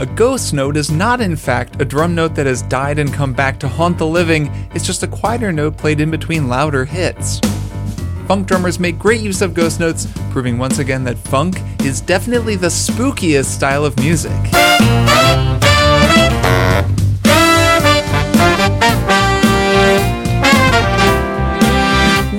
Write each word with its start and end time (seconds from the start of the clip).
A 0.00 0.06
ghost 0.06 0.52
note 0.52 0.76
is 0.76 0.90
not, 0.90 1.20
in 1.20 1.36
fact, 1.36 1.80
a 1.80 1.84
drum 1.84 2.16
note 2.16 2.34
that 2.34 2.46
has 2.46 2.62
died 2.62 2.98
and 2.98 3.14
come 3.14 3.32
back 3.32 3.60
to 3.60 3.68
haunt 3.68 3.96
the 3.96 4.04
living, 4.04 4.50
it's 4.74 4.84
just 4.84 5.04
a 5.04 5.06
quieter 5.06 5.52
note 5.52 5.76
played 5.76 6.00
in 6.00 6.10
between 6.10 6.48
louder 6.48 6.84
hits. 6.84 7.38
Funk 8.26 8.48
drummers 8.48 8.80
make 8.80 8.98
great 8.98 9.20
use 9.20 9.40
of 9.40 9.54
ghost 9.54 9.78
notes, 9.78 10.08
proving 10.32 10.58
once 10.58 10.80
again 10.80 11.04
that 11.04 11.16
funk 11.16 11.60
is 11.82 12.00
definitely 12.00 12.56
the 12.56 12.66
spookiest 12.66 13.44
style 13.44 13.84
of 13.84 13.96
music. 14.00 14.32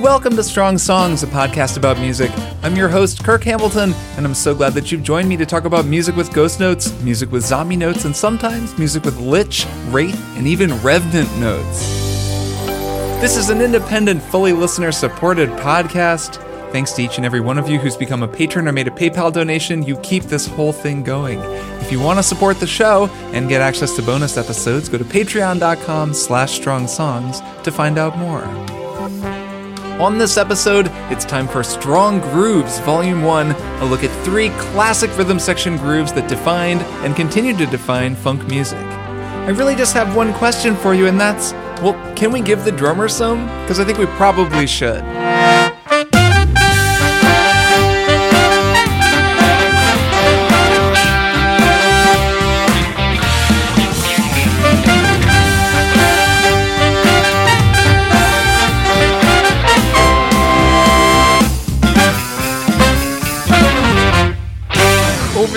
Welcome 0.03 0.35
to 0.35 0.43
Strong 0.43 0.79
Songs, 0.79 1.23
a 1.23 1.27
podcast 1.27 1.77
about 1.77 1.99
music. 1.99 2.31
I'm 2.65 2.75
your 2.75 2.89
host, 2.89 3.23
Kirk 3.23 3.43
Hamilton, 3.43 3.93
and 4.17 4.25
I'm 4.25 4.33
so 4.33 4.55
glad 4.55 4.73
that 4.73 4.91
you've 4.91 5.03
joined 5.03 5.29
me 5.29 5.37
to 5.37 5.45
talk 5.45 5.65
about 5.65 5.85
music 5.85 6.15
with 6.15 6.33
ghost 6.33 6.59
notes, 6.59 6.99
music 7.03 7.31
with 7.31 7.45
zombie 7.45 7.75
notes, 7.75 8.05
and 8.05 8.15
sometimes 8.15 8.75
music 8.79 9.03
with 9.03 9.19
lich, 9.19 9.67
wraith, 9.89 10.19
and 10.35 10.47
even 10.47 10.73
revenant 10.81 11.31
notes. 11.37 11.81
This 13.21 13.37
is 13.37 13.51
an 13.51 13.61
independent, 13.61 14.19
fully 14.19 14.51
listener 14.51 14.91
supported 14.91 15.47
podcast. 15.59 16.41
Thanks 16.71 16.91
to 16.93 17.03
each 17.03 17.17
and 17.17 17.25
every 17.25 17.39
one 17.39 17.59
of 17.59 17.69
you 17.69 17.77
who's 17.77 17.95
become 17.95 18.23
a 18.23 18.27
patron 18.27 18.67
or 18.67 18.71
made 18.71 18.87
a 18.87 18.91
PayPal 18.91 19.31
donation, 19.31 19.83
you 19.83 19.97
keep 19.97 20.23
this 20.23 20.47
whole 20.47 20.73
thing 20.73 21.03
going. 21.03 21.39
If 21.81 21.91
you 21.91 21.99
want 21.99 22.17
to 22.17 22.23
support 22.23 22.59
the 22.59 22.65
show 22.65 23.09
and 23.31 23.47
get 23.47 23.61
access 23.61 23.95
to 23.95 24.01
bonus 24.01 24.37
episodes, 24.37 24.89
go 24.89 24.97
to 24.97 25.05
patreon.com 25.05 26.15
slash 26.15 26.53
strong 26.53 26.87
songs 26.87 27.41
to 27.61 27.71
find 27.71 27.99
out 27.99 28.17
more. 28.17 28.84
On 29.99 30.17
this 30.17 30.35
episode, 30.35 30.87
it's 31.09 31.23
time 31.23 31.47
for 31.47 31.63
Strong 31.63 32.19
Grooves 32.19 32.79
Volume 32.79 33.21
1, 33.23 33.51
a 33.51 33.85
look 33.85 34.03
at 34.03 34.25
three 34.25 34.49
classic 34.49 35.09
rhythm 35.17 35.39
section 35.39 35.77
grooves 35.77 36.11
that 36.11 36.27
defined 36.27 36.81
and 37.05 37.15
continue 37.15 37.55
to 37.55 37.65
define 37.65 38.13
funk 38.13 38.45
music. 38.49 38.77
I 38.77 39.51
really 39.51 39.73
just 39.73 39.93
have 39.93 40.13
one 40.13 40.33
question 40.33 40.75
for 40.75 40.93
you, 40.93 41.07
and 41.07 41.17
that's 41.17 41.53
well, 41.81 41.93
can 42.13 42.33
we 42.33 42.41
give 42.41 42.65
the 42.65 42.73
drummer 42.73 43.07
some? 43.07 43.45
Because 43.61 43.79
I 43.79 43.85
think 43.85 43.97
we 43.97 44.05
probably 44.17 44.67
should. 44.67 45.01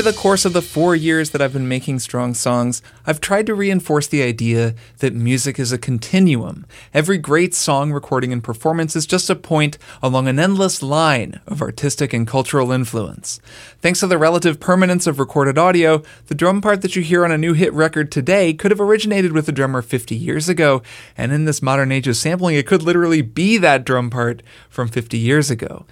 The 0.09 0.15
course 0.15 0.47
of 0.47 0.55
the 0.55 0.63
four 0.63 0.97
years 0.97 1.31
that 1.31 1.43
I've 1.43 1.53
been 1.53 1.69
making 1.69 1.99
strong 1.99 2.33
songs, 2.33 2.81
I've 3.05 3.21
tried 3.21 3.45
to 3.45 3.55
reinforce 3.55 4.07
the 4.07 4.23
idea 4.23 4.75
that 5.01 5.13
music 5.13 5.59
is 5.59 5.71
a 5.71 5.77
continuum. 5.77 6.65
Every 6.95 7.19
great 7.19 7.55
song, 7.55 7.93
recording, 7.93 8.33
and 8.33 8.43
performance 8.43 8.97
is 8.97 9.05
just 9.05 9.29
a 9.29 9.37
point 9.37 9.77
along 10.03 10.27
an 10.27 10.39
endless 10.39 10.83
line 10.83 11.43
of 11.47 11.61
artistic 11.61 12.15
and 12.15 12.27
cultural 12.27 12.73
influence. 12.73 13.39
Thanks 13.83 14.01
to 14.01 14.07
the 14.07 14.17
relative 14.17 14.59
permanence 14.59 15.07
of 15.07 15.19
recorded 15.19 15.59
audio, 15.59 16.03
the 16.29 16.35
drum 16.35 16.63
part 16.63 16.81
that 16.81 16.97
you 16.97 17.03
hear 17.03 17.23
on 17.23 17.31
a 17.31 17.37
new 17.37 17.53
hit 17.53 17.75
record 17.75 18.11
today 18.11 18.55
could 18.55 18.71
have 18.71 18.81
originated 18.81 19.33
with 19.33 19.47
a 19.47 19.53
drummer 19.53 19.83
50 19.83 20.17
years 20.17 20.49
ago, 20.49 20.83
and 21.19 21.33
in 21.33 21.45
this 21.45 21.61
modern 21.61 21.93
age 21.93 22.09
of 22.09 22.17
sampling, 22.17 22.57
it 22.57 22.67
could 22.67 22.83
literally 22.83 23.21
be 23.21 23.59
that 23.59 23.85
drum 23.85 24.09
part 24.09 24.43
from 24.71 24.89
50 24.89 25.19
years 25.19 25.51
ago. 25.51 25.85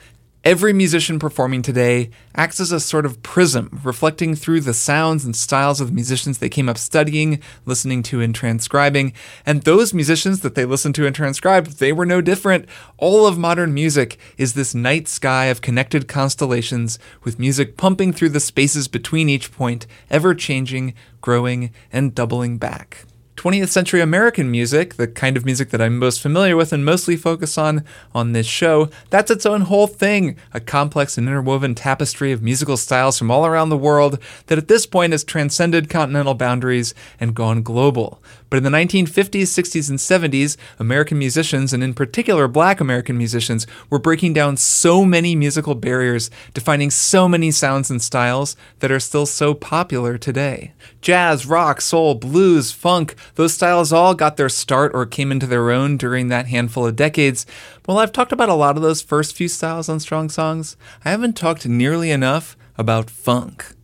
Every 0.46 0.72
musician 0.72 1.18
performing 1.18 1.62
today 1.62 2.10
acts 2.36 2.60
as 2.60 2.70
a 2.70 2.78
sort 2.78 3.04
of 3.04 3.20
prism, 3.24 3.80
reflecting 3.82 4.36
through 4.36 4.60
the 4.60 4.74
sounds 4.74 5.24
and 5.24 5.34
styles 5.34 5.80
of 5.80 5.88
the 5.88 5.94
musicians 5.94 6.38
they 6.38 6.48
came 6.48 6.68
up 6.68 6.78
studying, 6.78 7.40
listening 7.64 8.04
to, 8.04 8.20
and 8.20 8.32
transcribing. 8.32 9.12
And 9.44 9.62
those 9.62 9.92
musicians 9.92 10.42
that 10.42 10.54
they 10.54 10.64
listened 10.64 10.94
to 10.94 11.06
and 11.06 11.16
transcribed, 11.16 11.80
they 11.80 11.92
were 11.92 12.06
no 12.06 12.20
different. 12.20 12.68
All 12.96 13.26
of 13.26 13.36
modern 13.36 13.74
music 13.74 14.18
is 14.38 14.54
this 14.54 14.72
night 14.72 15.08
sky 15.08 15.46
of 15.46 15.62
connected 15.62 16.06
constellations, 16.06 17.00
with 17.24 17.40
music 17.40 17.76
pumping 17.76 18.12
through 18.12 18.28
the 18.28 18.38
spaces 18.38 18.86
between 18.86 19.28
each 19.28 19.50
point, 19.50 19.88
ever 20.10 20.32
changing, 20.32 20.94
growing, 21.20 21.72
and 21.92 22.14
doubling 22.14 22.56
back. 22.56 23.04
20th 23.36 23.68
century 23.68 24.00
American 24.00 24.50
music, 24.50 24.94
the 24.94 25.06
kind 25.06 25.36
of 25.36 25.44
music 25.44 25.68
that 25.68 25.80
I'm 25.80 25.98
most 25.98 26.22
familiar 26.22 26.56
with 26.56 26.72
and 26.72 26.84
mostly 26.84 27.16
focus 27.16 27.58
on 27.58 27.84
on 28.14 28.32
this 28.32 28.46
show, 28.46 28.88
that's 29.10 29.30
its 29.30 29.44
own 29.44 29.62
whole 29.62 29.86
thing, 29.86 30.36
a 30.54 30.60
complex 30.60 31.18
and 31.18 31.28
interwoven 31.28 31.74
tapestry 31.74 32.32
of 32.32 32.42
musical 32.42 32.78
styles 32.78 33.18
from 33.18 33.30
all 33.30 33.44
around 33.44 33.68
the 33.68 33.76
world 33.76 34.18
that 34.46 34.58
at 34.58 34.68
this 34.68 34.86
point 34.86 35.12
has 35.12 35.22
transcended 35.22 35.90
continental 35.90 36.34
boundaries 36.34 36.94
and 37.20 37.34
gone 37.34 37.62
global. 37.62 38.22
But 38.48 38.58
in 38.58 38.62
the 38.62 38.70
1950s, 38.70 39.42
60s, 39.42 39.90
and 39.90 39.98
70s, 39.98 40.56
American 40.78 41.18
musicians, 41.18 41.72
and 41.72 41.82
in 41.82 41.94
particular 41.94 42.48
black 42.48 42.80
American 42.80 43.18
musicians, 43.18 43.66
were 43.90 43.98
breaking 43.98 44.32
down 44.32 44.56
so 44.56 45.04
many 45.04 45.34
musical 45.34 45.74
barriers, 45.74 46.30
defining 46.54 46.90
so 46.90 47.28
many 47.28 47.50
sounds 47.50 47.90
and 47.90 48.00
styles 48.00 48.56
that 48.78 48.92
are 48.92 49.00
still 49.00 49.26
so 49.26 49.54
popular 49.54 50.16
today. 50.16 50.72
Jazz, 51.00 51.46
rock, 51.46 51.80
soul, 51.80 52.14
blues, 52.14 52.72
funk, 52.72 53.14
those 53.34 53.54
styles 53.54 53.92
all 53.92 54.14
got 54.14 54.36
their 54.36 54.48
start 54.48 54.92
or 54.94 55.06
came 55.06 55.32
into 55.32 55.46
their 55.46 55.70
own 55.70 55.96
during 55.96 56.28
that 56.28 56.46
handful 56.46 56.86
of 56.86 56.96
decades. 56.96 57.46
Well, 57.86 57.98
I've 57.98 58.12
talked 58.12 58.32
about 58.32 58.48
a 58.48 58.54
lot 58.54 58.76
of 58.76 58.82
those 58.82 59.02
first 59.02 59.36
few 59.36 59.48
styles 59.48 59.88
on 59.88 60.00
Strong 60.00 60.30
Songs. 60.30 60.76
I 61.04 61.10
haven't 61.10 61.36
talked 61.36 61.66
nearly 61.66 62.10
enough 62.10 62.56
about 62.78 63.10
funk. 63.10 63.75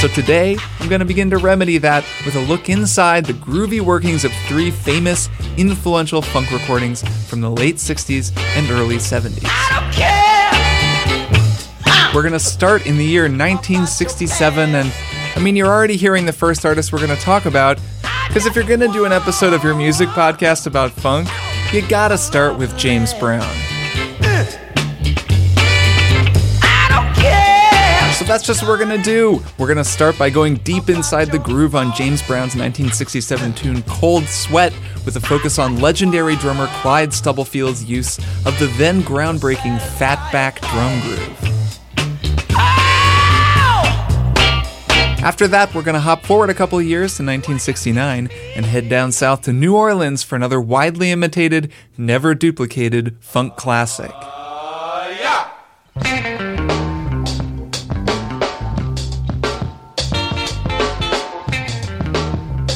So 0.00 0.08
today, 0.08 0.56
I'm 0.78 0.88
going 0.88 0.98
to 1.00 1.06
begin 1.06 1.30
to 1.30 1.38
remedy 1.38 1.78
that 1.78 2.04
with 2.26 2.36
a 2.36 2.40
look 2.40 2.68
inside 2.68 3.24
the 3.24 3.32
groovy 3.32 3.80
workings 3.80 4.26
of 4.26 4.32
three 4.46 4.70
famous, 4.70 5.30
influential 5.56 6.20
funk 6.20 6.52
recordings 6.52 7.02
from 7.28 7.40
the 7.40 7.50
late 7.50 7.76
60s 7.76 8.36
and 8.56 8.70
early 8.70 8.96
70s. 8.96 9.42
We're 12.14 12.22
going 12.22 12.34
to 12.34 12.38
start 12.38 12.86
in 12.86 12.98
the 12.98 13.04
year 13.04 13.22
1967, 13.22 14.74
and 14.74 14.92
I 15.34 15.40
mean, 15.40 15.56
you're 15.56 15.66
already 15.66 15.96
hearing 15.96 16.26
the 16.26 16.32
first 16.32 16.66
artist 16.66 16.92
we're 16.92 17.04
going 17.04 17.16
to 17.16 17.22
talk 17.24 17.46
about, 17.46 17.78
because 18.28 18.44
if 18.44 18.54
you're 18.54 18.64
going 18.64 18.80
to 18.80 18.88
do 18.88 19.06
an 19.06 19.12
episode 19.12 19.54
of 19.54 19.64
your 19.64 19.74
music 19.74 20.10
podcast 20.10 20.66
about 20.66 20.90
funk, 20.92 21.28
you 21.72 21.86
gotta 21.88 22.16
start 22.16 22.58
with 22.58 22.76
James 22.78 23.12
Brown. 23.14 23.75
That's 28.26 28.44
just 28.44 28.62
what 28.62 28.68
we're 28.68 28.78
gonna 28.78 29.02
do. 29.02 29.40
We're 29.56 29.68
gonna 29.68 29.84
start 29.84 30.18
by 30.18 30.30
going 30.30 30.56
deep 30.56 30.88
inside 30.88 31.30
the 31.30 31.38
groove 31.38 31.76
on 31.76 31.94
James 31.94 32.20
Brown's 32.22 32.56
1967 32.56 33.54
tune 33.54 33.82
Cold 33.82 34.24
Sweat 34.24 34.72
with 35.04 35.16
a 35.16 35.20
focus 35.20 35.58
on 35.58 35.80
legendary 35.80 36.34
drummer 36.36 36.66
Clyde 36.80 37.10
Stubblefield's 37.10 37.84
use 37.84 38.18
of 38.44 38.58
the 38.58 38.66
then 38.76 39.02
groundbreaking 39.02 39.78
fatback 39.78 40.60
drum 40.72 41.00
groove. 41.02 41.56
After 45.22 45.48
that, 45.48 45.74
we're 45.74 45.82
going 45.82 45.94
to 45.94 46.00
hop 46.00 46.24
forward 46.24 46.50
a 46.50 46.54
couple 46.54 46.80
years 46.80 47.16
to 47.16 47.24
1969 47.24 48.28
and 48.54 48.66
head 48.66 48.88
down 48.88 49.10
south 49.10 49.42
to 49.42 49.52
New 49.52 49.74
Orleans 49.74 50.22
for 50.22 50.36
another 50.36 50.60
widely 50.60 51.10
imitated, 51.10 51.72
never 51.98 52.32
duplicated 52.32 53.16
funk 53.18 53.56
classic. 53.56 54.12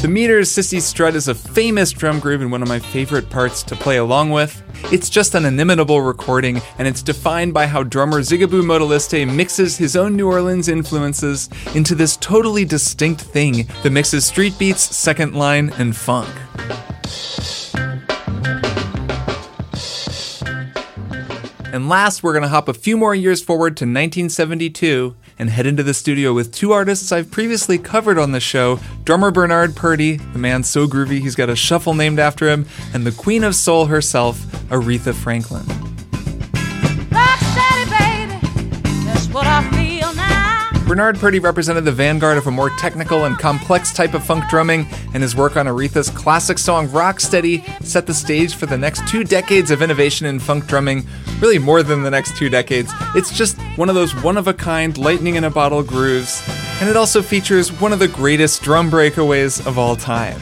The 0.01 0.09
Meters 0.09 0.51
Cissy 0.51 0.81
Strut 0.81 1.15
is 1.15 1.29
a 1.29 1.35
famous 1.35 1.93
drum 1.93 2.21
groove 2.21 2.41
and 2.41 2.51
one 2.51 2.63
of 2.63 2.69
my 2.69 2.79
favorite 2.79 3.29
parts 3.29 3.63
to 3.65 3.77
play 3.77 3.99
along 3.99 4.31
with. 4.31 4.63
It's 4.91 5.11
just 5.11 5.35
an 5.35 5.45
inimitable 5.45 6.01
recording, 6.01 6.63
and 6.79 6.89
it's 6.89 7.03
defined 7.03 7.53
by 7.53 7.67
how 7.67 7.83
drummer 7.83 8.21
Zigaboo 8.23 8.63
Modeliste 8.63 9.31
mixes 9.31 9.77
his 9.77 9.97
own 9.97 10.17
New 10.17 10.27
Orleans 10.27 10.69
influences 10.69 11.51
into 11.75 11.95
this 11.95 12.17
totally 12.17 12.65
distinct 12.65 13.21
thing 13.21 13.69
that 13.83 13.91
mixes 13.91 14.25
street 14.25 14.59
beats, 14.59 14.81
second 14.81 15.35
line, 15.35 15.69
and 15.77 15.95
funk. 15.95 16.31
And 21.75 21.91
last, 21.91 22.23
we're 22.23 22.33
going 22.33 22.43
to 22.43 22.49
hop 22.49 22.69
a 22.69 22.75
few 22.75 22.97
more 22.97 23.15
years 23.15 23.43
forward 23.43 23.77
to 23.77 23.85
1972 23.85 25.15
and 25.41 25.49
head 25.49 25.67
into 25.67 25.83
the 25.83 25.95
studio 25.95 26.35
with 26.35 26.53
two 26.53 26.71
artists 26.71 27.13
I've 27.13 27.31
previously 27.31 27.79
covered 27.79 28.19
on 28.19 28.33
the 28.33 28.41
show 28.41 28.79
drummer 29.05 29.31
Bernard 29.31 29.75
Purdie, 29.75 30.19
the 30.19 30.39
man 30.39 30.63
so 30.63 30.87
groovy 30.87 31.21
he's 31.21 31.35
got 31.35 31.49
a 31.49 31.57
shuffle 31.57 31.95
named 31.95 32.19
after 32.19 32.47
him, 32.47 32.67
and 32.93 33.07
the 33.07 33.13
queen 33.13 33.43
of 33.43 33.55
soul 33.55 33.87
herself, 33.87 34.39
Aretha 34.69 35.15
Franklin. 35.15 35.65
Bernard 40.91 41.21
Purdie 41.21 41.39
represented 41.39 41.85
the 41.85 41.93
vanguard 41.93 42.37
of 42.37 42.49
a 42.49 42.51
more 42.51 42.69
technical 42.71 43.25
and 43.25 43.39
complex 43.39 43.93
type 43.93 44.13
of 44.13 44.25
funk 44.25 44.43
drumming, 44.51 44.89
and 45.15 45.23
his 45.23 45.37
work 45.37 45.57
on 45.57 45.67
Aretha's 45.67 46.11
classic 46.11 46.59
song 46.59 46.89
Rocksteady 46.89 47.63
set 47.85 48.09
the 48.09 48.13
stage 48.13 48.57
for 48.57 48.67
the 48.67 48.77
next 48.77 49.07
two 49.07 49.23
decades 49.23 49.71
of 49.71 49.83
innovation 49.83 50.27
in 50.27 50.41
funk 50.41 50.67
drumming. 50.67 51.07
Really, 51.39 51.61
more 51.61 51.85
than 51.85 52.03
the 52.03 52.11
next 52.11 52.37
two 52.37 52.49
decades. 52.49 52.91
It's 53.15 53.33
just 53.33 53.57
one 53.77 53.89
of 53.89 53.95
those 53.95 54.17
one 54.17 54.37
of 54.37 54.49
a 54.49 54.53
kind, 54.53 54.99
lightning 54.99 55.37
in 55.37 55.45
a 55.45 55.51
bottle 55.51 55.85
grooves, 55.85 56.43
and 56.81 56.91
it 56.91 56.97
also 56.97 57.23
features 57.23 57.71
one 57.81 57.93
of 57.93 58.01
the 58.01 58.09
greatest 58.09 58.61
drum 58.61 58.91
breakaways 58.91 59.65
of 59.65 59.79
all 59.79 59.95
time. 59.95 60.41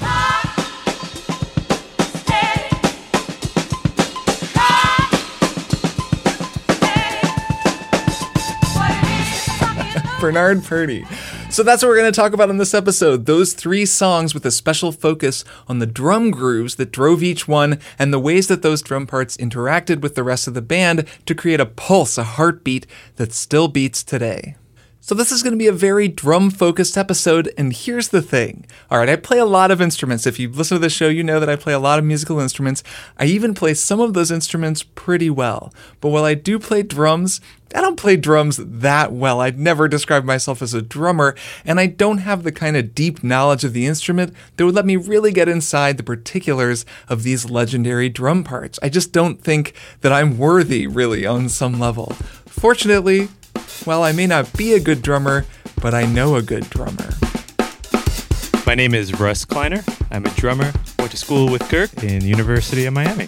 Bernard 10.20 10.65
Purdie. 10.65 11.05
So 11.49 11.62
that's 11.62 11.82
what 11.82 11.88
we're 11.88 11.99
going 11.99 12.12
to 12.12 12.20
talk 12.20 12.32
about 12.32 12.50
in 12.50 12.59
this 12.59 12.75
episode. 12.75 13.26
Those 13.26 13.55
three 13.55 13.87
songs 13.87 14.35
with 14.35 14.44
a 14.44 14.50
special 14.50 14.93
focus 14.93 15.44
on 15.69 15.79
the 15.79 15.87
drum 15.87 16.31
grooves 16.31 16.75
that 16.76 16.93
drove 16.93 17.23
each 17.23 17.49
one 17.49 17.79
and 17.99 18.12
the 18.12 18.19
ways 18.19 18.49
that 18.49 18.62
those 18.62 18.82
drum 18.82 19.06
parts 19.06 19.37
interacted 19.37 20.03
with 20.03 20.15
the 20.15 20.25
rest 20.25 20.47
of 20.47 20.55
the 20.55 20.62
band 20.62 21.06
to 21.26 21.35
create 21.35 21.61
a 21.61 21.67
pulse, 21.67 22.19
a 22.19 22.25
heartbeat 22.25 22.87
that 23.17 23.32
still 23.32 23.69
beats 23.69 24.03
today. 24.03 24.56
So, 25.00 25.15
this 25.15 25.31
is 25.31 25.45
going 25.45 25.53
to 25.53 25.59
be 25.59 25.69
a 25.69 25.73
very 25.73 26.09
drum 26.09 26.50
focused 26.50 26.99
episode, 26.99 27.53
and 27.56 27.73
here's 27.73 28.09
the 28.09 28.21
thing. 28.21 28.67
All 28.91 28.99
right, 28.99 29.09
I 29.09 29.15
play 29.15 29.39
a 29.39 29.45
lot 29.45 29.71
of 29.71 29.81
instruments. 29.81 30.27
If 30.27 30.41
you 30.41 30.50
listen 30.50 30.75
to 30.75 30.81
the 30.81 30.91
show, 30.91 31.09
you 31.09 31.23
know 31.23 31.39
that 31.39 31.49
I 31.49 31.55
play 31.55 31.73
a 31.73 31.79
lot 31.79 32.00
of 32.00 32.05
musical 32.05 32.41
instruments. 32.41 32.83
I 33.17 33.27
even 33.27 33.55
play 33.55 33.75
some 33.75 34.00
of 34.00 34.12
those 34.12 34.33
instruments 34.33 34.83
pretty 34.83 35.31
well. 35.31 35.73
But 36.00 36.09
while 36.09 36.25
I 36.25 36.35
do 36.35 36.59
play 36.59 36.83
drums, 36.83 37.41
I 37.75 37.81
don't 37.81 37.97
play 37.97 38.17
drums 38.17 38.56
that 38.56 39.12
well. 39.12 39.41
I'd 39.41 39.59
never 39.59 39.87
describe 39.87 40.25
myself 40.25 40.61
as 40.62 40.75
a 40.75 40.83
drummer, 40.83 41.37
and 41.65 41.79
I 41.79 41.87
don't 41.87 42.19
have 42.19 42.43
the 42.43 42.53
kind 42.53 42.77
of 42.77 42.94
deep 42.94 43.23
knowledge 43.23 43.62
of 43.62 43.75
the 43.75 43.87
instrument 43.87 44.35
that 44.56 44.67
would 44.67 44.75
let 44.75 44.85
me 44.85 44.97
really 44.97 45.31
get 45.31 45.49
inside 45.49 45.97
the 45.97 46.03
particulars 46.03 46.85
of 47.09 47.23
these 47.23 47.49
legendary 47.49 48.09
drum 48.09 48.43
parts. 48.43 48.81
I 48.83 48.89
just 48.89 49.12
don't 49.12 49.41
think 49.41 49.75
that 50.01 50.12
I'm 50.12 50.39
worthy, 50.39 50.89
really, 50.89 51.25
on 51.25 51.49
some 51.49 51.79
level. 51.79 52.17
Fortunately, 52.47 53.29
well, 53.87 54.03
I 54.03 54.13
may 54.13 54.27
not 54.27 54.53
be 54.57 54.75
a 54.75 54.81
good 54.81 55.03
drummer, 55.03 55.45
but 55.81 55.95
I 55.95 56.05
know 56.05 56.37
a 56.37 56.43
good 56.43 56.69
drummer. 56.71 57.11
My 58.67 58.75
name 58.75 58.95
is 58.95 59.19
Russ 59.19 59.45
Kleiner. 59.45 59.83
I'm 60.11 60.27
a 60.27 60.31
drummer. 60.31 60.73
Went 60.99 61.11
to 61.13 61.17
school 61.17 61.51
with 61.51 61.63
Kirk 61.69 61.91
in 62.03 62.21
the 62.21 62.29
University 62.29 62.85
of 62.85 62.95
Miami. 62.95 63.27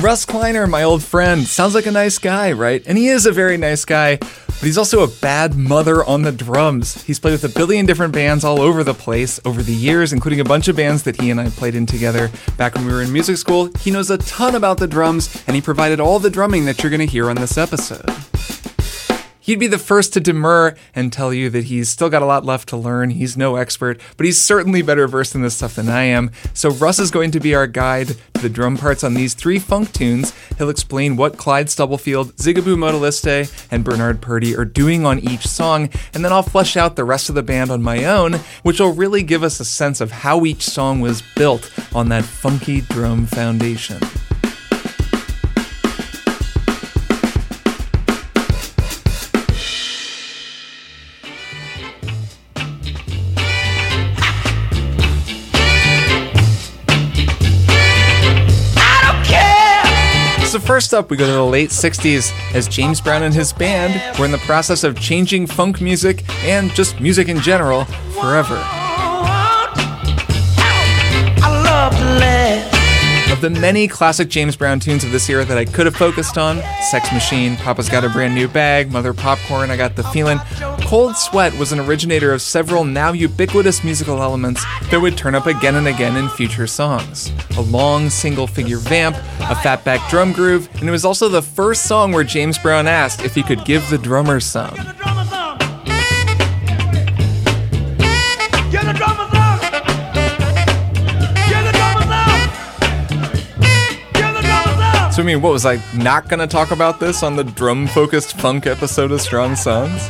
Russ 0.00 0.24
Kleiner, 0.24 0.66
my 0.66 0.82
old 0.82 1.02
friend, 1.02 1.44
sounds 1.44 1.74
like 1.74 1.86
a 1.86 1.90
nice 1.90 2.18
guy, 2.18 2.52
right? 2.52 2.82
And 2.86 2.96
he 2.96 3.08
is 3.08 3.26
a 3.26 3.32
very 3.32 3.56
nice 3.56 3.84
guy, 3.84 4.16
but 4.16 4.62
he's 4.62 4.78
also 4.78 5.02
a 5.02 5.08
bad 5.08 5.56
mother 5.56 6.04
on 6.04 6.22
the 6.22 6.32
drums. 6.32 7.02
He's 7.02 7.18
played 7.18 7.32
with 7.32 7.44
a 7.44 7.48
billion 7.48 7.84
different 7.84 8.12
bands 8.12 8.44
all 8.44 8.60
over 8.60 8.84
the 8.84 8.94
place 8.94 9.40
over 9.44 9.62
the 9.62 9.74
years, 9.74 10.12
including 10.12 10.40
a 10.40 10.44
bunch 10.44 10.68
of 10.68 10.76
bands 10.76 11.02
that 11.02 11.20
he 11.20 11.30
and 11.30 11.40
I 11.40 11.50
played 11.50 11.74
in 11.74 11.86
together 11.86 12.30
back 12.56 12.74
when 12.74 12.86
we 12.86 12.92
were 12.92 13.02
in 13.02 13.12
music 13.12 13.38
school. 13.38 13.70
He 13.78 13.90
knows 13.90 14.10
a 14.10 14.18
ton 14.18 14.54
about 14.54 14.78
the 14.78 14.86
drums, 14.86 15.42
and 15.46 15.56
he 15.56 15.62
provided 15.62 16.00
all 16.00 16.18
the 16.18 16.30
drumming 16.30 16.64
that 16.66 16.82
you're 16.82 16.90
going 16.90 17.00
to 17.00 17.06
hear 17.06 17.28
on 17.28 17.36
this 17.36 17.58
episode. 17.58 18.08
He'd 19.48 19.58
be 19.58 19.66
the 19.66 19.78
first 19.78 20.12
to 20.12 20.20
demur 20.20 20.76
and 20.94 21.10
tell 21.10 21.32
you 21.32 21.48
that 21.48 21.64
he's 21.64 21.88
still 21.88 22.10
got 22.10 22.20
a 22.20 22.26
lot 22.26 22.44
left 22.44 22.68
to 22.68 22.76
learn. 22.76 23.08
He's 23.08 23.34
no 23.34 23.56
expert, 23.56 23.98
but 24.18 24.26
he's 24.26 24.36
certainly 24.36 24.82
better 24.82 25.08
versed 25.08 25.34
in 25.34 25.40
this 25.40 25.56
stuff 25.56 25.76
than 25.76 25.88
I 25.88 26.02
am. 26.02 26.32
So 26.52 26.68
Russ 26.68 26.98
is 26.98 27.10
going 27.10 27.30
to 27.30 27.40
be 27.40 27.54
our 27.54 27.66
guide 27.66 28.08
to 28.08 28.42
the 28.42 28.50
drum 28.50 28.76
parts 28.76 29.02
on 29.02 29.14
these 29.14 29.32
three 29.32 29.58
funk 29.58 29.94
tunes. 29.94 30.34
He'll 30.58 30.68
explain 30.68 31.16
what 31.16 31.38
Clyde 31.38 31.70
Stubblefield, 31.70 32.36
Zigaboo 32.36 32.76
Modeliste, 32.76 33.66
and 33.70 33.84
Bernard 33.84 34.20
Purdie 34.20 34.54
are 34.54 34.66
doing 34.66 35.06
on 35.06 35.18
each 35.18 35.46
song, 35.46 35.88
and 36.12 36.22
then 36.22 36.30
I'll 36.30 36.42
flesh 36.42 36.76
out 36.76 36.96
the 36.96 37.04
rest 37.04 37.30
of 37.30 37.34
the 37.34 37.42
band 37.42 37.70
on 37.70 37.82
my 37.82 38.04
own, 38.04 38.34
which 38.64 38.80
will 38.80 38.92
really 38.92 39.22
give 39.22 39.42
us 39.42 39.60
a 39.60 39.64
sense 39.64 40.02
of 40.02 40.10
how 40.10 40.44
each 40.44 40.64
song 40.64 41.00
was 41.00 41.22
built 41.36 41.72
on 41.94 42.10
that 42.10 42.24
funky 42.26 42.82
drum 42.82 43.24
foundation. 43.24 43.98
First 60.78 60.94
up, 60.94 61.10
we 61.10 61.16
go 61.16 61.26
to 61.26 61.32
the 61.32 61.42
late 61.42 61.70
60s 61.70 62.32
as 62.54 62.68
James 62.68 63.00
Brown 63.00 63.24
and 63.24 63.34
his 63.34 63.52
band 63.52 64.16
were 64.16 64.24
in 64.24 64.30
the 64.30 64.38
process 64.38 64.84
of 64.84 64.96
changing 64.96 65.44
funk 65.44 65.80
music 65.80 66.22
and 66.44 66.70
just 66.70 67.00
music 67.00 67.28
in 67.28 67.40
general 67.40 67.84
forever. 68.20 68.64
Of 73.38 73.54
the 73.54 73.60
many 73.60 73.86
classic 73.86 74.28
James 74.28 74.56
Brown 74.56 74.80
tunes 74.80 75.04
of 75.04 75.12
this 75.12 75.30
era 75.30 75.44
that 75.44 75.56
I 75.56 75.64
could 75.64 75.86
have 75.86 75.94
focused 75.94 76.36
on 76.36 76.60
Sex 76.90 77.12
Machine, 77.12 77.54
Papa's 77.54 77.88
Got 77.88 78.02
a 78.02 78.08
Brand 78.08 78.34
New 78.34 78.48
Bag, 78.48 78.90
Mother 78.90 79.14
Popcorn, 79.14 79.70
I 79.70 79.76
Got 79.76 79.94
the 79.94 80.02
Feeling 80.02 80.40
Cold 80.80 81.16
Sweat 81.16 81.56
was 81.56 81.70
an 81.70 81.78
originator 81.78 82.32
of 82.32 82.42
several 82.42 82.82
now 82.82 83.12
ubiquitous 83.12 83.84
musical 83.84 84.20
elements 84.22 84.64
that 84.90 84.98
would 85.00 85.16
turn 85.16 85.36
up 85.36 85.46
again 85.46 85.76
and 85.76 85.86
again 85.86 86.16
in 86.16 86.28
future 86.30 86.66
songs. 86.66 87.30
A 87.56 87.60
long 87.60 88.10
single 88.10 88.48
figure 88.48 88.78
vamp, 88.78 89.14
a 89.14 89.54
fatback 89.54 90.08
drum 90.10 90.32
groove, 90.32 90.68
and 90.80 90.88
it 90.88 90.90
was 90.90 91.04
also 91.04 91.28
the 91.28 91.40
first 91.42 91.84
song 91.84 92.10
where 92.10 92.24
James 92.24 92.58
Brown 92.58 92.88
asked 92.88 93.24
if 93.24 93.36
he 93.36 93.44
could 93.44 93.64
give 93.64 93.88
the 93.88 93.98
drummer 93.98 94.40
some. 94.40 94.74
So, 105.18 105.24
I 105.24 105.26
mean, 105.26 105.42
what 105.42 105.52
was 105.52 105.66
I 105.66 105.82
not 105.96 106.28
going 106.28 106.38
to 106.38 106.46
talk 106.46 106.70
about 106.70 107.00
this 107.00 107.24
on 107.24 107.34
the 107.34 107.42
drum 107.42 107.88
focused 107.88 108.38
funk 108.38 108.68
episode 108.68 109.10
of 109.10 109.20
Strong 109.20 109.56
Songs? 109.56 110.08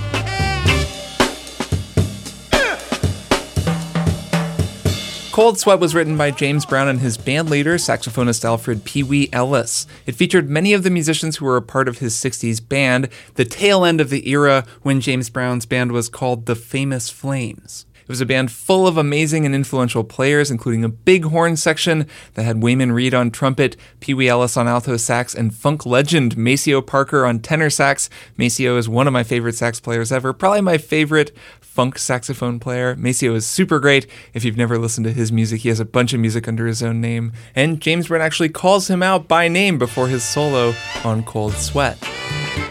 Cold 5.33 5.59
Sweat 5.59 5.81
was 5.81 5.95
written 5.95 6.19
by 6.19 6.31
James 6.31 6.67
Brown 6.67 6.89
and 6.89 7.01
his 7.01 7.17
band 7.17 7.49
leader, 7.49 7.77
saxophonist 7.77 8.45
Alfred 8.45 8.85
Pee 8.85 9.03
Wee 9.03 9.31
Ellis. 9.33 9.87
It 10.05 10.15
featured 10.15 10.51
many 10.51 10.75
of 10.75 10.83
the 10.83 10.91
musicians 10.91 11.39
who 11.39 11.47
were 11.47 11.57
a 11.57 11.63
part 11.63 11.89
of 11.89 12.01
his 12.01 12.15
60s 12.15 12.69
band, 12.69 13.09
the 13.37 13.47
tail 13.47 13.87
end 13.87 14.03
of 14.03 14.11
the 14.11 14.29
era 14.29 14.67
when 14.83 15.01
James 15.01 15.31
Brown's 15.31 15.65
band 15.65 15.91
was 15.93 16.11
called 16.11 16.45
the 16.45 16.55
Famous 16.55 17.09
Flames. 17.09 17.87
It 18.09 18.13
was 18.13 18.23
a 18.23 18.27
band 18.27 18.51
full 18.51 18.87
of 18.87 18.97
amazing 18.97 19.45
and 19.45 19.55
influential 19.55 20.03
players, 20.03 20.51
including 20.51 20.83
a 20.83 20.89
big 20.89 21.27
horn 21.27 21.57
section 21.57 22.07
that 22.33 22.45
had 22.45 22.57
Waymon 22.57 22.95
Reed 22.95 23.13
on 23.13 23.31
trumpet, 23.31 23.77
Pee 24.01 24.15
Wee 24.15 24.31
Ellis 24.31 24.57
on 24.57 24.67
alto 24.67 24.97
sax, 24.97 25.35
and 25.35 25.55
funk 25.55 25.85
legend 25.85 26.35
Maceo 26.35 26.81
Parker 26.81 27.27
on 27.27 27.39
tenor 27.39 27.69
sax. 27.69 28.09
Maceo 28.39 28.79
is 28.79 28.89
one 28.89 29.07
of 29.07 29.13
my 29.13 29.25
favorite 29.25 29.57
sax 29.57 29.79
players 29.79 30.11
ever, 30.11 30.33
probably 30.33 30.63
my 30.63 30.79
favorite 30.79 31.37
funk 31.61 31.99
saxophone 31.99 32.59
player. 32.59 32.97
Maceo 32.97 33.35
is 33.35 33.47
super 33.47 33.79
great. 33.79 34.07
If 34.33 34.43
you've 34.43 34.57
never 34.57 34.79
listened 34.79 35.05
to 35.05 35.13
his 35.13 35.31
music, 35.31 35.61
he 35.61 35.69
has 35.69 35.79
a 35.79 35.85
bunch 35.85 36.15
of 36.15 36.21
music 36.21 36.49
under 36.49 36.67
his 36.67 36.83
own 36.83 37.03
name. 37.03 37.35
And 37.55 37.79
James 37.79 38.09
Brown 38.09 38.23
actually 38.23 38.49
calls 38.49 38.89
him 38.89 39.03
out 39.03 39.29
by 39.29 39.49
name 39.49 39.77
before 39.77 40.09
his 40.09 40.25
solo 40.25 40.73
on 41.05 41.25
Cold 41.25 41.53
Sweat. 41.53 42.01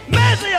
Maceo! 0.10 0.57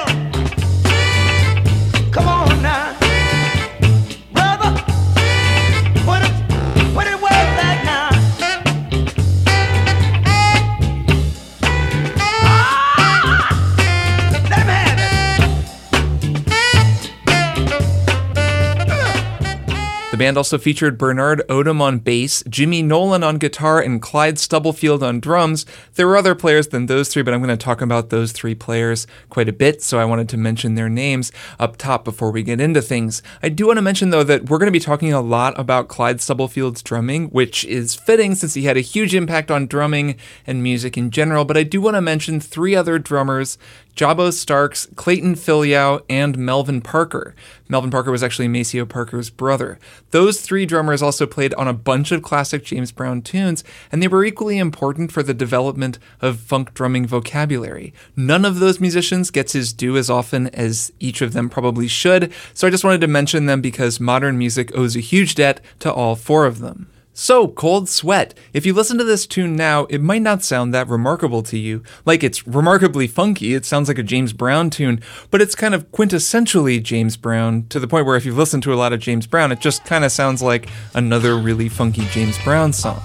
Band 20.19 20.37
also 20.37 20.59
featured 20.59 20.99
Bernard 20.99 21.43
Odom 21.49 21.81
on 21.81 22.01
bass, 22.01 22.43
Jimmy 22.49 22.83
Nolan 22.83 23.23
on 23.23 23.39
guitar, 23.39 23.81
and 23.81 24.03
Clyde 24.03 24.37
Stubblefield 24.37 25.01
on 25.01 25.21
drums. 25.21 25.65
There 25.95 26.09
were 26.09 26.17
other 26.17 26.35
players 26.35 26.67
than 26.69 26.87
those 26.87 27.09
three, 27.09 27.23
but 27.23 27.33
I'm 27.33 27.41
going 27.41 27.57
to 27.57 27.65
talk 27.65 27.81
about 27.81 28.11
those 28.11 28.33
three 28.33 28.57
players 28.57 29.07
quite 29.31 29.49
a 29.49 29.53
bit, 29.53 29.81
so 29.81 29.97
I 29.97 30.05
wanted 30.05 30.29
to 30.31 30.37
mention 30.37 30.75
their 30.75 30.89
names 30.89 31.31
up 31.61 31.77
top 31.77 32.05
before 32.05 32.33
we 32.33 32.43
get 32.43 32.61
into 32.61 32.83
things. 32.83 33.23
I 33.45 33.49
do 33.49 33.69
want 33.69 33.77
to 33.77 33.83
mention, 33.83 34.11
though, 34.11 34.25
that 34.25 34.51
we're 34.51 34.59
going 34.59 34.67
to 34.67 34.73
be 34.73 34.81
talking 34.81 35.13
a 35.13 35.21
lot 35.21 35.57
about 35.57 35.87
Clyde 35.87 36.19
Stubblefield's 36.19 36.83
drumming, 36.83 37.29
which 37.29 37.65
is 37.67 37.95
fitting 37.95 38.35
since 38.35 38.55
he 38.55 38.65
had 38.65 38.77
a 38.77 38.81
huge 38.81 39.15
impact 39.15 39.53
on 39.53 39.69
drumming 39.69 40.17
and 40.49 40.65
music 40.65 40.99
in 40.99 41.13
general, 41.13 41.45
but 41.45 41.57
I 41.57 41.63
do 41.63 41.81
want 41.81 41.95
to 41.95 42.01
mention 42.01 42.41
three 42.41 42.75
other 42.75 42.99
drummers 42.99 43.57
Jabo 43.99 44.33
Starks, 44.33 44.87
Clayton 44.95 45.35
Fillyau, 45.35 46.03
and 46.09 46.39
Melvin 46.39 46.81
Parker. 46.81 47.35
Melvin 47.69 47.91
Parker 47.91 48.13
was 48.13 48.23
actually 48.23 48.47
Maceo 48.47 48.87
Parker's 48.87 49.29
brother. 49.29 49.77
Those 50.11 50.41
three 50.41 50.65
drummers 50.65 51.03
also 51.03 51.27
played 51.27 51.53
on 51.55 51.69
a 51.69 51.75
bunch 51.75 52.13
of 52.13 52.23
classic 52.23 52.65
James 52.65 52.93
Brown 52.93 53.21
tunes, 53.21 53.63
and 53.93 54.03
they 54.03 54.09
were 54.09 54.25
equally 54.25 54.59
important 54.59 55.13
for 55.13 55.23
the 55.23 55.35
development 55.35 55.99
of 56.21 56.41
funk 56.41 56.73
drumming 56.73 57.07
vocabulary. 57.07 57.93
None 58.17 58.45
of 58.45 58.59
those 58.59 58.81
musicians 58.81 59.31
gets 59.31 59.53
his 59.53 59.73
due 59.73 59.97
as 59.97 60.09
often 60.09 60.49
as 60.49 60.93
each 60.99 61.21
of 61.21 61.35
them 61.35 61.51
probably 61.51 61.89
should, 61.89 62.33
so 62.55 62.67
I 62.67 62.71
just 62.71 62.85
wanted 62.85 63.03
to 63.03 63.07
mention 63.07 63.47
them 63.47 63.61
because 63.61 64.01
modern 64.01 64.39
music 64.39 64.75
owes 64.75 64.97
a 64.97 65.01
huge 65.01 65.35
debt 65.35 65.61
to 65.81 65.93
all 65.93 66.17
four 66.17 66.47
of 66.47 66.61
them. 66.61 66.89
So, 67.21 67.49
Cold 67.49 67.89
Sweat. 67.89 68.33
If 68.53 68.65
you 68.65 68.73
listen 68.73 68.97
to 68.97 69.03
this 69.03 69.27
tune 69.27 69.57
now, 69.57 69.87
it 69.87 70.01
might 70.01 70.23
not 70.23 70.45
sound 70.45 70.73
that 70.73 70.87
remarkable 70.87 71.43
to 71.43 71.59
you. 71.59 71.83
Like, 72.05 72.23
it's 72.23 72.47
remarkably 72.47 73.09
funky, 73.09 73.55
it 73.55 73.65
sounds 73.65 73.89
like 73.89 73.99
a 73.99 74.05
James 74.05 74.33
Brown 74.33 74.71
tune, 74.71 75.01
but 75.33 75.43
it's 75.43 75.57
kind 75.57 75.75
of 75.75 75.91
quintessentially 75.91 76.81
James 76.81 77.17
Brown 77.17 77.67
to 77.71 77.81
the 77.81 77.89
point 77.89 78.07
where 78.07 78.15
if 78.15 78.25
you've 78.25 78.39
listened 78.39 78.63
to 78.63 78.73
a 78.73 78.77
lot 78.77 78.93
of 78.93 79.01
James 79.01 79.27
Brown, 79.27 79.51
it 79.51 79.59
just 79.59 79.85
kind 79.85 80.05
of 80.05 80.13
sounds 80.13 80.43
like 80.43 80.69
another 80.95 81.37
really 81.37 81.69
funky 81.69 82.07
James 82.13 82.39
Brown 82.45 82.73
song. 82.73 83.03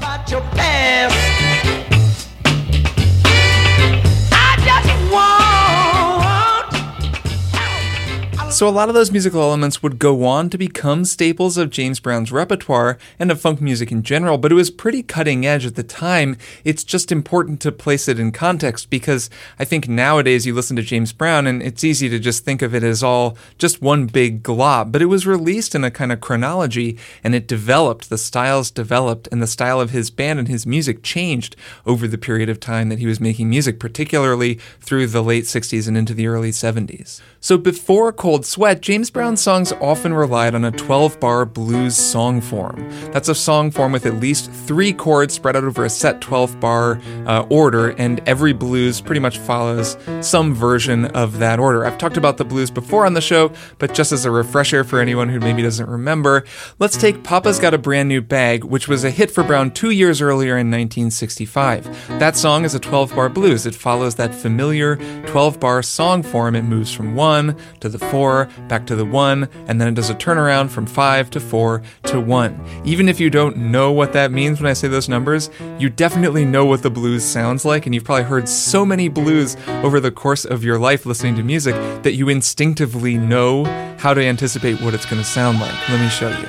So 8.53 8.67
a 8.67 8.69
lot 8.69 8.87
of 8.87 8.93
those 8.93 9.11
musical 9.11 9.41
elements 9.41 9.81
would 9.81 9.97
go 9.97 10.25
on 10.25 10.51
to 10.51 10.59
become 10.59 11.05
staples 11.05 11.57
of 11.57 11.71
James 11.71 11.99
Brown's 11.99 12.31
repertoire 12.31 12.99
and 13.17 13.31
of 13.31 13.41
funk 13.41 13.59
music 13.59 13.91
in 13.91 14.03
general, 14.03 14.37
but 14.37 14.51
it 14.51 14.55
was 14.55 14.69
pretty 14.69 15.01
cutting 15.01 15.43
edge 15.43 15.65
at 15.65 15.73
the 15.73 15.81
time. 15.81 16.37
It's 16.63 16.83
just 16.83 17.11
important 17.11 17.61
to 17.61 17.71
place 17.71 18.07
it 18.07 18.19
in 18.19 18.31
context 18.31 18.91
because 18.91 19.31
I 19.57 19.65
think 19.65 19.89
nowadays 19.89 20.45
you 20.45 20.53
listen 20.53 20.75
to 20.75 20.83
James 20.83 21.13
Brown 21.13 21.47
and 21.47 21.63
it's 21.63 21.83
easy 21.83 22.09
to 22.09 22.19
just 22.19 22.45
think 22.45 22.61
of 22.61 22.75
it 22.75 22.83
as 22.83 23.01
all 23.01 23.35
just 23.57 23.81
one 23.81 24.05
big 24.05 24.43
glob, 24.43 24.91
but 24.91 25.01
it 25.01 25.07
was 25.07 25.25
released 25.25 25.73
in 25.73 25.83
a 25.83 25.89
kind 25.89 26.11
of 26.11 26.21
chronology 26.21 26.95
and 27.23 27.33
it 27.33 27.47
developed, 27.47 28.11
the 28.11 28.19
styles 28.19 28.69
developed, 28.69 29.27
and 29.31 29.41
the 29.41 29.47
style 29.47 29.81
of 29.81 29.89
his 29.89 30.11
band 30.11 30.37
and 30.37 30.47
his 30.47 30.67
music 30.67 31.01
changed 31.01 31.55
over 31.87 32.07
the 32.07 32.19
period 32.19 32.49
of 32.49 32.59
time 32.59 32.89
that 32.89 32.99
he 32.99 33.07
was 33.07 33.19
making 33.19 33.49
music, 33.49 33.79
particularly 33.79 34.59
through 34.79 35.07
the 35.07 35.23
late 35.23 35.45
60s 35.45 35.87
and 35.87 35.97
into 35.97 36.13
the 36.13 36.27
early 36.27 36.51
70s. 36.51 37.19
So 37.43 37.57
before 37.57 38.13
Cold 38.13 38.45
Sweat, 38.45 38.79
James 38.79 39.11
Brown 39.11 39.35
songs 39.35 39.73
often 39.81 40.13
relied 40.13 40.55
on 40.55 40.63
a 40.63 40.71
12 40.71 41.19
bar 41.19 41.43
blues 41.43 41.93
song 41.93 42.39
form. 42.39 42.89
That's 43.11 43.27
a 43.27 43.35
song 43.35 43.69
form 43.69 43.91
with 43.91 44.05
at 44.05 44.21
least 44.21 44.49
three 44.49 44.93
chords 44.93 45.33
spread 45.33 45.57
out 45.57 45.65
over 45.65 45.83
a 45.83 45.89
set 45.89 46.21
12 46.21 46.61
bar 46.61 47.01
uh, 47.27 47.45
order, 47.49 47.89
and 47.97 48.21
every 48.29 48.53
blues 48.53 49.01
pretty 49.01 49.19
much 49.19 49.39
follows 49.39 49.97
some 50.21 50.53
version 50.55 51.03
of 51.07 51.39
that 51.39 51.59
order. 51.59 51.85
I've 51.85 51.97
talked 51.97 52.15
about 52.15 52.37
the 52.37 52.45
blues 52.45 52.71
before 52.71 53.05
on 53.05 53.13
the 53.13 53.19
show, 53.19 53.51
but 53.77 53.93
just 53.93 54.13
as 54.13 54.23
a 54.23 54.31
refresher 54.31 54.85
for 54.85 55.01
anyone 55.01 55.27
who 55.27 55.41
maybe 55.41 55.61
doesn't 55.61 55.89
remember, 55.89 56.45
let's 56.79 56.95
take 56.95 57.25
Papa's 57.25 57.59
Got 57.59 57.73
a 57.73 57.77
Brand 57.77 58.07
New 58.07 58.21
Bag, 58.21 58.63
which 58.63 58.87
was 58.87 59.03
a 59.03 59.11
hit 59.11 59.29
for 59.29 59.43
Brown 59.43 59.71
two 59.71 59.89
years 59.89 60.21
earlier 60.21 60.53
in 60.53 60.71
1965. 60.71 62.07
That 62.19 62.37
song 62.37 62.63
is 62.63 62.73
a 62.73 62.79
12 62.79 63.13
bar 63.13 63.27
blues. 63.27 63.65
It 63.65 63.75
follows 63.75 64.15
that 64.15 64.33
familiar 64.33 64.95
12 65.25 65.59
bar 65.59 65.83
song 65.83 66.23
form. 66.23 66.55
It 66.55 66.61
moves 66.61 66.93
from 66.93 67.15
one 67.15 67.32
1 67.33 67.57
to 67.79 67.89
the 67.89 67.97
4, 67.97 68.47
back 68.67 68.85
to 68.85 68.95
the 68.95 69.05
1, 69.05 69.49
and 69.67 69.81
then 69.81 69.87
it 69.87 69.95
does 69.95 70.11
a 70.11 70.15
turnaround 70.15 70.69
from 70.69 70.85
5 70.85 71.31
to 71.31 71.39
4 71.39 71.81
to 72.03 72.21
1. 72.21 72.81
Even 72.85 73.09
if 73.09 73.19
you 73.19 73.31
don't 73.31 73.57
know 73.57 73.91
what 73.91 74.13
that 74.13 74.31
means 74.31 74.61
when 74.61 74.69
I 74.69 74.73
say 74.73 74.87
those 74.87 75.09
numbers, 75.09 75.49
you 75.79 75.89
definitely 75.89 76.45
know 76.45 76.63
what 76.63 76.83
the 76.83 76.91
blues 76.91 77.23
sounds 77.23 77.65
like, 77.65 77.87
and 77.87 77.95
you've 77.95 78.03
probably 78.03 78.25
heard 78.25 78.47
so 78.47 78.85
many 78.85 79.07
blues 79.07 79.57
over 79.81 79.99
the 79.99 80.11
course 80.11 80.45
of 80.45 80.63
your 80.63 80.77
life 80.77 81.07
listening 81.07 81.35
to 81.37 81.43
music 81.43 81.73
that 82.03 82.13
you 82.13 82.29
instinctively 82.29 83.17
know 83.17 83.65
how 83.97 84.13
to 84.13 84.21
anticipate 84.21 84.79
what 84.81 84.93
it's 84.93 85.07
going 85.07 85.21
to 85.21 85.27
sound 85.27 85.59
like. 85.59 85.73
Let 85.89 85.99
me 86.01 86.09
show 86.09 86.29
you. 86.29 86.47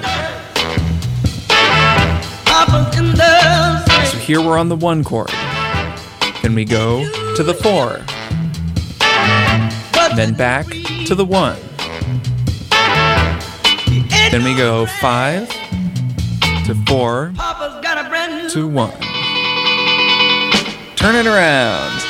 So 4.10 4.18
here 4.18 4.42
we're 4.42 4.58
on 4.58 4.68
the 4.68 4.76
1 4.76 5.02
chord. 5.02 5.30
Then 6.42 6.54
we 6.54 6.66
go 6.66 7.08
to 7.36 7.42
the 7.42 7.54
4 7.54 8.04
then 10.16 10.34
back 10.34 10.66
to 11.06 11.14
the 11.14 11.24
1. 11.24 11.56
Then 14.30 14.44
we 14.44 14.54
go 14.56 14.86
5 14.86 15.48
to 16.66 16.74
4 16.86 17.32
to 18.50 18.68
1. 18.68 18.90
Turn 20.96 21.16
it 21.16 21.26
around. 21.26 22.02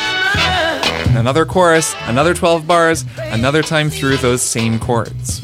Another 1.16 1.44
chorus, 1.44 1.94
another 2.02 2.34
12 2.34 2.66
bars, 2.66 3.04
another 3.18 3.62
time 3.62 3.90
through 3.90 4.16
those 4.18 4.42
same 4.42 4.78
chords. 4.78 5.42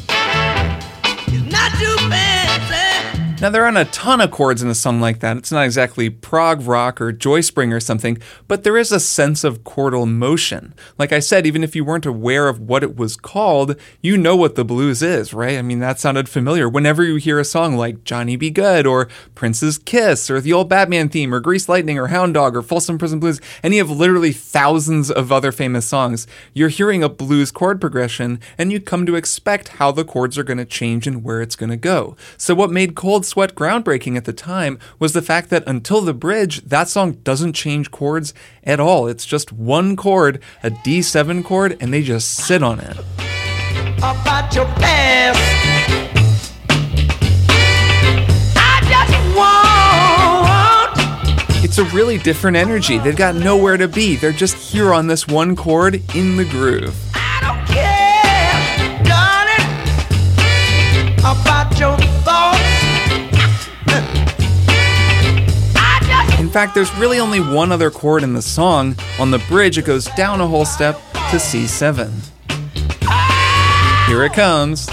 Now, 3.41 3.49
there 3.49 3.65
aren't 3.65 3.77
a 3.77 3.85
ton 3.85 4.21
of 4.21 4.29
chords 4.29 4.61
in 4.61 4.69
a 4.69 4.75
song 4.75 5.01
like 5.01 5.17
that. 5.21 5.35
It's 5.35 5.51
not 5.51 5.65
exactly 5.65 6.11
prog 6.11 6.61
rock 6.61 7.01
or 7.01 7.11
joy 7.11 7.41
spring 7.41 7.73
or 7.73 7.79
something, 7.79 8.19
but 8.47 8.63
there 8.63 8.77
is 8.77 8.91
a 8.91 8.99
sense 8.99 9.43
of 9.43 9.63
chordal 9.63 10.07
motion. 10.07 10.75
Like 10.99 11.11
I 11.11 11.17
said, 11.21 11.47
even 11.47 11.63
if 11.63 11.75
you 11.75 11.83
weren't 11.83 12.05
aware 12.05 12.47
of 12.47 12.59
what 12.59 12.83
it 12.83 12.95
was 12.95 13.17
called, 13.17 13.77
you 13.99 14.15
know 14.15 14.35
what 14.35 14.53
the 14.53 14.63
blues 14.63 15.01
is, 15.01 15.33
right? 15.33 15.57
I 15.57 15.63
mean, 15.63 15.79
that 15.79 15.99
sounded 15.99 16.29
familiar. 16.29 16.69
Whenever 16.69 17.03
you 17.03 17.15
hear 17.15 17.39
a 17.39 17.43
song 17.43 17.75
like 17.75 18.03
Johnny 18.03 18.35
B. 18.35 18.51
Goode 18.51 18.85
or 18.85 19.07
Prince's 19.33 19.79
Kiss 19.79 20.29
or 20.29 20.39
the 20.39 20.53
old 20.53 20.69
Batman 20.69 21.09
theme 21.09 21.33
or 21.33 21.39
Grease 21.39 21.67
Lightning 21.67 21.97
or 21.97 22.09
Hound 22.09 22.35
Dog 22.35 22.55
or 22.55 22.61
Folsom 22.61 22.99
Prison 22.99 23.19
Blues, 23.19 23.41
any 23.63 23.79
of 23.79 23.89
literally 23.89 24.33
thousands 24.33 25.09
of 25.09 25.31
other 25.31 25.51
famous 25.51 25.87
songs, 25.87 26.27
you're 26.53 26.69
hearing 26.69 27.03
a 27.03 27.09
blues 27.09 27.49
chord 27.51 27.81
progression 27.81 28.39
and 28.59 28.71
you 28.71 28.79
come 28.79 29.07
to 29.07 29.15
expect 29.15 29.69
how 29.79 29.91
the 29.91 30.05
chords 30.05 30.37
are 30.37 30.43
going 30.43 30.59
to 30.59 30.63
change 30.65 31.07
and 31.07 31.23
where 31.23 31.41
it's 31.41 31.55
going 31.55 31.71
to 31.71 31.75
go. 31.75 32.15
So, 32.37 32.53
what 32.53 32.69
made 32.69 32.93
Cold 32.93 33.25
Sweat 33.31 33.55
groundbreaking 33.55 34.17
at 34.17 34.25
the 34.25 34.33
time 34.33 34.77
was 34.99 35.13
the 35.13 35.21
fact 35.21 35.49
that 35.51 35.63
until 35.65 36.01
the 36.01 36.13
bridge, 36.13 36.63
that 36.63 36.89
song 36.89 37.13
doesn't 37.23 37.53
change 37.53 37.89
chords 37.89 38.33
at 38.61 38.77
all. 38.77 39.07
It's 39.07 39.25
just 39.25 39.53
one 39.53 39.95
chord, 39.95 40.41
a 40.63 40.69
D7 40.69 41.41
chord, 41.45 41.77
and 41.79 41.93
they 41.93 42.03
just 42.03 42.27
sit 42.27 42.61
on 42.61 42.81
it. 42.81 42.97
About 43.99 44.53
your 44.53 44.65
past. 44.65 45.39
It's 51.63 51.77
a 51.77 51.85
really 51.95 52.17
different 52.17 52.57
energy. 52.57 52.97
They've 52.97 53.15
got 53.15 53.35
nowhere 53.35 53.77
to 53.77 53.87
be. 53.87 54.17
They're 54.17 54.33
just 54.33 54.57
here 54.57 54.93
on 54.93 55.07
this 55.07 55.25
one 55.25 55.55
chord 55.55 56.03
in 56.13 56.35
the 56.35 56.43
groove. 56.43 56.93
About 61.23 61.79
your 61.79 62.00
fact, 66.51 66.75
there's 66.75 66.93
really 66.95 67.19
only 67.19 67.39
one 67.39 67.71
other 67.71 67.89
chord 67.89 68.23
in 68.23 68.33
the 68.33 68.41
song. 68.41 68.95
On 69.19 69.31
the 69.31 69.39
bridge, 69.47 69.77
it 69.77 69.85
goes 69.85 70.05
down 70.17 70.41
a 70.41 70.47
whole 70.47 70.65
step 70.65 70.95
to 71.13 71.37
C7. 71.37 72.11
Here 74.07 74.23
it 74.23 74.33
comes. 74.33 74.89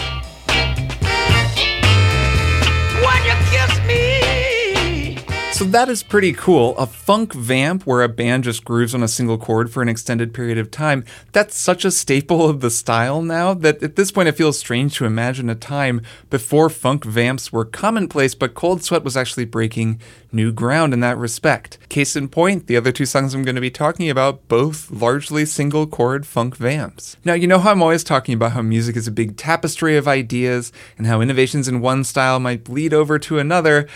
So 5.59 5.65
that 5.65 5.88
is 5.88 6.05
pretty 6.05 6.35
cool. 6.35 6.79
A 6.79 6.87
funk 6.87 7.33
vamp 7.33 7.83
where 7.83 8.05
a 8.05 8.09
band 8.09 8.45
just 8.45 8.65
grooves 8.65 8.95
on 8.95 9.03
a 9.03 9.09
single 9.09 9.37
chord 9.37 9.73
for 9.73 9.83
an 9.83 9.88
extended 9.88 10.33
period 10.33 10.57
of 10.57 10.71
time. 10.71 11.05
That's 11.33 11.57
such 11.57 11.85
a 11.85 11.91
staple 11.91 12.49
of 12.49 12.61
the 12.61 12.71
style 12.71 13.23
now 13.23 13.55
that 13.55 13.83
at 13.83 13.97
this 13.97 14.12
point 14.12 14.29
it 14.29 14.37
feels 14.37 14.57
strange 14.57 14.95
to 14.99 15.05
imagine 15.05 15.50
a 15.50 15.57
time 15.57 16.00
before 16.31 16.71
funk 16.71 17.05
vamps 17.05 17.53
were 17.53 17.65
commonplace, 17.65 18.37
but 18.37 18.55
Cold 18.55 18.85
Sweat 18.85 19.03
was 19.03 19.17
actually 19.17 19.47
breaking 19.47 20.00
new 20.31 20.53
ground 20.53 20.93
in 20.93 21.00
that 21.00 21.19
respect. 21.19 21.77
Case 21.88 22.15
in 22.15 22.29
point, 22.29 22.69
the 22.69 22.77
other 22.77 22.93
two 22.93 23.07
songs 23.07 23.35
I'm 23.35 23.43
going 23.43 23.57
to 23.57 23.61
be 23.61 23.69
talking 23.71 24.09
about, 24.09 24.47
both 24.47 24.88
largely 24.93 25.45
single 25.45 25.88
chord 25.88 26.25
funk 26.25 26.57
vamps. 26.57 27.17
Now, 27.25 27.35
you 27.35 27.49
know 27.49 27.59
how 27.59 27.73
I'm 27.73 27.83
always 27.83 28.05
talking 28.05 28.35
about 28.35 28.53
how 28.53 28.62
music 28.62 28.95
is 28.95 29.09
a 29.09 29.12
big 29.12 29.37
tapestry 29.37 29.97
of 29.97 30.07
ideas 30.07 30.71
and 30.97 31.09
how 31.09 31.21
innovations 31.21 31.67
in 31.67 31.81
one 31.81 32.05
style 32.05 32.38
might 32.38 32.62
bleed 32.62 32.95
over 32.95 33.19
to 33.19 33.41
another. 33.41 33.88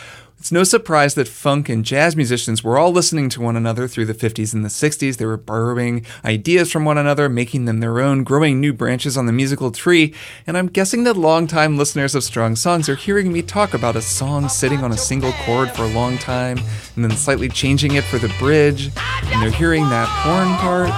It's 0.42 0.50
no 0.50 0.64
surprise 0.64 1.14
that 1.14 1.28
funk 1.28 1.68
and 1.68 1.84
jazz 1.84 2.16
musicians 2.16 2.64
were 2.64 2.76
all 2.76 2.90
listening 2.90 3.28
to 3.28 3.40
one 3.40 3.54
another 3.54 3.86
through 3.86 4.06
the 4.06 4.12
50s 4.12 4.52
and 4.52 4.64
the 4.64 4.68
60s. 4.68 5.16
They 5.16 5.24
were 5.24 5.36
borrowing 5.36 6.04
ideas 6.24 6.72
from 6.72 6.84
one 6.84 6.98
another, 6.98 7.28
making 7.28 7.66
them 7.66 7.78
their 7.78 8.00
own, 8.00 8.24
growing 8.24 8.60
new 8.60 8.72
branches 8.72 9.16
on 9.16 9.26
the 9.26 9.32
musical 9.32 9.70
tree. 9.70 10.12
And 10.44 10.58
I'm 10.58 10.66
guessing 10.66 11.04
that 11.04 11.16
longtime 11.16 11.78
listeners 11.78 12.16
of 12.16 12.24
Strong 12.24 12.56
Songs 12.56 12.88
are 12.88 12.96
hearing 12.96 13.32
me 13.32 13.42
talk 13.42 13.72
about 13.72 13.94
a 13.94 14.02
song 14.02 14.48
sitting 14.48 14.82
on 14.82 14.90
a 14.90 14.96
single 14.96 15.30
chord 15.44 15.70
for 15.70 15.84
a 15.84 15.92
long 15.92 16.18
time 16.18 16.58
and 16.96 17.04
then 17.04 17.12
slightly 17.12 17.48
changing 17.48 17.94
it 17.94 18.02
for 18.02 18.18
the 18.18 18.34
bridge. 18.40 18.90
And 19.26 19.40
they're 19.40 19.52
hearing 19.52 19.88
that 19.90 20.08
horn 20.08 20.56
part. 20.56 20.90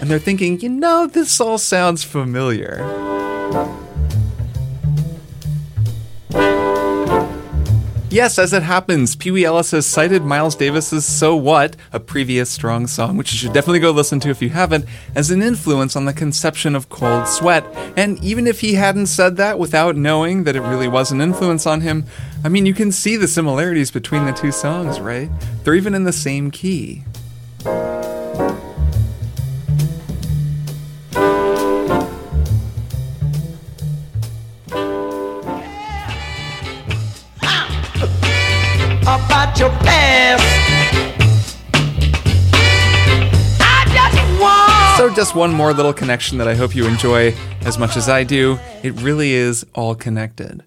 And 0.00 0.10
they're 0.10 0.18
thinking, 0.18 0.58
you 0.58 0.68
know, 0.68 1.06
this 1.06 1.40
all 1.40 1.58
sounds 1.58 2.02
familiar. 2.02 3.86
Yes, 8.10 8.38
as 8.38 8.54
it 8.54 8.62
happens, 8.62 9.14
Pee 9.14 9.30
Wee 9.30 9.44
Ellis 9.44 9.72
has 9.72 9.84
cited 9.84 10.22
Miles 10.22 10.56
Davis's 10.56 11.04
So 11.04 11.36
What, 11.36 11.76
a 11.92 12.00
previous 12.00 12.48
strong 12.48 12.86
song, 12.86 13.18
which 13.18 13.32
you 13.32 13.38
should 13.38 13.52
definitely 13.52 13.80
go 13.80 13.90
listen 13.90 14.18
to 14.20 14.30
if 14.30 14.40
you 14.40 14.48
haven't, 14.48 14.86
as 15.14 15.30
an 15.30 15.42
influence 15.42 15.94
on 15.94 16.06
the 16.06 16.14
conception 16.14 16.74
of 16.74 16.88
cold 16.88 17.28
sweat. 17.28 17.66
And 17.98 18.18
even 18.24 18.46
if 18.46 18.60
he 18.60 18.74
hadn't 18.74 19.08
said 19.08 19.36
that 19.36 19.58
without 19.58 19.94
knowing 19.94 20.44
that 20.44 20.56
it 20.56 20.62
really 20.62 20.88
was 20.88 21.12
an 21.12 21.20
influence 21.20 21.66
on 21.66 21.82
him, 21.82 22.06
I 22.42 22.48
mean, 22.48 22.64
you 22.64 22.72
can 22.72 22.92
see 22.92 23.16
the 23.16 23.28
similarities 23.28 23.90
between 23.90 24.24
the 24.24 24.32
two 24.32 24.52
songs, 24.52 25.00
right? 25.00 25.28
They're 25.62 25.74
even 25.74 25.94
in 25.94 26.04
the 26.04 26.12
same 26.12 26.50
key. 26.50 27.04
Just 45.18 45.34
one 45.34 45.52
more 45.52 45.72
little 45.72 45.92
connection 45.92 46.38
that 46.38 46.46
I 46.46 46.54
hope 46.54 46.76
you 46.76 46.86
enjoy 46.86 47.34
as 47.62 47.76
much 47.76 47.96
as 47.96 48.08
I 48.08 48.22
do. 48.22 48.56
It 48.84 48.92
really 49.00 49.32
is 49.32 49.66
all 49.74 49.96
connected. 49.96 50.62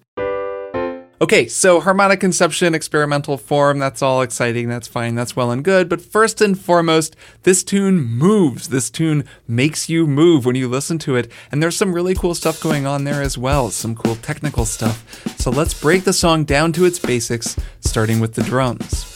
Okay, 1.22 1.48
so 1.48 1.80
harmonic 1.80 2.20
conception, 2.20 2.74
experimental 2.74 3.38
form, 3.38 3.78
that's 3.78 4.02
all 4.02 4.20
exciting, 4.20 4.68
that's 4.68 4.86
fine, 4.86 5.14
that's 5.14 5.34
well 5.34 5.50
and 5.50 5.64
good. 5.64 5.88
But 5.88 6.02
first 6.02 6.42
and 6.42 6.60
foremost, 6.60 7.16
this 7.44 7.64
tune 7.64 8.02
moves. 8.02 8.68
This 8.68 8.90
tune 8.90 9.24
makes 9.48 9.88
you 9.88 10.06
move 10.06 10.44
when 10.44 10.56
you 10.56 10.68
listen 10.68 10.98
to 10.98 11.16
it. 11.16 11.32
And 11.50 11.62
there's 11.62 11.78
some 11.78 11.94
really 11.94 12.14
cool 12.14 12.34
stuff 12.34 12.60
going 12.60 12.84
on 12.84 13.04
there 13.04 13.22
as 13.22 13.38
well, 13.38 13.70
some 13.70 13.94
cool 13.94 14.16
technical 14.16 14.66
stuff. 14.66 15.24
So 15.40 15.50
let's 15.50 15.72
break 15.72 16.04
the 16.04 16.12
song 16.12 16.44
down 16.44 16.74
to 16.74 16.84
its 16.84 16.98
basics, 16.98 17.56
starting 17.80 18.20
with 18.20 18.34
the 18.34 18.42
drums. 18.42 19.11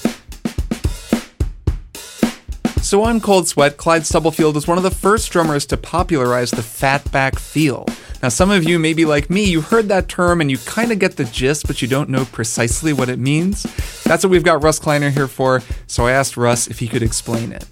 So 2.86 3.02
on 3.02 3.18
Cold 3.18 3.48
Sweat, 3.48 3.78
Clyde 3.78 4.06
Stubblefield 4.06 4.54
was 4.54 4.68
one 4.68 4.78
of 4.78 4.84
the 4.84 4.92
first 4.92 5.32
drummers 5.32 5.66
to 5.66 5.76
popularize 5.76 6.52
the 6.52 6.62
fatback 6.62 7.36
feel. 7.36 7.84
Now, 8.22 8.28
some 8.28 8.48
of 8.48 8.62
you 8.62 8.78
may 8.78 8.92
be 8.92 9.04
like 9.04 9.28
me, 9.28 9.42
you 9.42 9.60
heard 9.60 9.88
that 9.88 10.08
term 10.08 10.40
and 10.40 10.48
you 10.52 10.58
kind 10.58 10.92
of 10.92 11.00
get 11.00 11.16
the 11.16 11.24
gist, 11.24 11.66
but 11.66 11.82
you 11.82 11.88
don't 11.88 12.08
know 12.08 12.24
precisely 12.26 12.92
what 12.92 13.08
it 13.08 13.18
means. 13.18 13.64
That's 14.04 14.22
what 14.22 14.30
we've 14.30 14.44
got 14.44 14.62
Russ 14.62 14.78
Kleiner 14.78 15.10
here 15.10 15.26
for, 15.26 15.64
so 15.88 16.06
I 16.06 16.12
asked 16.12 16.36
Russ 16.36 16.68
if 16.68 16.78
he 16.78 16.86
could 16.86 17.02
explain 17.02 17.50
it. 17.50 17.66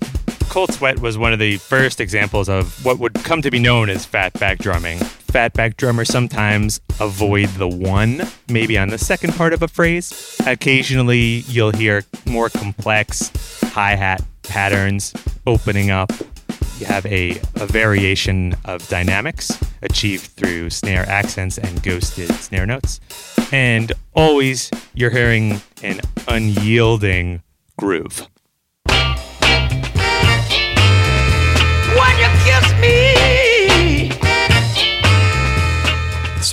Cold 0.48 0.74
Sweat 0.74 0.98
was 0.98 1.16
one 1.16 1.32
of 1.32 1.38
the 1.38 1.58
first 1.58 2.00
examples 2.00 2.48
of 2.48 2.84
what 2.84 2.98
would 2.98 3.14
come 3.14 3.40
to 3.42 3.52
be 3.52 3.60
known 3.60 3.90
as 3.90 4.04
fatback 4.04 4.58
drumming. 4.58 4.98
Fatback 4.98 5.76
drummers 5.76 6.08
sometimes 6.08 6.80
avoid 6.98 7.50
the 7.50 7.68
one, 7.68 8.22
maybe 8.48 8.76
on 8.76 8.88
the 8.88 8.98
second 8.98 9.32
part 9.34 9.52
of 9.52 9.62
a 9.62 9.68
phrase. 9.68 10.40
Occasionally, 10.44 11.44
you'll 11.46 11.70
hear 11.70 12.02
more 12.26 12.48
complex 12.48 13.30
hi 13.72 13.94
hat 13.94 14.20
patterns 14.44 15.12
opening 15.46 15.90
up. 15.90 16.10
You 16.78 16.86
have 16.86 17.06
a, 17.06 17.40
a 17.56 17.66
variation 17.66 18.56
of 18.64 18.86
dynamics 18.88 19.52
achieved 19.82 20.32
through 20.32 20.70
snare 20.70 21.08
accents 21.08 21.58
and 21.58 21.82
ghosted 21.82 22.30
snare 22.32 22.66
notes. 22.66 23.00
And 23.52 23.92
always 24.14 24.70
you're 24.94 25.10
hearing 25.10 25.60
an 25.82 26.00
unyielding 26.28 27.42
groove. 27.76 28.28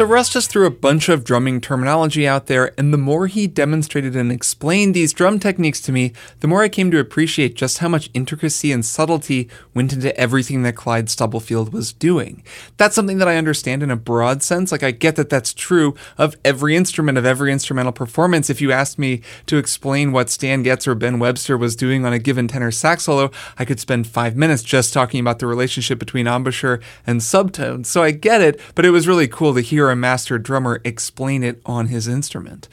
So 0.01 0.08
Russ 0.08 0.29
just 0.29 0.50
threw 0.50 0.65
a 0.65 0.72
bunch 0.72 1.10
of 1.10 1.24
drumming 1.24 1.62
terminology 1.62 2.27
out 2.27 2.48
there, 2.48 2.74
and 2.75 2.91
the 2.91 2.98
more 2.98 3.27
he 3.27 3.46
demonstrated 3.46 4.15
and 4.15 4.31
explained 4.31 4.96
these 4.96 5.13
drum 5.13 5.38
techniques 5.38 5.79
to 5.81 5.91
me, 5.91 6.12
the 6.39 6.48
more 6.48 6.63
I 6.63 6.70
came 6.70 6.89
to 6.89 6.98
appreciate 6.98 7.53
just 7.53 7.77
how 7.77 7.88
much 7.88 8.10
intricacy 8.15 8.72
and 8.72 8.84
subtlety 8.84 9.48
went 9.75 9.93
into 9.93 10.17
everything 10.20 10.63
that 10.63 10.75
Clyde 10.75 11.12
Stubblefield 11.12 11.72
was 11.72 11.93
doing. 11.93 12.41
That's 12.77 12.96
something 12.96 13.20
that 13.20 13.27
I 13.27 13.38
understand 13.38 13.84
in 13.84 13.91
a 13.91 13.96
broad 13.96 14.41
sense. 14.41 14.72
Like, 14.72 14.81
I 14.81 14.89
get 14.89 15.17
that 15.17 15.29
that's 15.29 15.53
true 15.53 15.93
of 16.17 16.36
every 16.43 16.75
instrument, 16.75 17.20
of 17.20 17.25
every 17.27 17.51
instrumental 17.51 17.93
performance. 17.93 18.50
If 18.50 18.60
you 18.60 18.72
asked 18.72 18.98
me 18.98 19.22
to 19.46 19.58
explain 19.58 20.12
what 20.12 20.31
Stan 20.31 20.63
Getz 20.63 20.88
or 20.88 20.96
Ben 20.96 21.20
Webster 21.20 21.60
was 21.60 21.75
doing 21.75 22.05
on 22.05 22.13
a 22.13 22.17
given 22.17 22.48
tenor 22.48 22.72
sax 22.72 23.03
solo, 23.03 23.29
I 23.60 23.65
could 23.65 23.79
spend 23.79 24.08
five 24.08 24.36
minutes 24.36 24.63
just 24.63 24.93
talking 24.93 25.20
about 25.20 25.38
the 25.38 25.46
relationship 25.46 26.00
between 26.00 26.25
embouchure 26.25 26.79
and 27.05 27.22
subtones. 27.22 27.86
So 27.86 28.01
I 28.01 28.10
get 28.10 28.41
it, 28.41 28.60
but 28.74 28.84
it 28.84 28.89
was 28.89 29.08
really 29.08 29.27
cool 29.27 29.53
to 29.53 29.62
hear 29.62 29.90
a 29.91 29.95
master 29.95 30.39
drummer 30.39 30.81
explain 30.83 31.43
it 31.43 31.62
on 31.65 31.88
his 31.88 32.07
instrument. 32.07 32.67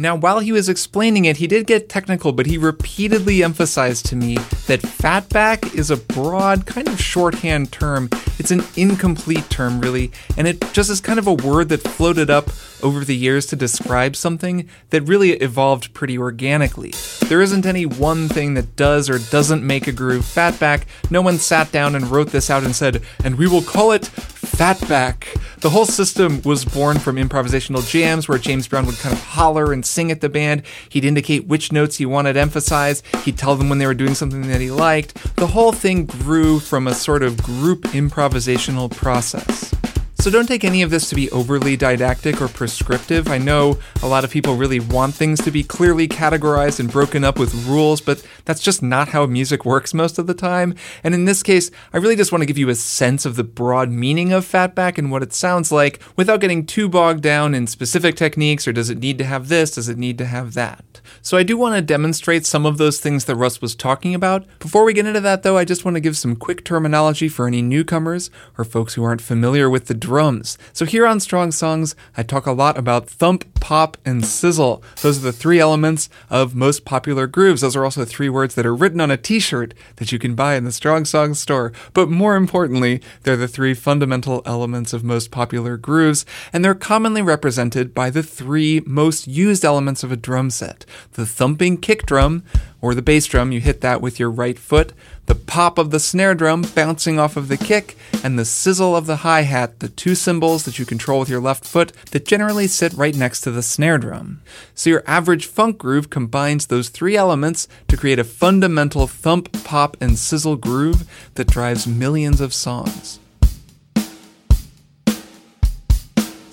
Now, 0.00 0.16
while 0.16 0.38
he 0.38 0.50
was 0.50 0.70
explaining 0.70 1.26
it, 1.26 1.36
he 1.36 1.46
did 1.46 1.66
get 1.66 1.90
technical, 1.90 2.32
but 2.32 2.46
he 2.46 2.56
repeatedly 2.56 3.42
emphasized 3.42 4.06
to 4.06 4.16
me 4.16 4.36
that 4.66 4.80
fatback 4.80 5.74
is 5.74 5.90
a 5.90 5.98
broad, 5.98 6.64
kind 6.64 6.88
of 6.88 6.98
shorthand 6.98 7.70
term. 7.70 8.08
It's 8.38 8.50
an 8.50 8.62
incomplete 8.76 9.50
term, 9.50 9.78
really, 9.78 10.10
and 10.38 10.48
it 10.48 10.72
just 10.72 10.88
is 10.88 11.02
kind 11.02 11.18
of 11.18 11.26
a 11.26 11.34
word 11.34 11.68
that 11.68 11.82
floated 11.82 12.30
up 12.30 12.48
over 12.82 13.04
the 13.04 13.16
years 13.16 13.46
to 13.46 13.56
describe 13.56 14.16
something 14.16 14.68
that 14.90 15.02
really 15.02 15.32
evolved 15.32 15.94
pretty 15.94 16.18
organically. 16.18 16.92
There 17.28 17.42
isn't 17.42 17.66
any 17.66 17.86
one 17.86 18.28
thing 18.28 18.54
that 18.54 18.76
does 18.76 19.08
or 19.08 19.18
doesn't 19.18 19.66
make 19.66 19.86
a 19.86 19.92
groove 19.92 20.24
fatback. 20.24 20.84
No 21.10 21.22
one 21.22 21.38
sat 21.38 21.72
down 21.72 21.94
and 21.94 22.08
wrote 22.08 22.30
this 22.30 22.50
out 22.50 22.64
and 22.64 22.74
said, 22.74 23.02
and 23.24 23.36
we 23.36 23.46
will 23.46 23.62
call 23.62 23.92
it 23.92 24.02
fatback. 24.02 25.24
The 25.60 25.70
whole 25.70 25.86
system 25.86 26.42
was 26.42 26.64
born 26.64 26.98
from 26.98 27.16
improvisational 27.16 27.86
jams 27.88 28.28
where 28.28 28.38
James 28.38 28.68
Brown 28.68 28.86
would 28.86 28.98
kind 28.98 29.14
of 29.14 29.22
holler 29.22 29.72
and 29.72 29.84
sing 29.86 30.10
at 30.10 30.20
the 30.20 30.28
band. 30.28 30.62
He'd 30.88 31.04
indicate 31.04 31.46
which 31.46 31.72
notes 31.72 31.96
he 31.96 32.06
wanted 32.06 32.36
emphasized. 32.36 33.04
He'd 33.24 33.38
tell 33.38 33.56
them 33.56 33.68
when 33.68 33.78
they 33.78 33.86
were 33.86 33.94
doing 33.94 34.14
something 34.14 34.42
that 34.48 34.60
he 34.60 34.70
liked. 34.70 35.36
The 35.36 35.46
whole 35.46 35.72
thing 35.72 36.06
grew 36.06 36.60
from 36.60 36.86
a 36.86 36.94
sort 36.94 37.22
of 37.22 37.42
group 37.42 37.82
improvisational 37.84 38.90
process. 38.90 39.74
So 40.20 40.30
don't 40.30 40.46
take 40.46 40.64
any 40.64 40.82
of 40.82 40.90
this 40.90 41.08
to 41.08 41.14
be 41.14 41.30
overly 41.30 41.78
didactic 41.78 42.42
or 42.42 42.48
prescriptive. 42.48 43.28
I 43.28 43.38
know 43.38 43.78
a 44.02 44.06
lot 44.06 44.22
of 44.22 44.30
people 44.30 44.54
really 44.54 44.78
want 44.78 45.14
things 45.14 45.40
to 45.40 45.50
be 45.50 45.62
clearly 45.62 46.06
categorized 46.06 46.78
and 46.78 46.92
broken 46.92 47.24
up 47.24 47.38
with 47.38 47.54
rules, 47.66 48.02
but 48.02 48.22
that's 48.44 48.60
just 48.60 48.82
not 48.82 49.08
how 49.08 49.24
music 49.24 49.64
works 49.64 49.94
most 49.94 50.18
of 50.18 50.26
the 50.26 50.34
time. 50.34 50.74
And 51.02 51.14
in 51.14 51.24
this 51.24 51.42
case, 51.42 51.70
I 51.94 51.96
really 51.96 52.16
just 52.16 52.32
want 52.32 52.42
to 52.42 52.46
give 52.46 52.58
you 52.58 52.68
a 52.68 52.74
sense 52.74 53.24
of 53.24 53.36
the 53.36 53.44
broad 53.44 53.90
meaning 53.90 54.30
of 54.30 54.44
fatback 54.44 54.98
and 54.98 55.10
what 55.10 55.22
it 55.22 55.32
sounds 55.32 55.72
like 55.72 56.02
without 56.16 56.42
getting 56.42 56.66
too 56.66 56.90
bogged 56.90 57.22
down 57.22 57.54
in 57.54 57.66
specific 57.66 58.14
techniques 58.14 58.68
or 58.68 58.74
does 58.74 58.90
it 58.90 58.98
need 58.98 59.16
to 59.16 59.24
have 59.24 59.48
this, 59.48 59.70
does 59.76 59.88
it 59.88 59.96
need 59.96 60.18
to 60.18 60.26
have 60.26 60.52
that. 60.52 61.00
So 61.22 61.38
I 61.38 61.42
do 61.42 61.56
want 61.56 61.76
to 61.76 61.82
demonstrate 61.82 62.44
some 62.44 62.66
of 62.66 62.78
those 62.78 63.00
things 63.00 63.24
that 63.24 63.36
Russ 63.36 63.62
was 63.62 63.74
talking 63.74 64.14
about. 64.14 64.46
Before 64.58 64.84
we 64.84 64.92
get 64.92 65.06
into 65.06 65.20
that 65.20 65.42
though, 65.42 65.56
I 65.56 65.64
just 65.64 65.84
want 65.84 65.94
to 65.94 66.00
give 66.00 66.16
some 66.16 66.36
quick 66.36 66.62
terminology 66.62 67.28
for 67.28 67.46
any 67.46 67.62
newcomers 67.62 68.30
or 68.58 68.64
folks 68.64 68.94
who 68.94 69.02
aren't 69.02 69.22
familiar 69.22 69.68
with 69.70 69.86
the 69.86 69.94
drums. 70.10 70.58
So 70.72 70.86
here 70.86 71.06
on 71.06 71.20
Strong 71.20 71.52
Songs, 71.52 71.94
I 72.16 72.24
talk 72.24 72.44
a 72.44 72.50
lot 72.50 72.76
about 72.76 73.08
thump, 73.08 73.44
pop, 73.60 73.96
and 74.04 74.26
sizzle. 74.26 74.82
Those 75.02 75.18
are 75.18 75.30
the 75.30 75.32
three 75.32 75.60
elements 75.60 76.08
of 76.28 76.52
most 76.52 76.84
popular 76.84 77.28
grooves. 77.28 77.60
Those 77.60 77.76
are 77.76 77.84
also 77.84 78.04
three 78.04 78.28
words 78.28 78.56
that 78.56 78.66
are 78.66 78.74
written 78.74 79.00
on 79.00 79.12
a 79.12 79.16
t-shirt 79.16 79.72
that 79.96 80.10
you 80.10 80.18
can 80.18 80.34
buy 80.34 80.56
in 80.56 80.64
the 80.64 80.72
Strong 80.72 81.04
Songs 81.04 81.38
store. 81.38 81.72
But 81.92 82.10
more 82.10 82.34
importantly, 82.34 83.00
they're 83.22 83.36
the 83.36 83.46
three 83.46 83.72
fundamental 83.72 84.42
elements 84.44 84.92
of 84.92 85.04
most 85.04 85.30
popular 85.30 85.76
grooves, 85.76 86.26
and 86.52 86.64
they're 86.64 86.74
commonly 86.74 87.22
represented 87.22 87.94
by 87.94 88.10
the 88.10 88.24
three 88.24 88.80
most 88.84 89.28
used 89.28 89.64
elements 89.64 90.02
of 90.02 90.10
a 90.10 90.16
drum 90.16 90.50
set. 90.50 90.84
The 91.12 91.24
thumping 91.24 91.76
kick 91.76 92.04
drum, 92.04 92.42
or 92.80 92.96
the 92.96 93.02
bass 93.02 93.26
drum, 93.26 93.52
you 93.52 93.60
hit 93.60 93.80
that 93.82 94.00
with 94.00 94.18
your 94.18 94.30
right 94.32 94.58
foot, 94.58 94.92
the 95.30 95.36
pop 95.36 95.78
of 95.78 95.92
the 95.92 96.00
snare 96.00 96.34
drum 96.34 96.62
bouncing 96.74 97.16
off 97.16 97.36
of 97.36 97.46
the 97.46 97.56
kick, 97.56 97.96
and 98.24 98.36
the 98.36 98.44
sizzle 98.44 98.96
of 98.96 99.06
the 99.06 99.18
hi 99.18 99.42
hat, 99.42 99.78
the 99.78 99.88
two 99.88 100.16
cymbals 100.16 100.64
that 100.64 100.76
you 100.76 100.84
control 100.84 101.20
with 101.20 101.28
your 101.28 101.38
left 101.38 101.64
foot 101.64 101.92
that 102.10 102.26
generally 102.26 102.66
sit 102.66 102.92
right 102.94 103.14
next 103.14 103.42
to 103.42 103.52
the 103.52 103.62
snare 103.62 103.96
drum. 103.96 104.40
So 104.74 104.90
your 104.90 105.04
average 105.06 105.46
funk 105.46 105.78
groove 105.78 106.10
combines 106.10 106.66
those 106.66 106.88
three 106.88 107.16
elements 107.16 107.68
to 107.86 107.96
create 107.96 108.18
a 108.18 108.24
fundamental 108.24 109.06
thump, 109.06 109.52
pop, 109.62 109.96
and 110.00 110.18
sizzle 110.18 110.56
groove 110.56 111.08
that 111.36 111.46
drives 111.46 111.86
millions 111.86 112.40
of 112.40 112.52
songs. 112.52 113.19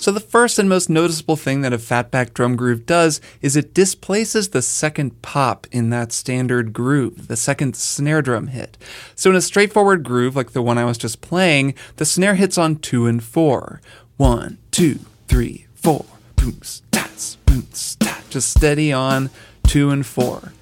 So 0.08 0.13
the 0.13 0.22
first 0.22 0.58
and 0.58 0.70
most 0.70 0.89
noticeable 0.89 1.36
thing 1.36 1.60
that 1.63 1.74
a 1.74 1.78
fatback 1.78 2.34
drum 2.34 2.56
groove 2.56 2.86
does 2.86 3.20
is 3.41 3.58
it 3.58 3.74
displaces 3.74 4.48
the 4.48 4.62
second 4.62 5.22
pop 5.22 5.67
in 5.70 5.89
that 5.89 6.13
standard 6.13 6.72
groove, 6.72 7.28
the 7.28 7.36
second 7.36 7.76
snare 7.76 8.22
drum 8.22 8.48
hit. 8.48 8.78
So 9.15 9.32
in 9.32 9.36
a 9.36 9.41
straightforward 9.41 10.06
groove 10.06 10.34
like 10.34 10.52
the 10.52 10.62
one 10.62 10.78
I 10.78 10.86
was 10.86 10.98
just 10.98 11.20
playing, 11.20 11.74
the 11.98 12.06
snare 12.06 12.36
hits 12.36 12.58
on 12.58 12.78
two 12.78 13.06
and 13.06 13.22
four. 13.22 13.82
One, 14.15 14.60
two, 14.72 15.00
three, 15.28 15.67
four. 15.76 16.06
Boom, 16.38 16.54
stats, 16.54 17.36
boom, 17.46 17.67
stat. 17.74 18.24
Just 18.30 18.52
steady 18.52 18.93
on 18.93 19.30
two 19.63 19.89
and 19.89 20.06
four. 20.06 20.54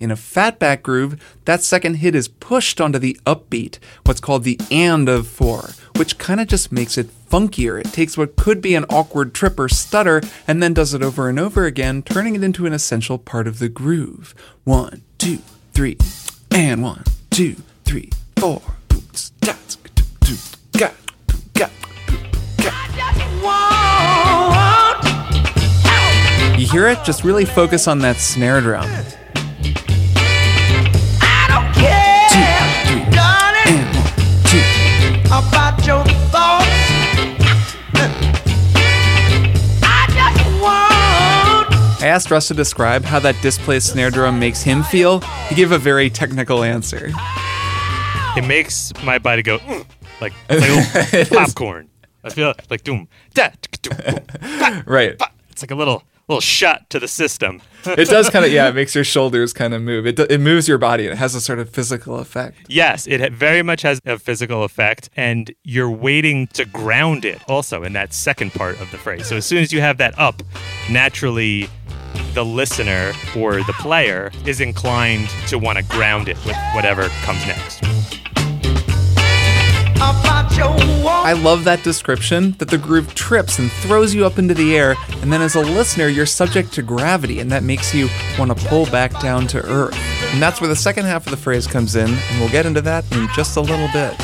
In 0.00 0.10
a 0.10 0.16
fatback 0.16 0.82
groove, 0.82 1.22
that 1.44 1.62
second 1.62 1.96
hit 1.96 2.14
is 2.14 2.28
pushed 2.28 2.80
onto 2.80 2.98
the 2.98 3.18
upbeat, 3.26 3.78
what's 4.04 4.20
called 4.20 4.44
the 4.44 4.58
and 4.70 5.08
of 5.08 5.28
four, 5.28 5.70
which 5.96 6.18
kind 6.18 6.40
of 6.40 6.48
just 6.48 6.72
makes 6.72 6.98
it 6.98 7.10
funkier. 7.34 7.80
It 7.80 7.92
takes 7.92 8.16
what 8.16 8.36
could 8.36 8.60
be 8.60 8.76
an 8.76 8.84
awkward 8.84 9.34
trip 9.34 9.58
or 9.58 9.68
stutter 9.68 10.22
and 10.46 10.62
then 10.62 10.72
does 10.72 10.94
it 10.94 11.02
over 11.02 11.28
and 11.28 11.40
over 11.40 11.64
again, 11.64 12.00
turning 12.00 12.36
it 12.36 12.44
into 12.44 12.64
an 12.64 12.72
essential 12.72 13.18
part 13.18 13.48
of 13.48 13.58
the 13.58 13.68
groove. 13.68 14.36
One, 14.62 15.02
two, 15.18 15.38
three, 15.72 15.98
and 16.52 16.80
one, 16.80 17.02
two, 17.30 17.56
three, 17.84 18.10
four. 18.36 18.62
Oops, 18.94 19.32
that's, 19.40 19.74
do, 19.74 20.04
do, 20.20 20.36
ga, 20.78 20.90
do, 21.26 21.36
ga. 21.54 21.70
You 26.56 26.68
hear 26.68 26.86
it? 26.86 26.98
Just 27.04 27.24
really 27.24 27.44
focus 27.44 27.88
on 27.88 27.98
that 27.98 28.18
snare 28.18 28.60
drum. 28.60 28.88
I 31.20 31.46
don't 31.48 31.64
I 42.04 42.08
asked 42.08 42.30
Russ 42.30 42.48
to 42.48 42.54
describe 42.54 43.02
how 43.02 43.18
that 43.20 43.34
displaced 43.40 43.92
snare 43.92 44.10
drum 44.10 44.38
makes 44.38 44.60
him 44.62 44.82
feel. 44.82 45.20
He 45.48 45.54
gave 45.54 45.72
a 45.72 45.78
very 45.78 46.10
technical 46.10 46.62
answer. 46.62 47.10
It 48.36 48.46
makes 48.46 48.92
my 49.02 49.18
body 49.18 49.40
go 49.40 49.56
"Mm," 49.60 49.86
like, 50.20 50.34
like 50.50 51.30
popcorn. 51.30 51.88
I 52.22 52.28
feel 52.28 52.52
like 52.68 52.84
doom, 52.84 53.08
da, 53.32 53.48
doom, 53.80 53.96
boom, 53.96 54.82
Right. 54.86 55.18
pa. 55.18 55.30
It's 55.48 55.62
like 55.62 55.70
a 55.70 55.74
little 55.74 56.02
little 56.28 56.40
shot 56.40 56.88
to 56.90 56.98
the 56.98 57.08
system. 57.08 57.60
It 57.86 58.08
does 58.08 58.30
kind 58.30 58.46
of, 58.46 58.50
yeah, 58.50 58.68
it 58.68 58.74
makes 58.80 58.94
your 58.94 59.04
shoulders 59.04 59.52
kind 59.52 59.74
of 59.74 59.82
move. 59.82 60.06
It, 60.06 60.18
it 60.18 60.40
moves 60.40 60.66
your 60.66 60.78
body. 60.78 61.04
It 61.04 61.18
has 61.18 61.34
a 61.34 61.40
sort 61.40 61.58
of 61.58 61.68
physical 61.68 62.18
effect. 62.18 62.56
Yes, 62.66 63.06
it 63.06 63.30
very 63.34 63.62
much 63.62 63.82
has 63.82 64.00
a 64.06 64.18
physical 64.18 64.64
effect, 64.64 65.10
and 65.16 65.54
you're 65.64 65.90
waiting 65.90 66.46
to 66.54 66.64
ground 66.64 67.26
it 67.26 67.42
also 67.46 67.82
in 67.82 67.92
that 67.92 68.14
second 68.14 68.54
part 68.54 68.80
of 68.80 68.90
the 68.90 68.96
phrase. 68.96 69.26
So 69.26 69.36
as 69.36 69.44
soon 69.44 69.58
as 69.58 69.70
you 69.70 69.82
have 69.82 69.98
that 69.98 70.18
up, 70.18 70.42
naturally 70.90 71.68
the 72.32 72.44
listener 72.44 73.12
or 73.36 73.62
the 73.62 73.74
player 73.74 74.32
is 74.46 74.60
inclined 74.60 75.28
to 75.48 75.58
want 75.58 75.76
to 75.76 75.84
ground 75.84 76.28
it 76.28 76.36
with 76.46 76.56
whatever 76.74 77.08
comes 77.22 77.46
next. 77.46 77.93
About 80.44 80.56
your 80.56 81.04
want. 81.04 81.26
I 81.26 81.32
love 81.32 81.64
that 81.64 81.82
description 81.82 82.52
that 82.58 82.68
the 82.68 82.78
groove 82.78 83.14
trips 83.14 83.58
and 83.58 83.70
throws 83.70 84.14
you 84.14 84.26
up 84.26 84.38
into 84.38 84.54
the 84.54 84.76
air, 84.76 84.96
and 85.20 85.32
then 85.32 85.42
as 85.42 85.54
a 85.54 85.60
listener, 85.60 86.08
you're 86.08 86.26
subject 86.26 86.72
to 86.74 86.82
gravity, 86.82 87.40
and 87.40 87.50
that 87.50 87.62
makes 87.62 87.94
you 87.94 88.08
want 88.38 88.56
to 88.56 88.66
pull 88.66 88.86
back 88.86 89.18
down 89.20 89.46
to 89.48 89.58
earth. 89.64 89.96
And 90.32 90.42
that's 90.42 90.60
where 90.60 90.68
the 90.68 90.76
second 90.76 91.04
half 91.04 91.26
of 91.26 91.30
the 91.30 91.36
phrase 91.36 91.66
comes 91.66 91.96
in, 91.96 92.10
and 92.10 92.40
we'll 92.40 92.50
get 92.50 92.66
into 92.66 92.80
that 92.82 93.10
in 93.12 93.28
just 93.34 93.56
a 93.56 93.60
little 93.60 93.88
bit. 93.92 94.14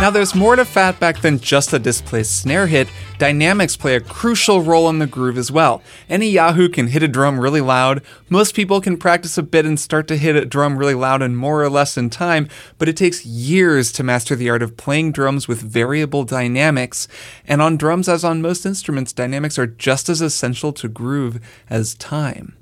Now, 0.00 0.08
there's 0.08 0.34
more 0.34 0.56
to 0.56 0.62
Fatback 0.62 1.20
than 1.20 1.40
just 1.40 1.74
a 1.74 1.78
displaced 1.78 2.40
snare 2.40 2.66
hit. 2.66 2.88
Dynamics 3.18 3.76
play 3.76 3.96
a 3.96 4.00
crucial 4.00 4.62
role 4.62 4.88
in 4.88 4.98
the 4.98 5.06
groove 5.06 5.36
as 5.36 5.52
well. 5.52 5.82
Any 6.08 6.30
Yahoo 6.30 6.70
can 6.70 6.86
hit 6.86 7.02
a 7.02 7.06
drum 7.06 7.38
really 7.38 7.60
loud. 7.60 8.02
Most 8.30 8.54
people 8.54 8.80
can 8.80 8.96
practice 8.96 9.36
a 9.36 9.42
bit 9.42 9.66
and 9.66 9.78
start 9.78 10.08
to 10.08 10.16
hit 10.16 10.36
a 10.36 10.46
drum 10.46 10.78
really 10.78 10.94
loud 10.94 11.20
and 11.20 11.36
more 11.36 11.62
or 11.62 11.68
less 11.68 11.98
in 11.98 12.08
time, 12.08 12.48
but 12.78 12.88
it 12.88 12.96
takes 12.96 13.26
years 13.26 13.92
to 13.92 14.02
master 14.02 14.34
the 14.34 14.48
art 14.48 14.62
of 14.62 14.78
playing 14.78 15.12
drums 15.12 15.46
with 15.46 15.60
variable 15.60 16.24
dynamics. 16.24 17.06
And 17.46 17.60
on 17.60 17.76
drums, 17.76 18.08
as 18.08 18.24
on 18.24 18.40
most 18.40 18.64
instruments, 18.64 19.12
dynamics 19.12 19.58
are 19.58 19.66
just 19.66 20.08
as 20.08 20.22
essential 20.22 20.72
to 20.72 20.88
groove 20.88 21.40
as 21.68 21.94
time. 21.94 22.56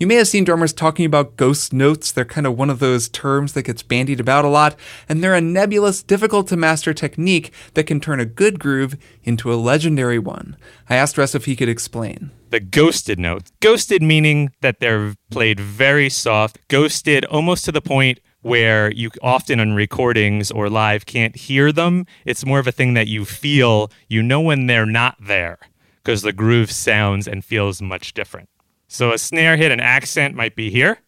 You 0.00 0.06
may 0.06 0.14
have 0.14 0.28
seen 0.28 0.44
drummers 0.44 0.72
talking 0.72 1.04
about 1.04 1.36
ghost 1.36 1.74
notes. 1.74 2.10
They're 2.10 2.24
kind 2.24 2.46
of 2.46 2.56
one 2.56 2.70
of 2.70 2.78
those 2.78 3.06
terms 3.06 3.52
that 3.52 3.64
gets 3.64 3.82
bandied 3.82 4.18
about 4.18 4.46
a 4.46 4.48
lot, 4.48 4.74
and 5.10 5.22
they're 5.22 5.34
a 5.34 5.42
nebulous, 5.42 6.02
difficult 6.02 6.48
to 6.48 6.56
master 6.56 6.94
technique 6.94 7.52
that 7.74 7.84
can 7.84 8.00
turn 8.00 8.18
a 8.18 8.24
good 8.24 8.58
groove 8.58 8.96
into 9.24 9.52
a 9.52 9.60
legendary 9.60 10.18
one. 10.18 10.56
I 10.88 10.96
asked 10.96 11.18
Russ 11.18 11.34
if 11.34 11.44
he 11.44 11.54
could 11.54 11.68
explain. 11.68 12.30
The 12.48 12.60
ghosted 12.60 13.18
notes. 13.18 13.52
Ghosted 13.60 14.00
meaning 14.00 14.52
that 14.62 14.80
they're 14.80 15.16
played 15.30 15.60
very 15.60 16.08
soft, 16.08 16.66
ghosted 16.68 17.26
almost 17.26 17.66
to 17.66 17.72
the 17.72 17.82
point 17.82 18.20
where 18.40 18.90
you 18.92 19.10
often 19.20 19.60
on 19.60 19.74
recordings 19.74 20.50
or 20.50 20.70
live 20.70 21.04
can't 21.04 21.36
hear 21.36 21.72
them. 21.72 22.06
It's 22.24 22.46
more 22.46 22.58
of 22.58 22.66
a 22.66 22.72
thing 22.72 22.94
that 22.94 23.08
you 23.08 23.26
feel, 23.26 23.90
you 24.08 24.22
know 24.22 24.40
when 24.40 24.66
they're 24.66 24.86
not 24.86 25.18
there 25.20 25.58
because 26.02 26.22
the 26.22 26.32
groove 26.32 26.70
sounds 26.70 27.28
and 27.28 27.44
feels 27.44 27.82
much 27.82 28.14
different. 28.14 28.48
So 28.92 29.12
a 29.12 29.18
snare 29.18 29.56
hit, 29.56 29.70
an 29.70 29.78
accent 29.78 30.34
might 30.34 30.56
be 30.56 30.68
here. 30.68 30.98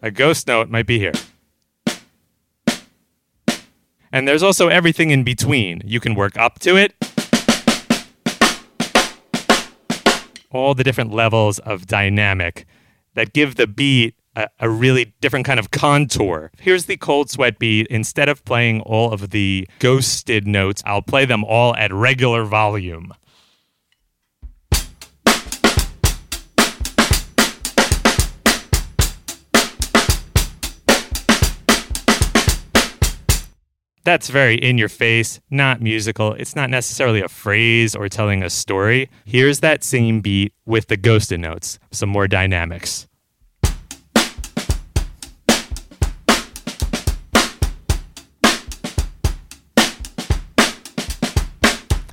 A 0.00 0.10
ghost 0.10 0.46
note 0.46 0.70
might 0.70 0.86
be 0.86 0.98
here. 0.98 1.12
And 4.10 4.26
there's 4.26 4.42
also 4.42 4.68
everything 4.68 5.10
in 5.10 5.22
between. 5.22 5.82
You 5.84 6.00
can 6.00 6.14
work 6.14 6.38
up 6.38 6.58
to 6.60 6.78
it. 6.78 6.94
All 10.50 10.74
the 10.74 10.82
different 10.82 11.12
levels 11.12 11.58
of 11.58 11.86
dynamic 11.86 12.66
that 13.12 13.34
give 13.34 13.56
the 13.56 13.66
beat 13.66 14.14
a, 14.34 14.48
a 14.58 14.70
really 14.70 15.14
different 15.20 15.44
kind 15.44 15.60
of 15.60 15.70
contour. 15.70 16.50
Here's 16.58 16.86
the 16.86 16.96
cold 16.96 17.28
sweat 17.28 17.58
beat. 17.58 17.86
Instead 17.88 18.30
of 18.30 18.42
playing 18.46 18.80
all 18.80 19.12
of 19.12 19.30
the 19.30 19.68
ghosted 19.80 20.46
notes, 20.46 20.82
I'll 20.86 21.02
play 21.02 21.26
them 21.26 21.44
all 21.44 21.76
at 21.76 21.92
regular 21.92 22.44
volume. 22.44 23.12
That's 34.04 34.28
very 34.28 34.56
in 34.56 34.76
your 34.76 34.90
face, 34.90 35.40
not 35.50 35.80
musical. 35.80 36.34
It's 36.34 36.54
not 36.54 36.68
necessarily 36.68 37.22
a 37.22 37.28
phrase 37.28 37.96
or 37.96 38.10
telling 38.10 38.42
a 38.42 38.50
story. 38.50 39.08
Here's 39.24 39.60
that 39.60 39.82
same 39.82 40.20
beat 40.20 40.52
with 40.66 40.88
the 40.88 40.98
ghosted 40.98 41.40
notes, 41.40 41.78
some 41.90 42.10
more 42.10 42.28
dynamics. 42.28 43.08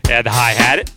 Add 0.10 0.26
the 0.26 0.32
hi 0.32 0.52
hat. 0.52 0.92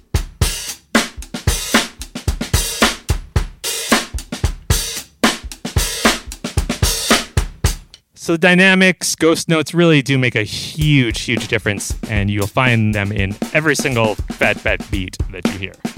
So 8.25 8.33
the 8.33 8.39
dynamics, 8.39 9.15
ghost 9.17 9.51
notes 9.51 9.75
really 9.75 10.01
do 10.01 10.17
make 10.17 10.35
a 10.35 10.45
huge, 10.45 11.21
huge 11.21 11.47
difference, 11.47 11.95
and 12.09 12.31
you'll 12.31 12.47
find 12.47 12.95
them 12.95 13.13
in 13.13 13.37
every 13.53 13.77
single 13.77 14.15
fat 14.15 14.59
fat 14.59 14.81
beat 14.91 15.19
that 15.31 15.47
you 15.49 15.59
hear. 15.59 15.94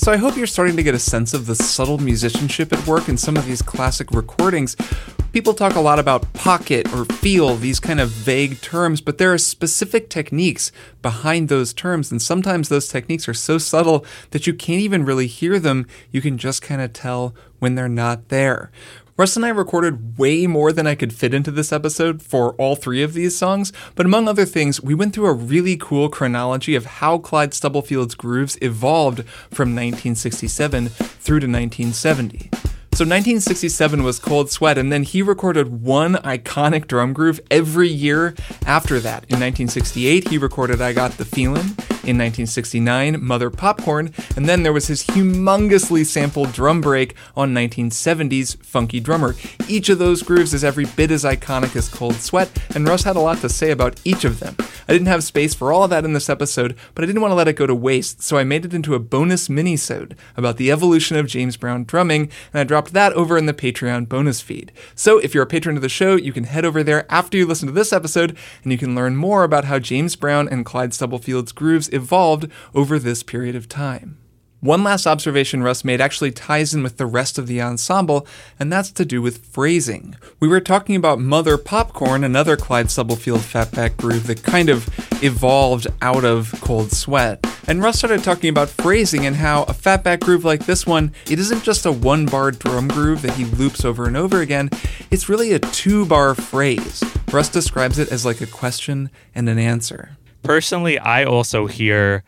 So 0.00 0.10
I 0.10 0.16
hope 0.16 0.38
you're 0.38 0.46
starting 0.46 0.76
to 0.76 0.82
get 0.82 0.94
a 0.94 0.98
sense 0.98 1.34
of 1.34 1.44
the 1.44 1.54
subtle 1.54 1.98
musicianship 1.98 2.72
at 2.72 2.86
work 2.86 3.10
in 3.10 3.18
some 3.18 3.36
of 3.36 3.44
these 3.44 3.60
classic 3.60 4.12
recordings. 4.12 4.74
People 5.34 5.52
talk 5.52 5.74
a 5.74 5.80
lot 5.80 5.98
about 5.98 6.32
pocket 6.32 6.90
or 6.94 7.04
feel, 7.04 7.54
these 7.56 7.78
kind 7.78 8.00
of 8.00 8.08
vague 8.08 8.62
terms, 8.62 9.02
but 9.02 9.18
there 9.18 9.30
are 9.30 9.36
specific 9.36 10.08
techniques 10.08 10.72
behind 11.02 11.50
those 11.50 11.74
terms, 11.74 12.10
and 12.10 12.22
sometimes 12.22 12.70
those 12.70 12.88
techniques 12.88 13.28
are 13.28 13.34
so 13.34 13.58
subtle 13.58 14.06
that 14.30 14.46
you 14.46 14.54
can't 14.54 14.80
even 14.80 15.04
really 15.04 15.26
hear 15.26 15.58
them. 15.58 15.86
You 16.10 16.22
can 16.22 16.38
just 16.38 16.62
kind 16.62 16.80
of 16.80 16.94
tell 16.94 17.34
when 17.58 17.74
they're 17.74 17.86
not 17.86 18.30
there. 18.30 18.72
Russ 19.20 19.36
and 19.36 19.44
I 19.44 19.50
recorded 19.50 20.16
way 20.16 20.46
more 20.46 20.72
than 20.72 20.86
I 20.86 20.94
could 20.94 21.12
fit 21.12 21.34
into 21.34 21.50
this 21.50 21.74
episode 21.74 22.22
for 22.22 22.54
all 22.54 22.74
three 22.74 23.02
of 23.02 23.12
these 23.12 23.36
songs, 23.36 23.70
but 23.94 24.06
among 24.06 24.26
other 24.26 24.46
things, 24.46 24.82
we 24.82 24.94
went 24.94 25.12
through 25.12 25.26
a 25.26 25.34
really 25.34 25.76
cool 25.76 26.08
chronology 26.08 26.74
of 26.74 26.86
how 26.86 27.18
Clyde 27.18 27.50
Stubblefield's 27.50 28.14
grooves 28.14 28.56
evolved 28.62 29.26
from 29.50 29.76
1967 29.76 30.88
through 30.88 31.40
to 31.40 31.46
1970. 31.46 32.48
So 32.92 33.04
1967 33.04 34.02
was 34.02 34.18
Cold 34.18 34.50
Sweat, 34.50 34.76
and 34.76 34.92
then 34.92 35.04
he 35.04 35.22
recorded 35.22 35.82
one 35.82 36.16
iconic 36.16 36.86
drum 36.86 37.14
groove 37.14 37.40
every 37.50 37.88
year 37.88 38.34
after 38.66 39.00
that. 39.00 39.24
In 39.24 39.40
1968, 39.40 40.28
he 40.28 40.36
recorded 40.36 40.82
I 40.82 40.92
Got 40.92 41.12
the 41.12 41.24
Feelin'. 41.24 41.76
In 42.00 42.16
1969, 42.16 43.22
Mother 43.22 43.50
Popcorn, 43.50 44.12
and 44.34 44.48
then 44.48 44.62
there 44.62 44.72
was 44.72 44.86
his 44.86 45.04
humongously 45.04 46.04
sampled 46.06 46.50
drum 46.50 46.80
break 46.80 47.14
on 47.36 47.52
1970's 47.54 48.54
Funky 48.54 49.00
Drummer. 49.00 49.36
Each 49.68 49.90
of 49.90 49.98
those 49.98 50.22
grooves 50.22 50.54
is 50.54 50.64
every 50.64 50.86
bit 50.86 51.10
as 51.10 51.24
iconic 51.24 51.76
as 51.76 51.90
Cold 51.90 52.14
Sweat, 52.14 52.50
and 52.74 52.88
Russ 52.88 53.02
had 53.02 53.16
a 53.16 53.20
lot 53.20 53.38
to 53.42 53.50
say 53.50 53.70
about 53.70 54.00
each 54.02 54.24
of 54.24 54.40
them. 54.40 54.56
I 54.88 54.94
didn't 54.94 55.08
have 55.08 55.22
space 55.22 55.54
for 55.54 55.72
all 55.72 55.84
of 55.84 55.90
that 55.90 56.06
in 56.06 56.14
this 56.14 56.30
episode, 56.30 56.74
but 56.94 57.04
I 57.04 57.06
didn't 57.06 57.20
want 57.20 57.32
to 57.32 57.36
let 57.36 57.48
it 57.48 57.56
go 57.56 57.66
to 57.66 57.74
waste, 57.74 58.22
so 58.22 58.38
I 58.38 58.44
made 58.44 58.64
it 58.64 58.74
into 58.74 58.94
a 58.94 58.98
bonus 58.98 59.50
mini-sode 59.50 60.16
about 60.38 60.56
the 60.56 60.70
evolution 60.72 61.18
of 61.18 61.26
James 61.26 61.58
Brown 61.58 61.84
drumming, 61.84 62.30
and 62.52 62.60
I 62.60 62.64
dropped 62.64 62.79
that 62.88 63.12
over 63.12 63.36
in 63.36 63.46
the 63.46 63.54
Patreon 63.54 64.08
bonus 64.08 64.40
feed. 64.40 64.72
So 64.94 65.18
if 65.18 65.34
you're 65.34 65.42
a 65.42 65.46
patron 65.46 65.76
of 65.76 65.82
the 65.82 65.88
show, 65.88 66.16
you 66.16 66.32
can 66.32 66.44
head 66.44 66.64
over 66.64 66.82
there 66.82 67.10
after 67.12 67.36
you 67.36 67.46
listen 67.46 67.66
to 67.66 67.72
this 67.72 67.92
episode, 67.92 68.36
and 68.62 68.72
you 68.72 68.78
can 68.78 68.94
learn 68.94 69.16
more 69.16 69.44
about 69.44 69.66
how 69.66 69.78
James 69.78 70.16
Brown 70.16 70.48
and 70.48 70.64
Clyde 70.64 70.90
Stubblefield's 70.90 71.52
grooves 71.52 71.88
evolved 71.92 72.50
over 72.74 72.98
this 72.98 73.22
period 73.22 73.54
of 73.54 73.68
time. 73.68 74.19
One 74.62 74.84
last 74.84 75.06
observation 75.06 75.62
Russ 75.62 75.86
made 75.86 76.02
actually 76.02 76.32
ties 76.32 76.74
in 76.74 76.82
with 76.82 76.98
the 76.98 77.06
rest 77.06 77.38
of 77.38 77.46
the 77.46 77.62
ensemble, 77.62 78.26
and 78.58 78.70
that's 78.70 78.90
to 78.90 79.06
do 79.06 79.22
with 79.22 79.46
phrasing. 79.46 80.16
We 80.38 80.48
were 80.48 80.60
talking 80.60 80.96
about 80.96 81.18
Mother 81.18 81.56
Popcorn, 81.56 82.24
another 82.24 82.58
Clyde 82.58 82.90
Stubblefield 82.90 83.40
fatback 83.40 83.96
groove 83.96 84.26
that 84.26 84.42
kind 84.42 84.68
of 84.68 84.86
evolved 85.24 85.86
out 86.02 86.26
of 86.26 86.54
Cold 86.60 86.92
Sweat. 86.92 87.42
And 87.68 87.82
Russ 87.82 87.96
started 87.96 88.22
talking 88.22 88.50
about 88.50 88.68
phrasing 88.68 89.24
and 89.24 89.36
how 89.36 89.62
a 89.62 89.72
fatback 89.72 90.20
groove 90.20 90.44
like 90.44 90.66
this 90.66 90.86
one, 90.86 91.14
it 91.30 91.38
isn't 91.38 91.64
just 91.64 91.86
a 91.86 91.92
one 91.92 92.26
bar 92.26 92.50
drum 92.50 92.88
groove 92.88 93.22
that 93.22 93.36
he 93.36 93.46
loops 93.46 93.82
over 93.82 94.06
and 94.06 94.16
over 94.16 94.42
again, 94.42 94.68
it's 95.10 95.30
really 95.30 95.54
a 95.54 95.58
two 95.58 96.04
bar 96.04 96.34
phrase. 96.34 97.02
Russ 97.32 97.48
describes 97.48 97.98
it 97.98 98.12
as 98.12 98.26
like 98.26 98.42
a 98.42 98.46
question 98.46 99.08
and 99.34 99.48
an 99.48 99.58
answer. 99.58 100.18
Personally, 100.42 100.98
I 100.98 101.24
also 101.24 101.66
hear 101.66 102.24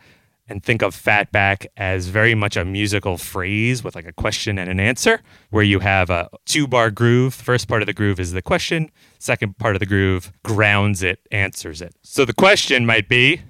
and 0.53 0.63
think 0.63 0.83
of 0.83 0.95
fatback 0.95 1.65
as 1.77 2.07
very 2.07 2.35
much 2.35 2.55
a 2.55 2.63
musical 2.63 3.17
phrase 3.17 3.83
with 3.83 3.95
like 3.95 4.05
a 4.05 4.13
question 4.13 4.59
and 4.59 4.69
an 4.69 4.79
answer, 4.79 5.19
where 5.49 5.63
you 5.63 5.79
have 5.79 6.11
a 6.11 6.29
two 6.45 6.67
bar 6.67 6.91
groove. 6.91 7.33
First 7.33 7.67
part 7.67 7.81
of 7.81 7.87
the 7.87 7.93
groove 7.93 8.19
is 8.19 8.33
the 8.33 8.41
question, 8.41 8.91
second 9.17 9.57
part 9.57 9.75
of 9.75 9.79
the 9.79 9.87
groove 9.87 10.31
grounds 10.43 11.01
it, 11.01 11.19
answers 11.31 11.81
it. 11.81 11.95
So 12.03 12.23
the 12.23 12.33
question 12.33 12.85
might 12.85 13.09
be, 13.09 13.41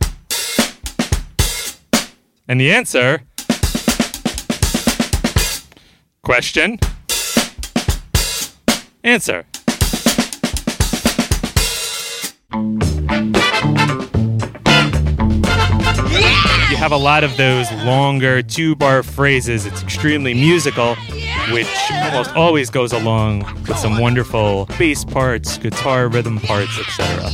and 2.47 2.59
the 2.59 2.71
answer, 2.71 3.23
question, 6.23 6.79
answer. 9.03 9.45
You 16.73 16.79
have 16.79 16.91
a 16.91 16.97
lot 16.97 17.23
of 17.23 17.37
those 17.37 17.71
longer 17.71 18.41
two 18.41 18.75
bar 18.75 19.03
phrases. 19.03 19.67
It's 19.67 19.83
extremely 19.83 20.33
musical, 20.33 20.95
which 21.51 21.67
almost 21.91 22.35
always 22.35 22.71
goes 22.71 22.93
along 22.93 23.41
with 23.67 23.77
some 23.77 23.99
wonderful 23.99 24.65
bass 24.79 25.05
parts, 25.05 25.59
guitar 25.59 26.07
rhythm 26.07 26.39
parts, 26.39 26.79
etc. 26.79 27.29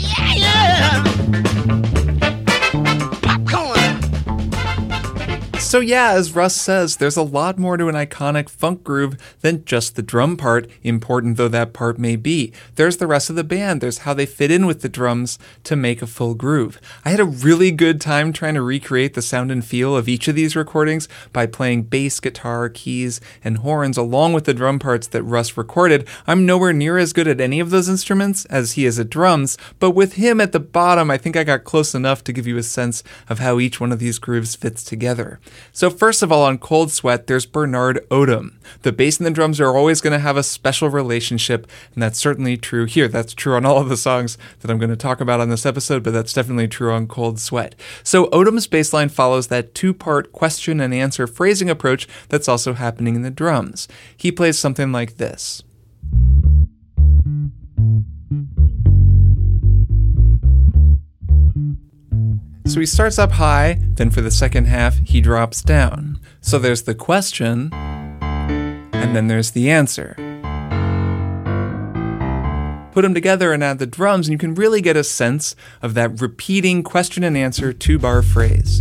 So, 5.70 5.82
yeah, 5.82 6.14
as 6.14 6.34
Russ 6.34 6.56
says, 6.56 6.98
there's 6.98 7.16
a 7.16 7.22
lot 7.22 7.60
more 7.60 7.78
to 7.78 7.90
an 7.90 7.94
iconic 7.94 8.50
funk 8.50 8.84
groove 8.84 9.16
than 9.42 9.66
just 9.66 9.96
the 9.96 10.02
drum 10.02 10.36
part, 10.36 10.68
important 10.82 11.38
though 11.38 11.48
that 11.48 11.74
part 11.74 12.00
may 12.00 12.16
be. 12.16 12.52
There's 12.74 12.98
the 12.98 13.06
rest 13.06 13.30
of 13.30 13.36
the 13.36 13.44
band, 13.44 13.80
there's 13.80 14.00
how 14.00 14.16
they 14.16 14.26
fit 14.26 14.50
in 14.50 14.66
with 14.66 14.82
the 14.82 14.90
drums 14.90 15.38
to 15.66 15.76
make 15.76 16.02
a 16.02 16.08
full 16.08 16.34
groove. 16.34 16.82
I 17.06 17.12
had 17.12 17.20
a 17.20 17.24
really 17.24 17.70
good 17.70 18.02
time 18.02 18.34
trying 18.34 18.56
to 18.56 18.64
recreate 18.64 19.14
the 19.14 19.22
sound 19.22 19.52
and 19.52 19.64
feel 19.64 19.96
of 19.96 20.10
each 20.10 20.28
of 20.28 20.34
these 20.34 20.56
recordings 20.56 21.08
by 21.34 21.46
playing 21.46 21.84
bass, 21.84 22.20
guitar, 22.20 22.68
keys, 22.70 23.22
and 23.44 23.60
horns 23.60 23.96
along 23.96 24.34
with 24.34 24.46
the 24.46 24.56
drum 24.56 24.80
parts 24.80 25.06
that 25.06 25.22
Russ 25.22 25.56
recorded. 25.56 26.08
I'm 26.26 26.48
nowhere 26.48 26.74
near 26.74 26.98
as 26.98 27.14
good 27.14 27.28
at 27.28 27.40
any 27.40 27.60
of 27.60 27.70
those 27.70 27.88
instruments 27.88 28.46
as 28.46 28.72
he 28.72 28.88
is 28.88 28.98
at 28.98 29.12
drums, 29.12 29.56
but 29.78 29.92
with 29.92 30.14
him 30.14 30.42
at 30.42 30.52
the 30.52 30.60
bottom, 30.60 31.12
I 31.12 31.20
think 31.20 31.38
I 31.38 31.44
got 31.44 31.64
close 31.64 31.94
enough 31.94 32.24
to 32.24 32.34
give 32.34 32.48
you 32.48 32.58
a 32.58 32.64
sense 32.64 33.04
of 33.30 33.38
how 33.38 33.60
each 33.60 33.80
one 33.80 33.92
of 33.92 34.00
these 34.00 34.18
grooves 34.18 34.56
fits 34.56 34.84
together. 34.84 35.40
So, 35.72 35.90
first 35.90 36.22
of 36.22 36.32
all, 36.32 36.44
on 36.44 36.58
Cold 36.58 36.92
Sweat, 36.92 37.28
there's 37.28 37.46
Bernard 37.46 38.06
Odom. 38.10 38.54
The 38.82 38.92
bass 38.92 39.18
and 39.18 39.26
the 39.26 39.32
drums 39.32 39.60
are 39.60 39.76
always 39.76 40.02
going 40.02 40.14
to 40.14 40.20
have 40.20 40.38
a 40.38 40.44
special 40.44 40.90
relationship, 40.90 41.68
and 41.94 42.04
that's 42.04 42.20
certainly 42.20 42.58
true 42.58 42.86
here. 42.86 43.08
That's 43.08 43.34
true 43.34 43.56
on 43.56 43.66
all 43.66 43.78
of 43.78 43.90
the 43.90 43.98
songs 43.98 44.38
that 44.60 44.70
I'm 44.70 44.78
going 44.78 44.90
to 44.90 44.96
talk 44.96 45.22
about 45.22 45.40
on 45.40 45.50
this 45.50 45.66
episode, 45.66 46.04
but 46.04 46.12
that's 46.12 46.34
definitely 46.34 46.68
true 46.68 46.92
on 46.92 47.08
Cold 47.08 47.40
Sweat. 47.40 47.76
So, 48.04 48.28
Odom's 48.28 48.68
bass 48.68 48.94
line 48.94 49.10
follows 49.10 49.48
that 49.48 49.76
two 49.76 49.94
part 49.94 50.32
question 50.32 50.80
and 50.80 50.94
answer 50.94 51.28
phrasing 51.28 51.70
approach 51.70 52.08
that's 52.30 52.48
also 52.48 52.74
happening 52.74 53.16
in 53.16 53.22
the 53.22 53.32
drums. 53.32 53.88
He 54.16 54.32
plays 54.32 54.58
something 54.58 54.92
like 54.92 55.18
this. 55.18 55.64
So 62.70 62.80
he 62.80 62.86
starts 62.86 63.18
up 63.18 63.32
high, 63.32 63.80
then 63.96 64.12
for 64.12 64.22
the 64.22 64.30
second 64.30 64.66
half, 64.66 65.00
he 65.00 65.22
drops 65.22 65.64
down. 65.64 66.20
So 66.40 66.60
there's 66.60 66.84
the 66.84 66.94
question, 66.94 67.74
and 67.74 69.16
then 69.16 69.26
there's 69.26 69.52
the 69.52 69.72
answer. 69.72 70.14
Put 72.92 73.02
them 73.02 73.16
together 73.16 73.54
and 73.54 73.64
add 73.64 73.80
the 73.80 73.88
drums, 73.88 74.28
and 74.28 74.34
you 74.34 74.38
can 74.38 74.54
really 74.54 74.82
get 74.82 74.96
a 74.96 75.04
sense 75.04 75.56
of 75.82 75.96
that 75.96 76.22
repeating 76.22 76.84
question 76.84 77.24
and 77.24 77.36
answer 77.36 77.74
two 77.74 77.98
bar 77.98 78.22
phrase. 78.22 78.80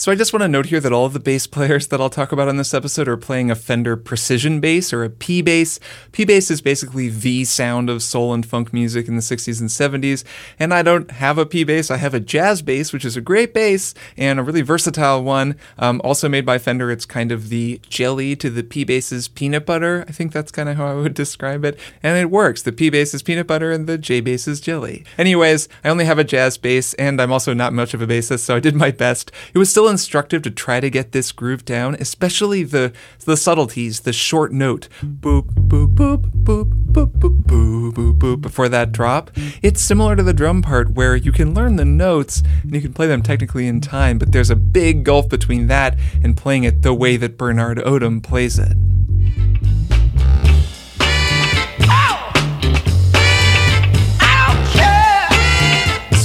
So 0.00 0.10
I 0.10 0.14
just 0.14 0.32
want 0.32 0.40
to 0.40 0.48
note 0.48 0.64
here 0.64 0.80
that 0.80 0.94
all 0.94 1.04
of 1.04 1.12
the 1.12 1.20
bass 1.20 1.46
players 1.46 1.88
that 1.88 2.00
I'll 2.00 2.08
talk 2.08 2.32
about 2.32 2.48
on 2.48 2.56
this 2.56 2.72
episode 2.72 3.06
are 3.06 3.18
playing 3.18 3.50
a 3.50 3.54
Fender 3.54 3.98
Precision 3.98 4.58
bass 4.58 4.94
or 4.94 5.04
a 5.04 5.10
P 5.10 5.42
bass. 5.42 5.78
P 6.10 6.24
bass 6.24 6.50
is 6.50 6.62
basically 6.62 7.10
the 7.10 7.44
sound 7.44 7.90
of 7.90 8.02
soul 8.02 8.32
and 8.32 8.46
funk 8.46 8.72
music 8.72 9.08
in 9.08 9.16
the 9.16 9.20
60s 9.20 9.60
and 9.60 9.68
70s. 9.68 10.24
And 10.58 10.72
I 10.72 10.80
don't 10.80 11.10
have 11.10 11.36
a 11.36 11.44
P 11.44 11.64
bass. 11.64 11.90
I 11.90 11.98
have 11.98 12.14
a 12.14 12.18
jazz 12.18 12.62
bass, 12.62 12.94
which 12.94 13.04
is 13.04 13.14
a 13.14 13.20
great 13.20 13.52
bass 13.52 13.92
and 14.16 14.40
a 14.40 14.42
really 14.42 14.62
versatile 14.62 15.22
one. 15.22 15.54
Um, 15.76 16.00
also 16.02 16.30
made 16.30 16.46
by 16.46 16.56
Fender. 16.56 16.90
It's 16.90 17.04
kind 17.04 17.30
of 17.30 17.50
the 17.50 17.78
jelly 17.86 18.34
to 18.36 18.48
the 18.48 18.62
P 18.62 18.84
bass's 18.84 19.28
peanut 19.28 19.66
butter. 19.66 20.06
I 20.08 20.12
think 20.12 20.32
that's 20.32 20.50
kind 20.50 20.70
of 20.70 20.78
how 20.78 20.86
I 20.86 20.94
would 20.94 21.12
describe 21.12 21.62
it. 21.66 21.78
And 22.02 22.16
it 22.16 22.30
works. 22.30 22.62
The 22.62 22.72
P 22.72 22.88
bass 22.88 23.12
is 23.12 23.22
peanut 23.22 23.46
butter 23.46 23.70
and 23.70 23.86
the 23.86 23.98
J 23.98 24.22
bass 24.22 24.48
is 24.48 24.62
jelly. 24.62 25.04
Anyways, 25.18 25.68
I 25.84 25.90
only 25.90 26.06
have 26.06 26.18
a 26.18 26.24
jazz 26.24 26.56
bass 26.56 26.94
and 26.94 27.20
I'm 27.20 27.30
also 27.32 27.52
not 27.52 27.74
much 27.74 27.92
of 27.92 28.00
a 28.00 28.06
bassist, 28.06 28.38
so 28.38 28.56
I 28.56 28.60
did 28.60 28.74
my 28.74 28.90
best. 28.90 29.30
It 29.52 29.58
was 29.58 29.68
still 29.68 29.89
instructive 29.90 30.42
to 30.42 30.50
try 30.50 30.80
to 30.80 30.88
get 30.88 31.12
this 31.12 31.32
groove 31.32 31.64
down, 31.64 31.94
especially 31.96 32.62
the 32.62 32.92
the 33.24 33.36
subtleties, 33.36 34.00
the 34.00 34.12
short 34.12 34.52
note, 34.52 34.88
boop 35.02 35.48
boop 35.52 35.94
boop 35.94 36.30
boop 36.30 36.72
boop 36.92 37.12
boop 37.20 37.42
boop 37.42 37.92
boop 37.92 38.18
boop 38.18 38.40
before 38.40 38.68
that 38.68 38.92
drop. 38.92 39.30
It's 39.62 39.80
similar 39.80 40.16
to 40.16 40.22
the 40.22 40.32
drum 40.32 40.62
part 40.62 40.92
where 40.92 41.16
you 41.16 41.32
can 41.32 41.54
learn 41.54 41.76
the 41.76 41.84
notes 41.84 42.42
and 42.62 42.74
you 42.74 42.80
can 42.80 42.92
play 42.92 43.06
them 43.06 43.22
technically 43.22 43.66
in 43.66 43.80
time, 43.80 44.18
but 44.18 44.32
there's 44.32 44.50
a 44.50 44.56
big 44.56 45.04
gulf 45.04 45.28
between 45.28 45.66
that 45.66 45.98
and 46.22 46.36
playing 46.36 46.64
it 46.64 46.82
the 46.82 46.94
way 46.94 47.16
that 47.16 47.36
Bernard 47.36 47.78
Odom 47.78 48.22
plays 48.22 48.58
it. 48.58 48.76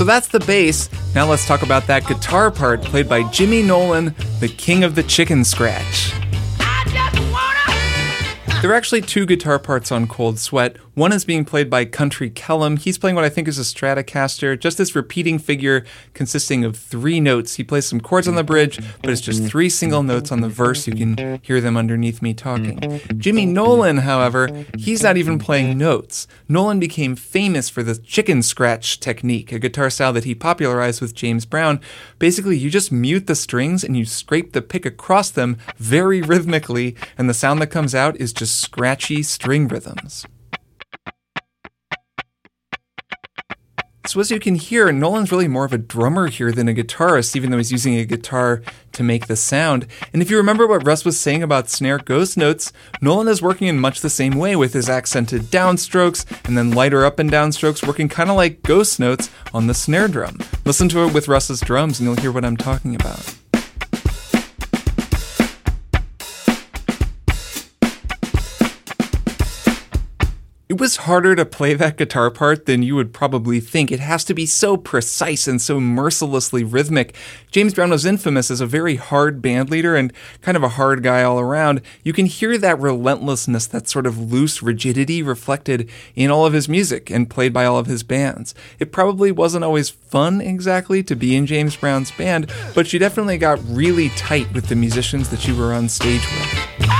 That's 0.06 0.28
the 0.28 0.39
bass. 0.41 0.89
Now 1.13 1.30
let's 1.30 1.46
talk 1.46 1.62
about 1.62 1.88
that 1.88 2.06
guitar 2.08 2.52
part 2.52 2.82
played 2.82 3.10
by 3.10 3.24
Jimmy 3.32 3.62
Nolan, 3.62 4.15
the 4.39 4.48
king 4.48 4.84
of 4.84 4.96
the 4.96 5.04
chicken 5.04 5.44
scratch. 5.44 6.13
There 8.62 8.72
are 8.72 8.76
actually 8.76 9.02
two 9.02 9.26
guitar 9.26 9.60
parts 9.60 9.91
on 9.91 10.08
Cold 10.08 10.39
Sweat. 10.39 10.78
One 10.95 11.12
is 11.12 11.25
being 11.25 11.43
played 11.43 11.69
by 11.69 11.84
Country 11.84 12.29
Kellum. 12.29 12.77
He's 12.77 12.97
playing 12.97 13.17
what 13.17 13.25
I 13.25 13.29
think 13.29 13.49
is 13.49 13.60
a 13.60 13.63
Stratocaster, 13.63 14.58
just 14.58 14.77
this 14.77 14.95
repeating 14.95 15.39
figure 15.39 15.84
consisting 16.13 16.63
of 16.63 16.77
three 16.77 17.19
notes. 17.19 17.55
He 17.55 17.65
plays 17.65 17.86
some 17.86 17.99
chords 17.99 18.29
on 18.29 18.36
the 18.36 18.45
bridge, 18.45 18.79
but 19.01 19.10
it's 19.10 19.19
just 19.19 19.43
three 19.43 19.67
single 19.67 20.03
notes 20.03 20.31
on 20.31 20.39
the 20.39 20.47
verse. 20.47 20.88
You 20.88 20.95
can 20.95 21.41
hear 21.43 21.60
them 21.60 21.75
underneath 21.75 22.21
me 22.21 22.34
talking. 22.34 23.01
Jimmy 23.17 23.45
Nolan, 23.45 23.97
however, 23.97 24.65
he's 24.77 25.03
not 25.03 25.17
even 25.17 25.38
playing 25.38 25.77
notes. 25.77 26.27
Nolan 26.47 26.79
became 26.79 27.17
famous 27.17 27.67
for 27.67 27.84
the 27.84 27.97
chicken 27.97 28.41
scratch 28.41 29.01
technique, 29.01 29.51
a 29.51 29.60
guitar 29.60 29.89
style 29.89 30.13
that 30.13 30.23
he 30.23 30.34
popularized 30.34 31.01
with 31.01 31.13
James 31.13 31.45
Brown. 31.45 31.81
Basically, 32.19 32.58
you 32.58 32.69
just 32.69 32.93
mute 32.93 33.27
the 33.27 33.36
strings 33.36 33.84
and 33.84 33.97
you 33.97 34.05
scrape 34.05 34.53
the 34.53 34.62
pick 34.62 34.86
across 34.86 35.29
them 35.29 35.58
very 35.75 36.21
rhythmically, 36.21 36.95
and 37.17 37.29
the 37.29 37.34
sound 37.34 37.62
that 37.62 37.67
comes 37.67 37.93
out 37.93 38.15
is 38.15 38.31
just 38.31 38.62
scratchy 38.62 39.21
string 39.23 39.67
rhythms. 39.67 40.25
So 44.08 44.20
as 44.20 44.30
you 44.30 44.39
can 44.39 44.56
hear, 44.56 44.91
Nolan's 44.91 45.32
really 45.32 45.48
more 45.48 45.65
of 45.65 45.74
a 45.74 45.78
drummer 45.78 46.28
here 46.28 46.52
than 46.52 46.70
a 46.70 46.74
guitarist, 46.74 47.36
even 47.36 47.50
though 47.50 47.58
he's 47.58 47.72
using 47.72 47.96
a 47.96 48.06
guitar 48.06 48.62
to 48.94 49.04
make 49.04 49.28
the 49.28 49.36
sound. 49.36 49.88
And 50.13 50.22
if 50.22 50.30
you 50.30 50.38
remember 50.38 50.68
what 50.68 50.86
Russ 50.86 51.04
was 51.04 51.20
saying 51.20 51.41
about 51.41 51.70
snare 51.70 51.98
ghost 51.98 52.38
notes, 52.38 52.72
Nolan 53.02 53.28
is 53.28 53.41
working 53.41 53.68
in 53.68 53.80
much 53.80 54.02
the 54.02 54.10
same 54.10 54.38
way 54.38 54.56
with 54.56 54.74
his 54.74 54.89
accented 54.89 55.44
downstrokes 55.44 56.26
and 56.48 56.58
then 56.58 56.72
lighter 56.72 57.04
up 57.04 57.18
and 57.18 57.32
downstrokes, 57.32 57.86
working 57.86 58.08
kind 58.08 58.30
of 58.30 58.36
like 58.36 58.62
ghost 58.62 59.00
notes 59.00 59.30
on 59.54 59.68
the 59.68 59.74
snare 59.74 60.08
drum. 60.08 60.39
Listen 60.65 60.88
to 60.89 61.06
it 61.06 61.13
with 61.13 61.28
Russ's 61.28 61.60
drums 61.60 62.00
and 62.00 62.08
you'll 62.08 62.22
hear 62.22 62.32
what 62.32 62.46
I'm 62.46 62.58
talking 62.58 62.96
about. 62.96 63.36
It 70.67 70.80
was 70.80 70.97
harder 70.97 71.36
to 71.36 71.45
play 71.45 71.75
that 71.75 71.95
guitar 71.95 72.32
part 72.32 72.65
than 72.65 72.82
you 72.82 72.95
would 72.95 73.13
probably 73.13 73.60
think. 73.60 73.91
It 73.91 73.99
has 73.99 74.23
to 74.23 74.34
be 74.34 74.47
so 74.47 74.78
precise 74.78 75.47
and 75.47 75.62
so 75.62 75.80
mercilessly 75.80 76.63
rhythmic. 76.63 77.15
James 77.51 77.75
Brown 77.75 77.91
was 77.91 78.04
infamous 78.04 78.49
as 78.49 78.62
a 78.62 78.65
very 78.65 78.95
hard 78.95 79.43
band 79.43 79.69
leader 79.69 79.95
and 79.95 80.12
kind 80.41 80.58
of 80.58 80.63
a 80.63 80.69
hard 80.69 81.04
guy 81.04 81.21
all 81.21 81.39
around. 81.39 81.84
You 82.01 82.13
can 82.13 82.25
hear 82.25 82.58
that 82.58 82.80
relentlessness, 82.80 83.67
that 83.67 83.88
sort 83.88 84.08
of 84.08 84.17
loose 84.17 84.63
rigidity 84.63 85.21
reflected 85.21 85.88
in 86.15 86.32
all 86.32 86.47
of 86.47 86.54
his 86.54 86.67
music 86.67 87.12
and 87.12 87.30
played 87.30 87.54
by 87.54 87.65
all 87.65 87.78
of 87.78 87.86
his 87.86 88.01
bands. 88.01 88.56
It 88.80 88.91
probably 88.91 89.32
wasn't 89.32 89.65
always 89.65 89.91
fun 89.91 90.41
exactly 90.41 91.04
to 91.04 91.15
be 91.15 91.36
in 91.36 91.45
James 91.45 91.75
Brown's 91.75 92.10
band, 92.10 92.51
but 92.73 92.91
you 92.91 92.97
definitely 92.97 93.38
got 93.38 93.60
really 93.67 94.10
tight 94.10 94.51
with 94.51 94.65
the 94.65 94.75
musicians 94.75 95.30
that 95.30 95.47
you 95.47 95.56
were 95.56 95.73
on 95.73 95.89
stage 95.89 96.25
with. 96.25 96.94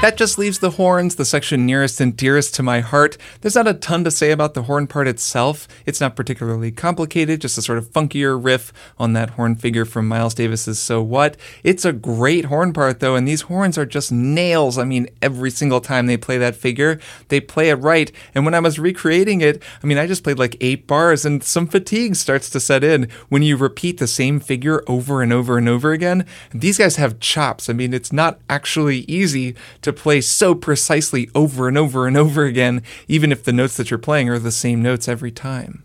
That 0.00 0.16
just 0.16 0.38
leaves 0.38 0.60
the 0.60 0.70
horns, 0.70 1.16
the 1.16 1.26
section 1.26 1.66
nearest 1.66 2.00
and 2.00 2.16
dearest 2.16 2.54
to 2.54 2.62
my 2.62 2.80
heart. 2.80 3.18
There's 3.42 3.54
not 3.54 3.68
a 3.68 3.74
ton 3.74 4.02
to 4.04 4.10
say 4.10 4.30
about 4.30 4.54
the 4.54 4.62
horn 4.62 4.86
part 4.86 5.06
itself. 5.06 5.68
It's 5.84 6.00
not 6.00 6.16
particularly 6.16 6.72
complicated, 6.72 7.42
just 7.42 7.58
a 7.58 7.62
sort 7.62 7.76
of 7.76 7.90
funkier 7.90 8.42
riff 8.42 8.72
on 8.98 9.12
that 9.12 9.30
horn 9.30 9.56
figure 9.56 9.84
from 9.84 10.08
Miles 10.08 10.32
Davis's 10.32 10.78
So 10.78 11.02
What. 11.02 11.36
It's 11.62 11.84
a 11.84 11.92
great 11.92 12.46
horn 12.46 12.72
part 12.72 13.00
though, 13.00 13.14
and 13.14 13.28
these 13.28 13.42
horns 13.42 13.76
are 13.76 13.84
just 13.84 14.10
nails. 14.10 14.78
I 14.78 14.84
mean, 14.84 15.06
every 15.20 15.50
single 15.50 15.82
time 15.82 16.06
they 16.06 16.16
play 16.16 16.38
that 16.38 16.56
figure, 16.56 16.98
they 17.28 17.38
play 17.38 17.68
it 17.68 17.74
right. 17.74 18.10
And 18.34 18.46
when 18.46 18.54
I 18.54 18.60
was 18.60 18.78
recreating 18.78 19.42
it, 19.42 19.62
I 19.82 19.86
mean, 19.86 19.98
I 19.98 20.06
just 20.06 20.24
played 20.24 20.38
like 20.38 20.56
eight 20.62 20.86
bars 20.86 21.26
and 21.26 21.44
some 21.44 21.66
fatigue 21.66 22.16
starts 22.16 22.48
to 22.50 22.58
set 22.58 22.82
in 22.82 23.06
when 23.28 23.42
you 23.42 23.54
repeat 23.58 23.98
the 23.98 24.06
same 24.06 24.40
figure 24.40 24.82
over 24.86 25.20
and 25.20 25.30
over 25.30 25.58
and 25.58 25.68
over 25.68 25.92
again. 25.92 26.24
These 26.52 26.78
guys 26.78 26.96
have 26.96 27.20
chops. 27.20 27.68
I 27.68 27.74
mean, 27.74 27.92
it's 27.92 28.14
not 28.14 28.40
actually 28.48 29.00
easy 29.00 29.54
to 29.82 29.89
to 29.90 30.02
play 30.02 30.20
so 30.20 30.54
precisely 30.54 31.30
over 31.34 31.68
and 31.68 31.76
over 31.76 32.06
and 32.06 32.16
over 32.16 32.44
again, 32.44 32.82
even 33.08 33.32
if 33.32 33.44
the 33.44 33.52
notes 33.52 33.76
that 33.76 33.90
you're 33.90 33.98
playing 33.98 34.28
are 34.28 34.38
the 34.38 34.52
same 34.52 34.82
notes 34.82 35.08
every 35.08 35.30
time. 35.30 35.84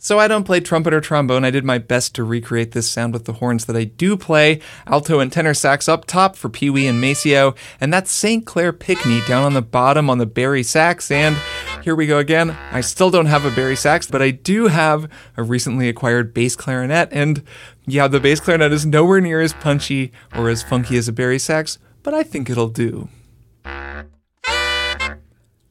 So 0.00 0.20
I 0.20 0.28
don't 0.28 0.44
play 0.44 0.60
trumpet 0.60 0.94
or 0.94 1.00
trombone. 1.00 1.44
I 1.44 1.50
did 1.50 1.64
my 1.64 1.78
best 1.78 2.14
to 2.14 2.24
recreate 2.24 2.70
this 2.70 2.88
sound 2.88 3.12
with 3.12 3.24
the 3.24 3.34
horns 3.34 3.64
that 3.64 3.76
I 3.76 3.82
do 3.82 4.16
play. 4.16 4.60
Alto 4.86 5.18
and 5.18 5.30
tenor 5.30 5.54
sax 5.54 5.88
up 5.88 6.04
top 6.06 6.36
for 6.36 6.48
Pee 6.48 6.70
Wee 6.70 6.86
and 6.86 7.00
Maceo, 7.00 7.54
and 7.80 7.92
that's 7.92 8.10
St. 8.12 8.46
Clair 8.46 8.72
Pinckney 8.72 9.20
down 9.26 9.42
on 9.42 9.54
the 9.54 9.60
bottom 9.60 10.08
on 10.08 10.18
the 10.18 10.24
bari 10.24 10.62
sax. 10.62 11.10
And 11.10 11.36
here 11.82 11.96
we 11.96 12.06
go 12.06 12.18
again. 12.18 12.56
I 12.70 12.80
still 12.80 13.10
don't 13.10 13.26
have 13.26 13.44
a 13.44 13.50
bari 13.50 13.74
sax, 13.74 14.06
but 14.08 14.22
I 14.22 14.30
do 14.30 14.68
have 14.68 15.10
a 15.36 15.42
recently 15.42 15.88
acquired 15.88 16.32
bass 16.32 16.54
clarinet. 16.54 17.08
And 17.10 17.42
yeah, 17.84 18.06
the 18.06 18.20
bass 18.20 18.38
clarinet 18.38 18.72
is 18.72 18.86
nowhere 18.86 19.20
near 19.20 19.40
as 19.40 19.52
punchy 19.52 20.12
or 20.34 20.48
as 20.48 20.62
funky 20.62 20.96
as 20.96 21.08
a 21.08 21.12
bari 21.12 21.40
sax, 21.40 21.78
but 22.08 22.14
I 22.14 22.22
think 22.22 22.48
it'll 22.48 22.70
do. 22.70 23.06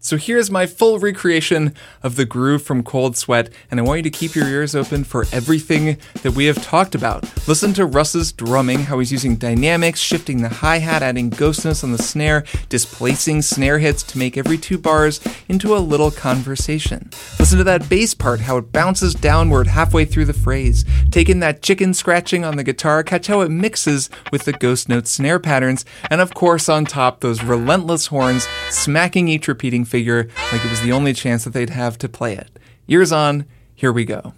So 0.07 0.15
here's 0.15 0.49
my 0.49 0.67
full 0.67 0.99
recreation 0.99 1.75
of 2.01 2.15
the 2.15 2.23
groove 2.23 2.63
from 2.63 2.81
Cold 2.81 3.17
Sweat, 3.17 3.49
and 3.69 3.77
I 3.77 3.83
want 3.83 3.97
you 3.97 4.03
to 4.03 4.09
keep 4.09 4.35
your 4.35 4.47
ears 4.47 4.73
open 4.73 5.03
for 5.03 5.25
everything 5.33 5.97
that 6.23 6.31
we 6.31 6.45
have 6.45 6.63
talked 6.63 6.95
about. 6.95 7.25
Listen 7.45 7.73
to 7.73 7.85
Russ's 7.85 8.31
drumming, 8.31 8.83
how 8.83 8.99
he's 8.99 9.11
using 9.11 9.35
dynamics, 9.35 9.99
shifting 9.99 10.41
the 10.41 10.47
hi 10.47 10.77
hat, 10.77 11.03
adding 11.03 11.29
ghost 11.29 11.65
notes 11.65 11.83
on 11.83 11.91
the 11.91 12.01
snare, 12.01 12.45
displacing 12.69 13.41
snare 13.41 13.79
hits 13.79 14.01
to 14.03 14.17
make 14.17 14.37
every 14.37 14.57
two 14.57 14.77
bars 14.77 15.19
into 15.49 15.75
a 15.75 15.79
little 15.79 16.09
conversation. 16.09 17.09
Listen 17.37 17.57
to 17.57 17.65
that 17.65 17.89
bass 17.89 18.13
part, 18.13 18.39
how 18.39 18.55
it 18.55 18.71
bounces 18.71 19.13
downward 19.13 19.67
halfway 19.67 20.05
through 20.05 20.23
the 20.23 20.31
phrase. 20.31 20.85
Take 21.11 21.27
in 21.27 21.41
that 21.41 21.61
chicken 21.61 21.93
scratching 21.93 22.45
on 22.45 22.55
the 22.55 22.63
guitar, 22.63 23.03
catch 23.03 23.27
how 23.27 23.41
it 23.41 23.51
mixes 23.51 24.09
with 24.31 24.45
the 24.45 24.53
ghost 24.53 24.87
note 24.87 25.05
snare 25.05 25.37
patterns, 25.37 25.83
and 26.09 26.21
of 26.21 26.33
course, 26.33 26.69
on 26.69 26.85
top, 26.85 27.19
those 27.19 27.43
relentless 27.43 28.07
horns 28.07 28.47
smacking 28.69 29.27
each 29.27 29.49
repeating 29.49 29.83
figure 29.83 29.96
figure 29.97 30.27
like 30.51 30.63
it 30.63 30.69
was 30.69 30.81
the 30.81 30.91
only 30.91 31.11
chance 31.11 31.43
that 31.43 31.53
they'd 31.53 31.71
have 31.71 31.97
to 31.97 32.07
play 32.07 32.35
it. 32.35 32.59
Years 32.85 33.11
on, 33.11 33.45
here 33.73 33.91
we 33.91 34.05
go. 34.05 34.33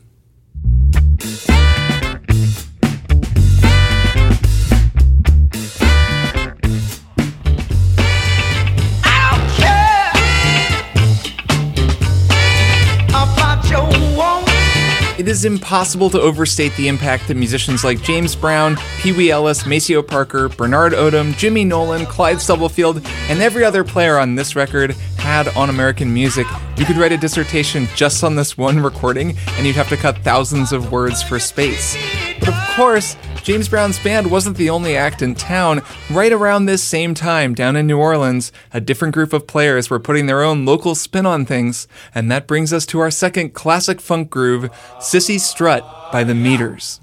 It 15.19 15.27
is 15.27 15.43
impossible 15.43 16.09
to 16.11 16.21
overstate 16.21 16.73
the 16.77 16.87
impact 16.87 17.27
that 17.27 17.35
musicians 17.35 17.83
like 17.83 18.01
James 18.01 18.37
Brown, 18.37 18.77
Pee 18.99 19.11
Wee 19.11 19.31
Ellis, 19.31 19.65
Maceo 19.65 20.01
Parker, 20.01 20.47
Bernard 20.47 20.93
Odum, 20.93 21.37
Jimmy 21.37 21.65
Nolen, 21.65 22.05
Clyde 22.05 22.39
Stubblefield, 22.39 23.05
and 23.27 23.41
every 23.41 23.65
other 23.65 23.83
player 23.83 24.17
on 24.17 24.35
this 24.35 24.55
record 24.55 24.95
had 25.29 25.47
on 25.55 25.69
American 25.69 26.11
music. 26.11 26.47
You 26.75 26.85
could 26.85 26.97
write 26.97 27.11
a 27.11 27.17
dissertation 27.17 27.87
just 27.95 28.23
on 28.23 28.35
this 28.35 28.57
one 28.57 28.79
recording, 28.89 29.37
and 29.51 29.67
you'd 29.67 29.75
have 29.75 29.89
to 29.89 29.97
cut 29.97 30.17
thousands 30.19 30.73
of 30.73 30.91
words 30.91 31.21
for 31.21 31.37
space. 31.37 31.95
But 32.39 32.49
of 32.49 32.55
course, 32.75 33.15
James 33.43 33.69
Brown's 33.69 33.99
band 33.99 34.31
wasn't 34.31 34.57
the 34.57 34.71
only 34.71 34.97
act 34.97 35.21
in 35.21 35.35
town. 35.35 35.83
Right 36.09 36.33
around 36.33 36.65
this 36.65 36.83
same 36.83 37.13
time, 37.13 37.53
down 37.53 37.75
in 37.75 37.85
New 37.85 37.99
Orleans, 37.99 38.51
a 38.73 38.81
different 38.81 39.13
group 39.13 39.31
of 39.31 39.45
players 39.45 39.91
were 39.91 39.99
putting 39.99 40.25
their 40.25 40.41
own 40.41 40.65
local 40.65 40.95
spin 40.95 41.27
on 41.27 41.45
things. 41.45 41.87
And 42.15 42.31
that 42.31 42.47
brings 42.47 42.73
us 42.73 42.87
to 42.87 42.99
our 42.99 43.11
second 43.11 43.53
classic 43.53 44.01
funk 44.01 44.31
groove, 44.31 44.71
Cissy 44.99 45.37
Strut 45.37 45.83
by 46.11 46.23
the 46.23 46.33
Meters. 46.33 46.99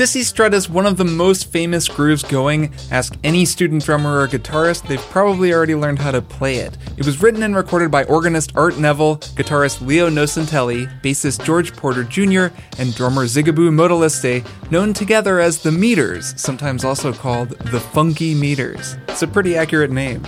Cissy 0.00 0.22
Strut 0.22 0.54
is 0.54 0.66
one 0.66 0.86
of 0.86 0.96
the 0.96 1.04
most 1.04 1.52
famous 1.52 1.86
grooves 1.86 2.22
going. 2.22 2.72
Ask 2.90 3.12
any 3.22 3.44
student 3.44 3.84
drummer 3.84 4.18
or 4.18 4.28
guitarist, 4.28 4.88
they've 4.88 4.98
probably 4.98 5.52
already 5.52 5.74
learned 5.74 5.98
how 5.98 6.10
to 6.10 6.22
play 6.22 6.56
it. 6.56 6.78
It 6.96 7.04
was 7.04 7.22
written 7.22 7.42
and 7.42 7.54
recorded 7.54 7.90
by 7.90 8.04
organist 8.04 8.56
Art 8.56 8.78
Neville, 8.78 9.18
guitarist 9.18 9.86
Leo 9.86 10.08
Nocentelli, 10.08 10.88
bassist 11.02 11.44
George 11.44 11.76
Porter 11.76 12.02
Jr., 12.02 12.46
and 12.78 12.94
drummer 12.94 13.26
Zigaboo 13.26 13.68
Modeliste, 13.68 14.42
known 14.70 14.94
together 14.94 15.38
as 15.38 15.62
the 15.62 15.70
Meters, 15.70 16.32
sometimes 16.40 16.82
also 16.82 17.12
called 17.12 17.50
the 17.50 17.80
Funky 17.80 18.34
Meters. 18.34 18.96
It's 19.08 19.20
a 19.20 19.28
pretty 19.28 19.54
accurate 19.54 19.90
name. 19.90 20.26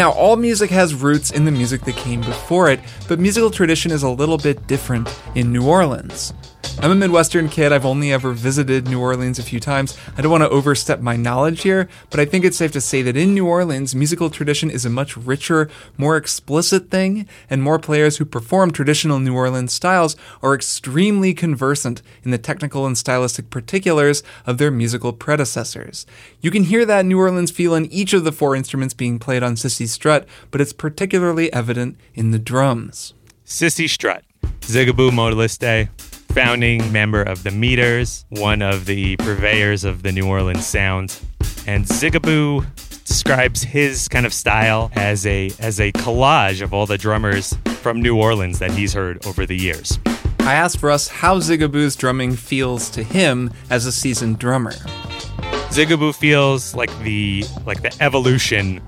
Now, 0.00 0.12
all 0.12 0.36
music 0.36 0.70
has 0.70 0.94
roots 0.94 1.30
in 1.30 1.44
the 1.44 1.50
music 1.50 1.82
that 1.82 1.94
came 1.94 2.22
before 2.22 2.70
it, 2.70 2.80
but 3.06 3.18
musical 3.18 3.50
tradition 3.50 3.92
is 3.92 4.02
a 4.02 4.08
little 4.08 4.38
bit 4.38 4.66
different 4.66 5.14
in 5.34 5.52
New 5.52 5.68
Orleans. 5.68 6.32
I'm 6.78 6.90
a 6.90 6.94
Midwestern 6.94 7.48
kid. 7.48 7.72
I've 7.72 7.84
only 7.84 8.12
ever 8.12 8.32
visited 8.32 8.88
New 8.88 9.00
Orleans 9.00 9.38
a 9.38 9.42
few 9.42 9.60
times. 9.60 9.98
I 10.16 10.22
don't 10.22 10.30
want 10.30 10.44
to 10.44 10.48
overstep 10.48 11.00
my 11.00 11.16
knowledge 11.16 11.62
here, 11.62 11.88
but 12.08 12.20
I 12.20 12.24
think 12.24 12.44
it's 12.44 12.56
safe 12.56 12.72
to 12.72 12.80
say 12.80 13.02
that 13.02 13.16
in 13.16 13.34
New 13.34 13.46
Orleans, 13.46 13.94
musical 13.94 14.30
tradition 14.30 14.70
is 14.70 14.86
a 14.86 14.90
much 14.90 15.16
richer, 15.16 15.68
more 15.98 16.16
explicit 16.16 16.90
thing, 16.90 17.26
and 17.50 17.62
more 17.62 17.78
players 17.78 18.16
who 18.16 18.24
perform 18.24 18.70
traditional 18.70 19.18
New 19.18 19.34
Orleans 19.34 19.72
styles 19.72 20.16
are 20.42 20.54
extremely 20.54 21.34
conversant 21.34 22.02
in 22.22 22.30
the 22.30 22.38
technical 22.38 22.86
and 22.86 22.96
stylistic 22.96 23.50
particulars 23.50 24.22
of 24.46 24.58
their 24.58 24.70
musical 24.70 25.12
predecessors. 25.12 26.06
You 26.40 26.50
can 26.50 26.64
hear 26.64 26.86
that 26.86 27.04
New 27.04 27.18
Orleans 27.18 27.50
feel 27.50 27.74
in 27.74 27.92
each 27.92 28.12
of 28.12 28.24
the 28.24 28.32
four 28.32 28.56
instruments 28.56 28.94
being 28.94 29.18
played 29.18 29.42
on 29.42 29.56
Cissy 29.56 29.86
Strut, 29.86 30.26
but 30.50 30.60
it's 30.60 30.72
particularly 30.72 31.52
evident 31.52 31.98
in 32.14 32.30
the 32.30 32.38
drums. 32.38 33.12
Cissy 33.44 33.86
Strut, 33.86 34.24
Zigaboo 34.60 35.10
Modeliste, 35.10 35.88
founding 36.32 36.92
member 36.92 37.22
of 37.22 37.42
the 37.42 37.50
Meters, 37.50 38.24
one 38.28 38.62
of 38.62 38.86
the 38.86 39.16
purveyors 39.16 39.84
of 39.84 40.02
the 40.02 40.12
New 40.12 40.26
Orleans 40.26 40.66
sound. 40.66 41.18
And 41.66 41.84
Zigaboo 41.84 42.64
describes 43.04 43.62
his 43.62 44.08
kind 44.08 44.24
of 44.24 44.32
style 44.32 44.90
as 44.94 45.26
a 45.26 45.50
as 45.58 45.80
a 45.80 45.90
collage 45.92 46.62
of 46.62 46.72
all 46.72 46.86
the 46.86 46.96
drummers 46.96 47.54
from 47.80 48.00
New 48.00 48.16
Orleans 48.16 48.60
that 48.60 48.70
he's 48.70 48.92
heard 48.92 49.26
over 49.26 49.44
the 49.44 49.56
years. 49.56 49.98
I 50.40 50.54
asked 50.54 50.82
Russ 50.82 51.08
how 51.08 51.38
Zigaboo's 51.38 51.96
drumming 51.96 52.36
feels 52.36 52.88
to 52.90 53.02
him 53.02 53.52
as 53.68 53.86
a 53.86 53.92
seasoned 53.92 54.38
drummer. 54.38 54.72
Zigaboo 55.70 56.14
feels 56.14 56.74
like 56.74 56.96
the 57.00 57.44
like 57.66 57.82
the 57.82 57.96
evolution 58.00 58.80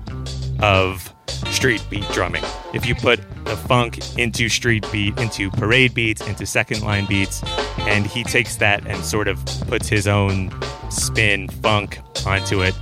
of 0.61 1.13
street 1.51 1.85
beat 1.89 2.07
drumming. 2.09 2.43
If 2.73 2.85
you 2.85 2.95
put 2.95 3.19
the 3.45 3.55
funk 3.55 3.99
into 4.17 4.49
street 4.49 4.85
beat, 4.91 5.17
into 5.17 5.49
parade 5.51 5.93
beats, 5.93 6.25
into 6.27 6.45
second 6.45 6.81
line 6.81 7.05
beats, 7.05 7.43
and 7.79 8.05
he 8.05 8.23
takes 8.23 8.57
that 8.57 8.85
and 8.87 9.03
sort 9.03 9.27
of 9.27 9.43
puts 9.67 9.87
his 9.87 10.07
own 10.07 10.51
spin 10.89 11.47
funk 11.47 11.99
onto 12.25 12.61
it, 12.61 12.75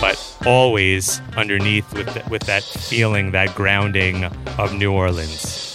but 0.00 0.36
always 0.46 1.20
underneath 1.36 1.92
with 1.94 2.12
the, 2.14 2.22
with 2.30 2.42
that 2.42 2.62
feeling, 2.62 3.32
that 3.32 3.54
grounding 3.54 4.24
of 4.58 4.72
New 4.74 4.92
Orleans. 4.92 5.67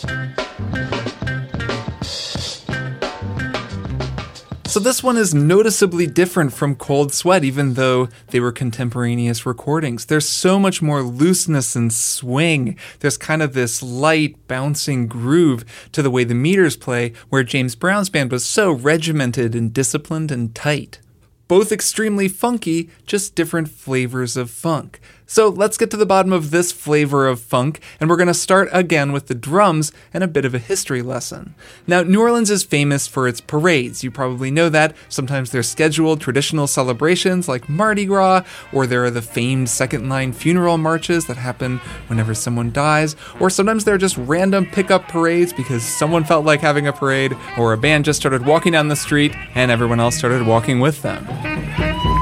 So 4.74 4.80
this 4.80 5.04
one 5.04 5.18
is 5.18 5.36
noticeably 5.36 6.08
different 6.08 6.52
from 6.52 6.74
Cold 6.74 7.14
Sweat, 7.14 7.44
even 7.44 7.76
though 7.76 8.10
they 8.30 8.40
were 8.40 8.52
contemporaneous 8.52 9.46
recordings. 9.46 10.08
There's 10.08 10.28
so 10.28 10.58
much 10.58 10.82
more 10.82 11.04
looseness 11.04 11.76
and 11.76 11.94
swing. 11.94 12.76
There's 13.00 13.16
kind 13.16 13.44
of 13.44 13.54
this 13.54 13.84
light, 13.84 14.36
bouncing 14.48 15.06
groove 15.06 15.64
to 15.92 16.02
the 16.02 16.10
way 16.10 16.24
the 16.24 16.34
meters 16.34 16.76
play, 16.76 17.14
where 17.30 17.44
James 17.44 17.76
Brown's 17.76 18.10
band 18.10 18.32
was 18.32 18.46
so 18.46 18.72
regimented 18.72 19.54
and 19.54 19.72
disciplined 19.72 20.32
and 20.32 20.56
tight. 20.56 21.00
Both 21.48 21.72
extremely 21.72 22.28
funky, 22.28 22.90
just 23.06 23.36
different 23.36 23.70
flavors 23.70 24.36
of 24.36 24.50
funk. 24.50 25.00
So 25.34 25.50
let's 25.50 25.78
get 25.78 25.90
to 25.90 25.98
the 25.98 26.06
bottom 26.06 26.32
of 26.32 26.52
this 26.52 26.72
flavor 26.72 27.26
of 27.26 27.40
funk, 27.40 27.80
and 28.00 28.08
we're 28.08 28.18
going 28.18 28.28
to 28.28 28.36
start 28.36 28.70
again 28.72 29.12
with 29.12 29.26
the 29.26 29.34
drums 29.34 29.92
and 30.14 30.24
a 30.24 30.28
bit 30.28 30.46
of 30.46 30.54
a 30.54 30.60
history 30.60 31.02
lesson. 31.02 31.56
Now, 31.88 32.04
New 32.04 32.22
Orleans 32.22 32.52
is 32.52 32.64
famous 32.64 33.08
for 33.08 33.28
its 33.28 33.42
parades. 33.42 34.04
You 34.04 34.12
probably 34.12 34.52
know 34.52 34.70
that. 34.70 34.96
Sometimes 35.10 35.50
they're 35.50 35.64
scheduled 35.64 36.22
traditional 36.22 36.68
celebrations 36.68 37.48
like 37.48 37.68
Mardi 37.68 38.06
Gras, 38.06 38.44
or 38.72 38.86
there 38.86 39.04
are 39.06 39.10
the 39.10 39.24
famed 39.24 39.70
second 39.70 40.08
line 40.08 40.34
funeral 40.34 40.78
marches 40.78 41.26
that 41.26 41.38
happen 41.38 41.80
whenever 42.06 42.36
someone 42.36 42.72
dies, 42.72 43.16
or 43.40 43.50
sometimes 43.50 43.86
they're 43.86 43.98
just 43.98 44.18
random 44.18 44.68
pickup 44.68 45.08
parades 45.08 45.52
because 45.52 45.82
someone 45.82 46.24
felt 46.24 46.46
like 46.46 46.62
having 46.62 46.86
a 46.86 46.94
parade, 46.94 47.36
or 47.58 47.74
a 47.74 47.78
band 47.80 48.06
just 48.06 48.20
started 48.20 48.46
walking 48.46 48.74
down 48.74 48.88
the 48.88 48.96
street 48.96 49.34
and 49.56 49.72
everyone 49.72 50.00
else 50.00 50.16
started 50.16 50.46
walking 50.46 50.80
with 50.80 51.02
them. 51.02 52.13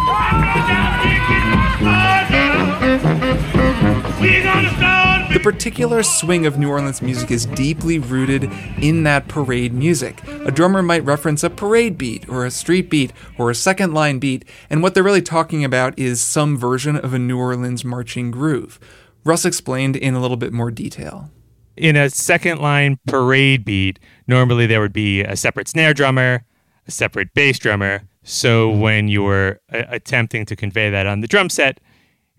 The 5.31 5.39
particular 5.41 6.03
swing 6.03 6.45
of 6.45 6.59
New 6.59 6.69
Orleans 6.69 7.01
music 7.01 7.31
is 7.31 7.47
deeply 7.47 7.97
rooted 7.97 8.43
in 8.79 9.01
that 9.03 9.27
parade 9.27 9.73
music. 9.73 10.21
A 10.27 10.51
drummer 10.51 10.83
might 10.83 11.03
reference 11.03 11.43
a 11.43 11.49
parade 11.49 11.97
beat, 11.97 12.29
or 12.29 12.45
a 12.45 12.51
street 12.51 12.91
beat, 12.91 13.11
or 13.39 13.49
a 13.49 13.55
second 13.55 13.95
line 13.95 14.19
beat, 14.19 14.45
and 14.69 14.83
what 14.83 14.93
they're 14.93 15.01
really 15.01 15.23
talking 15.23 15.63
about 15.65 15.97
is 15.97 16.21
some 16.21 16.55
version 16.57 16.95
of 16.95 17.13
a 17.13 17.19
New 17.19 17.39
Orleans 17.39 17.83
marching 17.83 18.29
groove. 18.29 18.79
Russ 19.23 19.45
explained 19.45 19.95
in 19.95 20.13
a 20.13 20.21
little 20.21 20.37
bit 20.37 20.53
more 20.53 20.69
detail. 20.69 21.31
In 21.75 21.95
a 21.95 22.11
second 22.11 22.59
line 22.59 22.99
parade 23.07 23.65
beat, 23.65 23.99
normally 24.27 24.67
there 24.67 24.81
would 24.81 24.93
be 24.93 25.23
a 25.23 25.35
separate 25.35 25.67
snare 25.67 25.95
drummer, 25.95 26.43
a 26.87 26.91
separate 26.91 27.33
bass 27.33 27.57
drummer. 27.57 28.03
So 28.23 28.69
when 28.69 29.07
you're 29.07 29.59
uh, 29.73 29.85
attempting 29.89 30.45
to 30.45 30.55
convey 30.55 30.91
that 30.91 31.07
on 31.07 31.21
the 31.21 31.27
drum 31.27 31.49
set, 31.49 31.79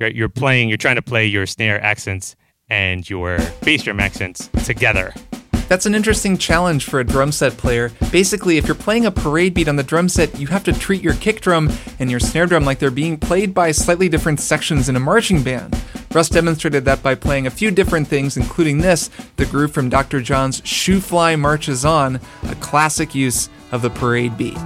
you're, 0.03 0.11
you're 0.11 0.29
playing, 0.29 0.69
you're 0.69 0.79
trying 0.79 0.97
to 0.97 1.03
play 1.03 1.27
your 1.27 1.47
snare 1.47 1.83
accents 1.83 2.37
and 2.69 3.09
your 3.09 3.39
bass 3.63 3.83
drum 3.83 4.01
accents 4.01 4.49
together. 4.65 5.13
That's 5.69 5.87
an 5.87 5.95
interesting 5.95 6.37
challenge 6.37 6.85
for 6.85 7.01
a 7.01 7.05
drum 7.05 7.33
set 7.33 7.57
player. 7.57 7.93
Basically, 8.11 8.59
if 8.59 8.67
you're 8.67 8.75
playing 8.75 9.07
a 9.07 9.11
parade 9.11 9.55
beat 9.55 9.69
on 9.69 9.77
the 9.77 9.83
drum 9.83 10.09
set, 10.09 10.39
you 10.39 10.49
have 10.49 10.65
to 10.65 10.73
treat 10.73 11.03
your 11.03 11.15
kick 11.15 11.41
drum 11.41 11.71
and 11.99 12.11
your 12.11 12.21
snare 12.21 12.47
drum 12.47 12.65
like 12.65 12.79
they're 12.79 12.91
being 12.91 13.17
played 13.17 13.55
by 13.55 13.73
slightly 13.73 14.09
different 14.09 14.41
sections 14.41 14.89
in 14.89 14.97
a 14.97 15.01
marching 15.01 15.43
band. 15.43 15.75
Russ 16.13 16.29
demonstrated 16.29 16.85
that 16.85 17.03
by 17.03 17.15
playing 17.15 17.47
a 17.47 17.51
few 17.51 17.71
different 17.71 18.07
things, 18.07 18.37
including 18.37 18.79
this, 18.79 19.09
the 19.37 19.47
groove 19.47 19.73
from 19.73 19.89
Dr. 19.89 20.21
John's 20.21 20.61
Shoe 20.63 21.01
Fly 21.01 21.37
Marches 21.37 21.87
On, 21.87 22.21
a 22.43 22.55
classic 22.57 23.15
use 23.15 23.49
of 23.71 23.81
the 23.81 23.89
parade 23.89 24.37
beat. 24.37 24.59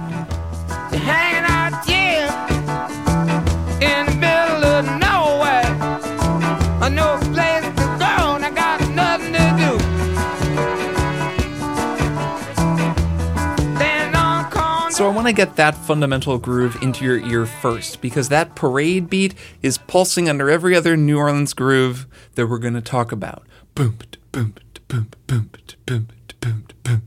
To 15.27 15.33
get 15.33 15.57
that 15.57 15.75
fundamental 15.75 16.37
groove 16.37 16.81
into 16.81 17.03
your 17.03 17.19
ear 17.19 17.45
first 17.45 17.99
because 17.99 18.29
that 18.29 18.55
parade 18.55 19.09
beat 19.09 19.35
is 19.61 19.77
pulsing 19.77 20.29
under 20.29 20.49
every 20.49 20.73
other 20.73 20.95
New 20.95 21.17
Orleans 21.17 21.53
groove 21.53 22.07
that 22.35 22.47
we're 22.47 22.59
going 22.59 22.75
to 22.75 22.81
talk 22.81 23.11
about. 23.11 23.45
Boom, 23.75 23.97
boom, 24.31 24.53
boom, 24.87 25.09
boom, 25.27 25.49
boom, 25.85 26.07
boom, 26.39 26.67
boom. 26.81 27.01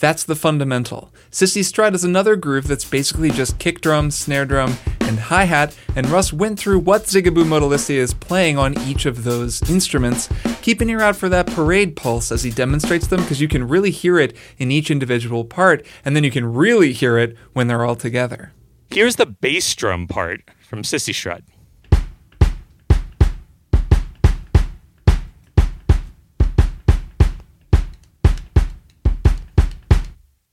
That's 0.00 0.24
the 0.24 0.34
fundamental. 0.34 1.12
Cissy 1.30 1.62
Strut 1.62 1.94
is 1.94 2.02
another 2.02 2.34
groove 2.34 2.66
that's 2.66 2.86
basically 2.86 3.28
just 3.28 3.58
kick 3.58 3.82
drum, 3.82 4.10
snare 4.10 4.46
drum, 4.46 4.78
and 5.06 5.18
hi 5.20 5.44
hat, 5.44 5.76
and 5.94 6.08
Russ 6.08 6.32
went 6.32 6.58
through 6.58 6.80
what 6.80 7.04
Zigaboo 7.04 7.44
Modeliste 7.44 7.90
is 7.90 8.12
playing 8.12 8.58
on 8.58 8.76
each 8.80 9.06
of 9.06 9.22
those 9.24 9.62
instruments. 9.70 10.28
Keep 10.62 10.80
an 10.80 10.90
ear 10.90 11.00
out 11.00 11.16
for 11.16 11.28
that 11.28 11.46
parade 11.46 11.94
pulse 11.94 12.32
as 12.32 12.42
he 12.42 12.50
demonstrates 12.50 13.06
them 13.06 13.20
because 13.20 13.40
you 13.40 13.48
can 13.48 13.68
really 13.68 13.90
hear 13.90 14.18
it 14.18 14.36
in 14.58 14.70
each 14.70 14.90
individual 14.90 15.44
part, 15.44 15.86
and 16.04 16.16
then 16.16 16.24
you 16.24 16.30
can 16.30 16.52
really 16.52 16.92
hear 16.92 17.18
it 17.18 17.36
when 17.52 17.68
they're 17.68 17.84
all 17.84 17.96
together. 17.96 18.52
Here's 18.90 19.16
the 19.16 19.26
bass 19.26 19.74
drum 19.74 20.08
part 20.08 20.40
from 20.60 20.82
Sissy 20.82 21.14
Shred. 21.14 21.44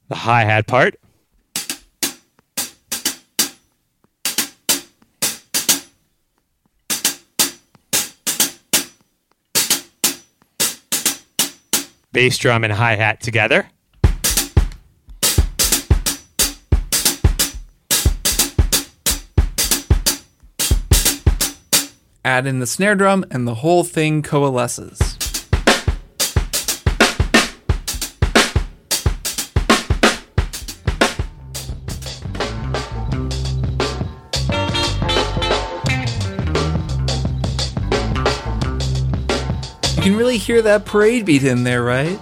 The 0.09 0.15
hi 0.15 0.43
hat 0.43 0.67
part. 0.67 0.95
Bass 12.13 12.37
drum 12.37 12.63
and 12.63 12.71
hi 12.71 12.95
hat 12.95 13.21
together. 13.21 13.67
Add 22.23 22.45
in 22.45 22.59
the 22.59 22.67
snare 22.67 22.95
drum, 22.95 23.25
and 23.31 23.47
the 23.47 23.55
whole 23.55 23.83
thing 23.83 24.21
coalesces. 24.21 25.12
Hear 40.43 40.61
that 40.61 40.85
parade 40.85 41.25
beat 41.25 41.43
in 41.43 41.63
there, 41.63 41.83
right? 41.83 42.19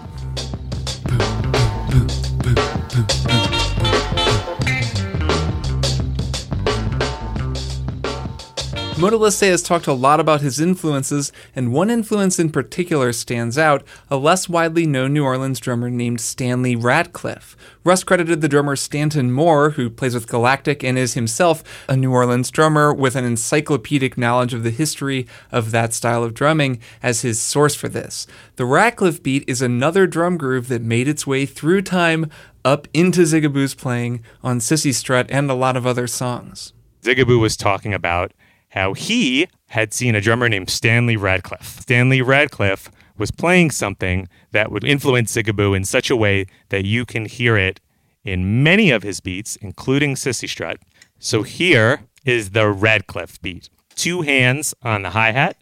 Modeliste 9.01 9.47
has 9.49 9.63
talked 9.63 9.87
a 9.87 9.93
lot 9.93 10.19
about 10.19 10.41
his 10.41 10.59
influences, 10.59 11.31
and 11.55 11.73
one 11.73 11.89
influence 11.89 12.37
in 12.37 12.51
particular 12.51 13.11
stands 13.11 13.57
out 13.57 13.83
a 14.11 14.15
less 14.15 14.47
widely 14.47 14.85
known 14.85 15.13
New 15.13 15.23
Orleans 15.23 15.59
drummer 15.59 15.89
named 15.89 16.21
Stanley 16.21 16.75
Ratcliffe. 16.75 17.57
Russ 17.83 18.03
credited 18.03 18.41
the 18.41 18.47
drummer 18.47 18.75
Stanton 18.75 19.31
Moore, 19.31 19.71
who 19.71 19.89
plays 19.89 20.13
with 20.13 20.27
Galactic 20.27 20.83
and 20.83 20.99
is 20.99 21.15
himself 21.15 21.63
a 21.89 21.97
New 21.97 22.11
Orleans 22.11 22.51
drummer 22.51 22.93
with 22.93 23.15
an 23.15 23.25
encyclopedic 23.25 24.19
knowledge 24.19 24.53
of 24.53 24.61
the 24.61 24.69
history 24.69 25.25
of 25.51 25.71
that 25.71 25.95
style 25.95 26.23
of 26.23 26.35
drumming, 26.35 26.79
as 27.01 27.21
his 27.21 27.41
source 27.41 27.73
for 27.73 27.89
this. 27.89 28.27
The 28.57 28.65
Ratcliffe 28.65 29.23
beat 29.23 29.43
is 29.47 29.63
another 29.63 30.05
drum 30.05 30.37
groove 30.37 30.67
that 30.67 30.83
made 30.83 31.07
its 31.07 31.25
way 31.25 31.47
through 31.47 31.81
time 31.81 32.29
up 32.63 32.87
into 32.93 33.21
Zigaboo's 33.21 33.73
playing 33.73 34.23
on 34.43 34.59
Cissy 34.59 34.93
Strut 34.93 35.25
and 35.31 35.49
a 35.49 35.55
lot 35.55 35.75
of 35.75 35.87
other 35.87 36.05
songs. 36.05 36.73
Zigaboo 37.01 37.39
was 37.39 37.57
talking 37.57 37.95
about 37.95 38.31
how 38.71 38.93
he 38.93 39.47
had 39.69 39.93
seen 39.93 40.15
a 40.15 40.21
drummer 40.21 40.49
named 40.49 40.69
Stanley 40.69 41.17
Radcliffe. 41.17 41.81
Stanley 41.81 42.21
Radcliffe 42.21 42.89
was 43.17 43.31
playing 43.31 43.71
something 43.71 44.27
that 44.51 44.71
would 44.71 44.83
influence 44.83 45.33
Zigaboo 45.35 45.75
in 45.75 45.83
such 45.85 46.09
a 46.09 46.15
way 46.15 46.45
that 46.69 46.85
you 46.85 47.05
can 47.05 47.25
hear 47.25 47.57
it 47.57 47.79
in 48.23 48.63
many 48.63 48.91
of 48.91 49.03
his 49.03 49.19
beats, 49.19 49.55
including 49.57 50.15
Cissy 50.15 50.47
Strut. 50.47 50.77
So 51.19 51.43
here 51.43 52.01
is 52.25 52.51
the 52.51 52.69
Radcliffe 52.69 53.41
beat. 53.41 53.69
Two 53.95 54.21
hands 54.21 54.73
on 54.81 55.01
the 55.03 55.11
hi 55.11 55.31
hat, 55.31 55.57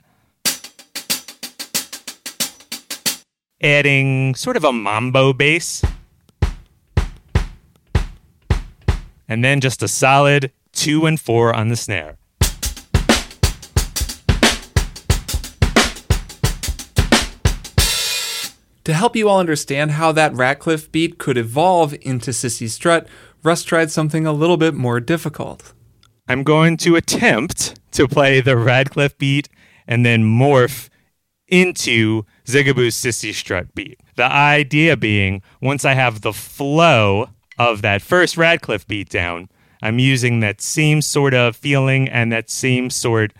adding 3.61 4.35
sort 4.35 4.55
of 4.55 4.63
a 4.63 4.71
mambo 4.71 5.33
bass, 5.33 5.83
and 9.27 9.43
then 9.43 9.59
just 9.61 9.81
a 9.81 9.87
solid 9.87 10.51
two 10.71 11.05
and 11.05 11.19
four 11.19 11.53
on 11.53 11.69
the 11.69 11.75
snare. 11.75 12.17
To 18.85 18.93
help 18.93 19.15
you 19.15 19.29
all 19.29 19.39
understand 19.39 19.91
how 19.91 20.11
that 20.13 20.33
Ratcliffe 20.33 20.91
beat 20.91 21.17
could 21.17 21.37
evolve 21.37 21.93
into 22.01 22.33
Cissy 22.33 22.67
Strut, 22.67 23.07
Russ 23.43 23.63
tried 23.63 23.91
something 23.91 24.25
a 24.25 24.33
little 24.33 24.57
bit 24.57 24.73
more 24.73 24.99
difficult. 24.99 25.73
I'm 26.27 26.43
going 26.43 26.77
to 26.77 26.95
attempt 26.95 27.79
to 27.91 28.07
play 28.07 28.41
the 28.41 28.57
Radcliffe 28.57 29.17
beat 29.17 29.49
and 29.87 30.05
then 30.05 30.23
morph 30.23 30.89
into 31.47 32.23
Zigaboo's 32.45 32.95
Cissy 32.95 33.33
Strut 33.33 33.73
beat. 33.73 33.99
The 34.15 34.31
idea 34.31 34.95
being, 34.95 35.41
once 35.61 35.85
I 35.85 35.93
have 35.93 36.21
the 36.21 36.33
flow 36.33 37.29
of 37.57 37.81
that 37.81 38.01
first 38.01 38.37
Radcliffe 38.37 38.87
beat 38.87 39.09
down, 39.09 39.49
I'm 39.81 39.99
using 39.99 40.39
that 40.41 40.61
same 40.61 41.01
sort 41.01 41.33
of 41.33 41.55
feeling 41.55 42.07
and 42.09 42.31
that 42.31 42.49
same 42.49 42.89
sort 42.89 43.33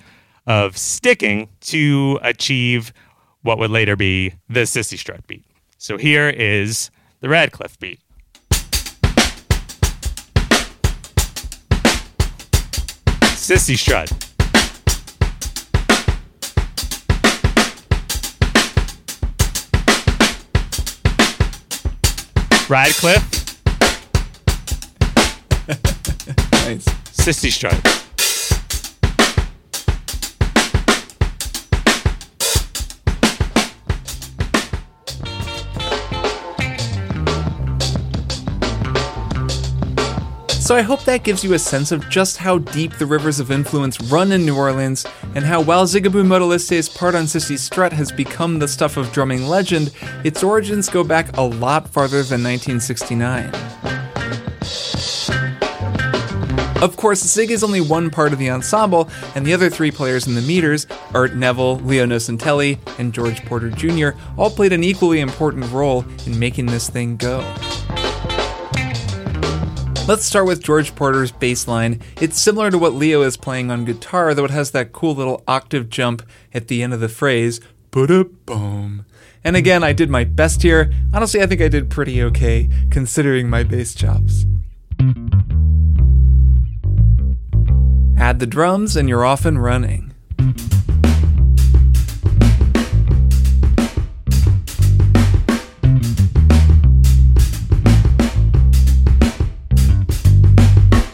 of 0.48 0.78
sticking 0.78 1.50
to 1.62 2.20
achieve 2.24 2.92
what 3.42 3.58
would 3.58 3.72
later 3.72 3.96
be 3.96 4.34
the 4.50 4.66
Cissy 4.66 4.98
Strut 4.98 5.26
beat. 5.28 5.46
So 5.78 5.98
here 5.98 6.30
is 6.30 6.92
the 7.22 7.30
Radcliffe 7.30 7.80
beat. 7.80 8.00
Cissy 13.36 13.76
Strut. 13.76 14.12
Radcliffe, 22.70 23.58
Nice. 26.52 26.86
Cissy 27.12 27.50
Strut. 27.50 28.09
So 40.70 40.76
I 40.76 40.84
hope 40.84 41.04
that 41.06 41.24
gives 41.24 41.44
you 41.44 41.56
a 41.56 41.58
sense 41.58 41.92
of 41.92 42.08
just 42.10 42.38
how 42.38 42.60
deep 42.60 42.94
the 43.00 43.08
rivers 43.08 43.40
of 43.40 43.50
influence 43.50 44.00
run 44.02 44.32
in 44.32 44.46
New 44.46 44.56
Orleans, 44.56 45.04
and 45.34 45.44
how 45.44 45.62
while 45.62 45.88
Zigaboo 45.88 46.24
Modeliste's 46.24 46.88
part 46.88 47.16
on 47.16 47.26
Cissy 47.26 47.58
Strut 47.58 47.92
has 47.92 48.12
become 48.12 48.60
the 48.60 48.68
stuff 48.68 48.96
of 48.96 49.12
drumming 49.12 49.48
legend, 49.48 49.92
its 50.24 50.44
origins 50.44 50.88
go 50.88 51.04
back 51.04 51.36
a 51.38 51.42
lot 51.42 51.90
farther 51.90 52.22
than 52.22 52.44
1969. 52.44 53.52
Of 56.84 56.96
course, 56.98 57.22
Zig 57.22 57.50
is 57.50 57.64
only 57.64 57.82
one 57.82 58.12
part 58.12 58.32
of 58.32 58.38
the 58.38 58.52
ensemble, 58.52 59.10
and 59.34 59.44
the 59.44 59.56
other 59.56 59.72
three 59.72 59.90
players 59.90 60.28
in 60.28 60.36
the 60.36 60.42
meters, 60.44 60.86
Art 61.16 61.34
Neville, 61.34 61.78
Leo 61.78 62.06
Nocentelli, 62.06 62.78
and 63.00 63.12
George 63.12 63.44
Porter 63.46 63.72
Jr., 63.72 64.10
all 64.38 64.52
played 64.52 64.74
an 64.74 64.84
equally 64.84 65.20
important 65.20 65.72
role 65.72 66.06
in 66.28 66.38
making 66.38 66.68
this 66.68 66.92
thing 66.92 67.18
go. 67.18 67.40
Let's 70.10 70.26
start 70.26 70.48
with 70.48 70.64
George 70.64 70.96
Porter's 70.96 71.32
bass 71.32 71.68
line. 71.68 72.02
It's 72.20 72.40
similar 72.40 72.72
to 72.72 72.80
what 72.80 72.96
Leo 72.96 73.22
is 73.22 73.38
playing 73.38 73.70
on 73.70 73.86
guitar, 73.86 74.34
though 74.34 74.46
it 74.46 74.50
has 74.50 74.72
that 74.72 74.92
cool 74.92 75.14
little 75.14 75.44
octave 75.48 75.88
jump 75.88 76.28
at 76.52 76.68
the 76.68 76.82
end 76.82 76.96
of 76.96 77.00
the 77.00 77.08
phrase, 77.08 77.62
boom. 77.92 79.06
And 79.44 79.56
again, 79.56 79.84
I 79.84 79.94
did 79.94 80.10
my 80.10 80.24
best 80.24 80.64
here. 80.64 80.92
Honestly, 81.14 81.44
I 81.44 81.46
think 81.46 81.62
I 81.62 81.68
did 81.68 81.92
pretty 81.92 82.24
okay, 82.24 82.72
considering 82.90 83.52
my 83.52 83.62
bass 83.62 83.94
chops. 83.94 84.48
Add 88.18 88.40
the 88.40 88.48
drums, 88.48 88.98
and 88.98 89.08
you're 89.08 89.24
off 89.24 89.46
and 89.46 89.62
running. 89.62 90.16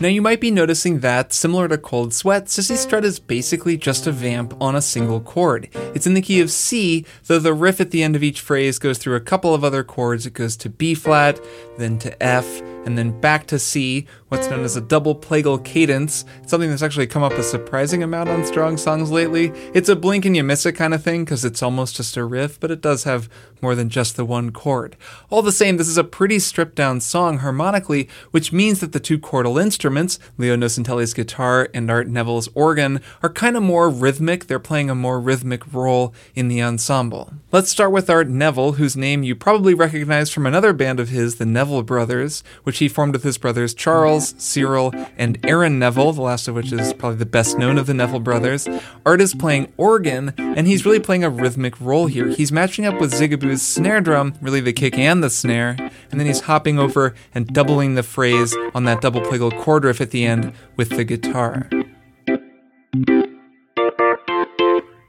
Now 0.02 0.10
you 0.10 0.22
might 0.22 0.42
be 0.42 0.52
noticing 0.52 1.00
that, 1.00 1.32
similar 1.32 1.70
to 1.70 1.78
Cold 1.78 2.14
Sweat, 2.14 2.46
Sissy 2.46 2.72
hmm. 2.72 2.76
Strut 2.76 3.06
is 3.06 3.18
basically 3.18 3.78
just 3.78 4.08
a 4.08 4.12
vamp 4.12 4.54
on 4.62 4.76
a 4.76 4.82
single 4.82 5.22
chord. 5.22 5.70
It's 5.96 6.06
in 6.06 6.16
the 6.16 6.22
key 6.22 6.42
of 6.42 6.52
C, 6.52 7.06
though 7.28 7.40
the 7.40 7.54
riff 7.54 7.80
at 7.80 7.92
the 7.92 8.04
end 8.04 8.14
of 8.14 8.24
each 8.24 8.42
phrase 8.42 8.78
goes 8.78 8.98
through 8.98 9.16
a 9.16 9.22
couple 9.22 9.54
of 9.54 9.64
other 9.64 9.86
chords. 9.86 10.26
It 10.26 10.34
goes 10.34 10.58
to 10.58 10.70
B 10.70 10.96
flat, 10.96 11.40
then 11.78 11.98
to 12.00 12.22
F, 12.22 12.62
and 12.86 12.98
then 12.98 13.20
back 13.20 13.48
to 13.48 13.60
C, 13.60 14.06
what's 14.30 14.50
known 14.50 14.64
as 14.64 14.76
a 14.76 14.82
double 14.82 15.16
plagal 15.16 15.64
cadence, 15.64 16.26
something 16.46 16.70
that's 16.70 16.82
actually 16.82 17.08
come 17.08 17.24
up 17.24 17.34
a 17.34 17.44
surprising 17.44 18.04
amount 18.04 18.30
on 18.30 18.46
strong 18.46 18.78
songs 18.78 19.12
lately. 19.12 19.48
It's 19.74 19.90
a 19.90 19.96
blink 19.96 20.26
and 20.26 20.36
you 20.36 20.44
miss 20.44 20.66
it 20.66 20.74
kind 20.74 20.94
of 20.94 21.04
thing 21.04 21.26
because 21.26 21.46
it's 21.46 21.64
almost 21.64 21.96
just 21.96 22.18
a 22.18 22.24
riff, 22.24 22.60
but 22.60 22.72
it 22.72 22.82
does 22.82 23.04
have 23.04 23.30
more 23.62 23.76
than 23.76 23.90
just 23.90 24.16
the 24.16 24.26
one 24.26 24.52
chord. 24.52 24.96
All 25.30 25.42
the 25.42 25.52
same, 25.52 25.78
this 25.78 25.88
is 25.88 25.98
a 25.98 26.04
pretty 26.04 26.40
stripped 26.40 26.76
down 26.76 27.02
song 27.02 27.40
harmonically, 27.40 28.08
which 28.32 28.52
means 28.52 28.80
that 28.80 28.92
the 28.92 29.00
two 29.00 29.18
chordal 29.18 29.62
instruments, 29.62 30.20
Leo 30.38 30.56
Nocentelli's 30.56 31.14
guitar 31.14 31.70
and 31.74 31.90
Art 31.90 32.08
Neville's 32.08 32.50
organ, 32.54 33.02
are 33.24 33.30
kind 33.30 33.58
of 33.58 33.64
more 33.64 33.90
rhythmic. 33.90 34.46
They're 34.46 34.60
playing 34.60 34.90
a 34.90 34.96
more 34.96 35.20
rhythmic 35.20 35.74
role 35.74 36.14
in 36.36 36.48
the 36.48 36.62
ensemble. 36.62 37.34
Let's 37.52 37.70
start 37.70 37.92
with 37.92 38.10
Art 38.10 38.28
Neville, 38.28 38.74
whose 38.74 38.98
name 38.98 39.24
you 39.24 39.36
probably 39.36 39.74
recognize 39.74 40.30
from 40.30 40.46
another 40.46 40.74
band 40.74 41.00
of 41.00 41.10
his, 41.10 41.36
the 41.36 41.46
Neville 41.46 41.84
Brothers, 41.84 42.44
which 42.64 42.75
he 42.78 42.88
formed 42.88 43.14
with 43.14 43.24
his 43.24 43.38
brothers 43.38 43.74
Charles, 43.74 44.36
Cyril, 44.38 44.94
and 45.18 45.38
Aaron 45.46 45.80
Neville, 45.80 46.14
the 46.14 46.22
last 46.22 46.48
of 46.48 46.56
which 46.56 46.72
is 46.72 46.94
probably 46.94 47.18
the 47.18 47.26
best 47.26 47.58
known 47.58 47.78
of 47.78 47.88
the 47.88 47.94
Neville 47.94 48.20
brothers. 48.20 48.68
Art 49.06 49.22
is 49.22 49.34
playing 49.34 49.72
organ, 49.78 50.34
and 50.38 50.68
he's 50.68 50.86
really 50.86 51.00
playing 51.00 51.24
a 51.24 51.30
rhythmic 51.30 51.80
role 51.82 52.08
here. 52.08 52.28
He's 52.28 52.52
matching 52.52 52.86
up 52.86 53.00
with 53.00 53.14
Zigaboo's 53.14 53.62
snare 53.62 54.02
drum, 54.02 54.34
really 54.42 54.62
the 54.62 54.74
kick 54.74 54.98
and 54.98 55.24
the 55.24 55.30
snare, 55.30 55.76
and 56.12 56.20
then 56.20 56.28
he's 56.28 56.42
hopping 56.42 56.80
over 56.80 57.14
and 57.34 57.48
doubling 57.48 57.96
the 57.96 58.04
phrase 58.04 58.56
on 58.74 58.86
that 58.86 59.02
double 59.02 59.22
plagal 59.22 59.58
chord 59.62 59.84
riff 59.84 60.02
at 60.02 60.12
the 60.12 60.26
end 60.26 60.54
with 60.76 60.90
the 60.90 61.04
guitar. 61.04 61.70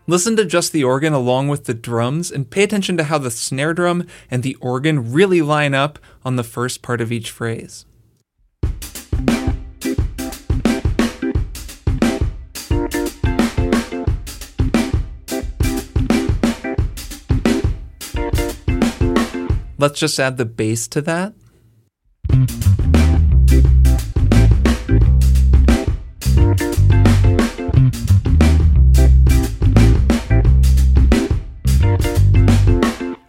Listen 0.09 0.36
to 0.36 0.44
just 0.44 0.70
the 0.70 0.84
organ 0.84 1.12
along 1.12 1.48
with 1.48 1.64
the 1.64 1.74
drums 1.74 2.30
and 2.30 2.48
pay 2.48 2.62
attention 2.62 2.96
to 2.96 3.04
how 3.04 3.18
the 3.18 3.30
snare 3.30 3.74
drum 3.74 4.07
and 4.30 4.44
the 4.44 4.54
organ 4.61 5.12
really 5.12 5.42
line 5.42 5.74
up 5.74 5.98
on 6.24 6.36
the 6.36 6.44
first 6.44 6.80
part 6.80 7.00
of 7.00 7.11
each 7.11 7.30
phrase. 7.32 7.86
Let's 19.78 19.98
just 19.98 20.20
add 20.20 20.36
the 20.36 20.46
bass 20.46 20.86
to 20.88 21.02
that. 21.02 21.34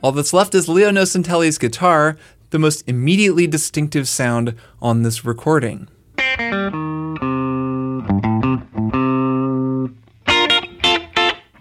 All 0.04 0.12
that's 0.12 0.32
left 0.32 0.54
is 0.54 0.70
Leo 0.70 0.92
Nocentelli's 0.92 1.58
guitar, 1.58 2.18
the 2.52 2.60
most 2.60 2.88
immediately 2.88 3.48
distinctive 3.48 4.08
sound 4.08 4.56
on 4.80 5.02
this 5.02 5.26
recording. 5.26 5.88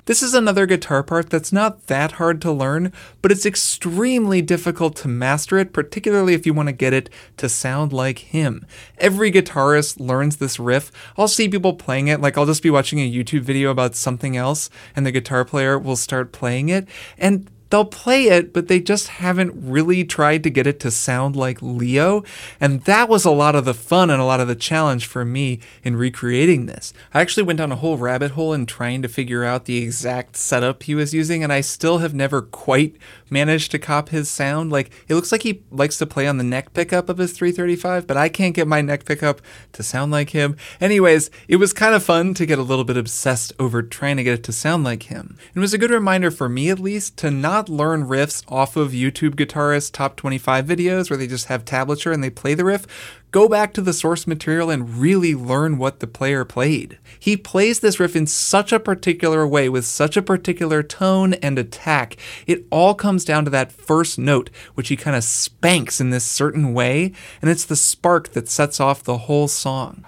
This 0.05 0.23
is 0.23 0.35
another 0.35 0.67
guitar 0.67 1.03
part 1.03 1.31
that's 1.31 1.51
not 1.51 1.87
that 1.87 2.13
hard 2.13 2.43
to 2.43 2.53
learn, 2.53 2.93
but 3.23 3.33
it's 3.33 3.47
extremely 3.47 4.43
difficult 4.43 4.95
to 4.97 5.09
master 5.09 5.57
it, 5.57 5.73
particularly 5.73 6.35
if 6.35 6.45
you 6.45 6.53
want 6.53 6.69
to 6.69 6.75
get 6.75 6.93
it 6.93 7.09
to 7.39 7.49
sound 7.49 7.93
like 7.93 8.19
him. 8.19 8.67
Every 8.99 9.33
guitarist 9.33 9.99
learns 9.99 10.37
this 10.37 10.61
riff. 10.61 10.93
I'll 11.17 11.27
see 11.27 11.49
people 11.49 11.73
playing 11.73 12.09
it, 12.09 12.21
like 12.21 12.37
I'll 12.37 12.47
just 12.47 12.63
be 12.63 12.71
watching 12.71 13.01
a 13.01 13.11
YouTube 13.11 13.43
video 13.43 13.71
about 13.71 13.97
something 13.97 14.37
else, 14.37 14.69
and 14.95 15.07
the 15.07 15.11
guitar 15.11 15.45
player 15.45 15.79
will 15.79 15.97
start 15.97 16.33
playing 16.33 16.69
it, 16.69 16.87
and 17.19 17.51
they'll 17.71 17.85
play 17.85 18.25
it, 18.25 18.53
but 18.53 18.69
they 18.69 18.81
just 18.81 19.09
haven't 19.09 19.53
really 19.55 20.05
tried 20.05 20.43
to 20.45 20.51
get 20.51 20.67
it 20.67 20.81
to 20.81 20.91
sound 20.91 21.37
like 21.37 21.63
Leo. 21.63 22.25
And 22.61 22.83
that 22.83 23.09
was 23.09 23.25
a 23.25 23.31
lot 23.31 23.55
of 23.55 23.65
the 23.65 23.75
fun 23.75 24.11
and 24.11 24.21
a 24.21 24.25
lot 24.25 24.41
of 24.41 24.49
the 24.49 24.55
challenge 24.55 25.07
for 25.07 25.25
me 25.25 25.61
in 25.83 25.97
recreating 25.97 26.67
this. 26.67 26.93
I 27.13 27.21
actually 27.21 27.45
went 27.45 27.59
down 27.59 27.73
a 27.73 27.77
whole 27.77 27.97
rabbit 27.97 28.33
hole 28.33 28.53
in 28.53 28.67
trying 28.67 29.03
to 29.03 29.09
figure 29.09 29.45
out 29.45 29.65
the 29.65 29.83
exact 29.83 30.37
setup 30.37 30.85
he 30.85 30.95
was 30.95 31.15
using, 31.15 31.43
and 31.43 31.53
I 31.53 31.61
still 31.61 31.99
have 31.99 32.15
never 32.15 32.43
quite 32.43 32.97
managed 33.31 33.71
to 33.73 33.79
cop 33.79 34.11
his 34.11 34.31
sound. 34.31 34.71
Like, 34.71 34.91
it 35.09 35.15
looks 35.15 35.33
like 35.33 35.43
he 35.43 35.63
likes 35.71 35.99
to 35.99 36.07
play 36.07 36.27
on 36.27 36.39
the 36.39 36.45
neck 36.45 36.73
pickup 36.75 37.09
of 37.09 37.19
his 37.19 37.33
335, 37.33 38.07
but 38.07 38.17
I 38.17 38.29
can't 38.29 38.55
get 38.55 38.69
my 38.69 38.81
neck 38.81 39.05
pickup 39.05 39.41
to 39.73 39.83
sound 39.83 40.13
like 40.13 40.31
him. 40.31 40.57
Anyways, 40.81 41.31
it 41.49 41.57
was 41.57 41.73
kind 41.73 41.95
of 41.95 42.03
fun 42.03 42.35
to 42.35 42.47
get 42.47 42.59
a 42.59 42.63
little 42.63 42.85
bit 42.85 42.97
obsessed 42.97 43.53
over 43.59 43.83
trying 43.83 44.17
to 44.17 44.25
get 44.25 44.35
it 44.35 44.45
to 44.45 44.53
sound 44.53 44.85
like 44.85 45.05
him. 45.05 45.37
It 45.55 45.61
was 45.61 45.75
a 45.75 45.79
good 45.79 45.91
reminder 45.91 46.31
for 46.31 46.49
me, 46.49 46.71
at 46.71 46.79
least, 46.79 47.17
to 47.19 47.31
not 47.31 47.69
learn 47.69 48.07
riffs 48.07 48.45
off 48.49 48.77
of 48.77 48.93
YouTube 48.93 49.35
guitarist 49.35 49.93
top 49.93 50.17
25 50.17 50.67
videos 50.67 51.11
where 51.11 51.17
they 51.17 51.27
just 51.27 51.47
have 51.47 51.65
tablature 51.65 52.13
and 52.13 52.23
they 52.23 52.31
play 52.31 52.55
the 52.55 52.65
riff. 52.65 52.87
Go 53.33 53.49
back 53.49 53.75
to 53.75 53.83
the 53.83 53.93
source 53.93 54.27
material 54.27 54.71
and 54.71 54.99
really 54.99 55.35
learn 55.35 55.79
what 55.79 56.01
the 56.01 56.07
player 56.07 56.45
played. 56.45 56.99
He 57.19 57.37
plays 57.37 57.81
this 57.81 57.99
riff 57.99 58.17
in 58.17 58.27
such 58.27 58.73
a 58.73 58.81
particular 58.81 59.47
way 59.47 59.69
with 59.69 59.85
such 59.85 60.17
a 60.17 60.23
particular 60.23 60.83
tone 60.83 61.35
and 61.35 61.59
attack. 61.59 62.17
It 62.47 62.65
all 62.71 62.95
comes 62.95 63.25
down 63.25 63.45
to 63.45 63.51
that 63.51 63.73
first 63.73 64.19
note, 64.19 64.49
which 64.75 64.89
he 64.89 64.97
kind 64.97 65.17
of 65.17 65.25
spanks 65.25 66.01
in 66.01 66.11
this 66.11 66.25
certain 66.25 66.73
way, 66.73 67.13
and 67.43 67.51
it's 67.51 67.65
the 67.65 67.77
spark 67.77 68.29
that 68.31 68.49
sets 68.49 68.81
off 68.81 69.03
the 69.03 69.19
whole 69.19 69.49
song. 69.49 70.05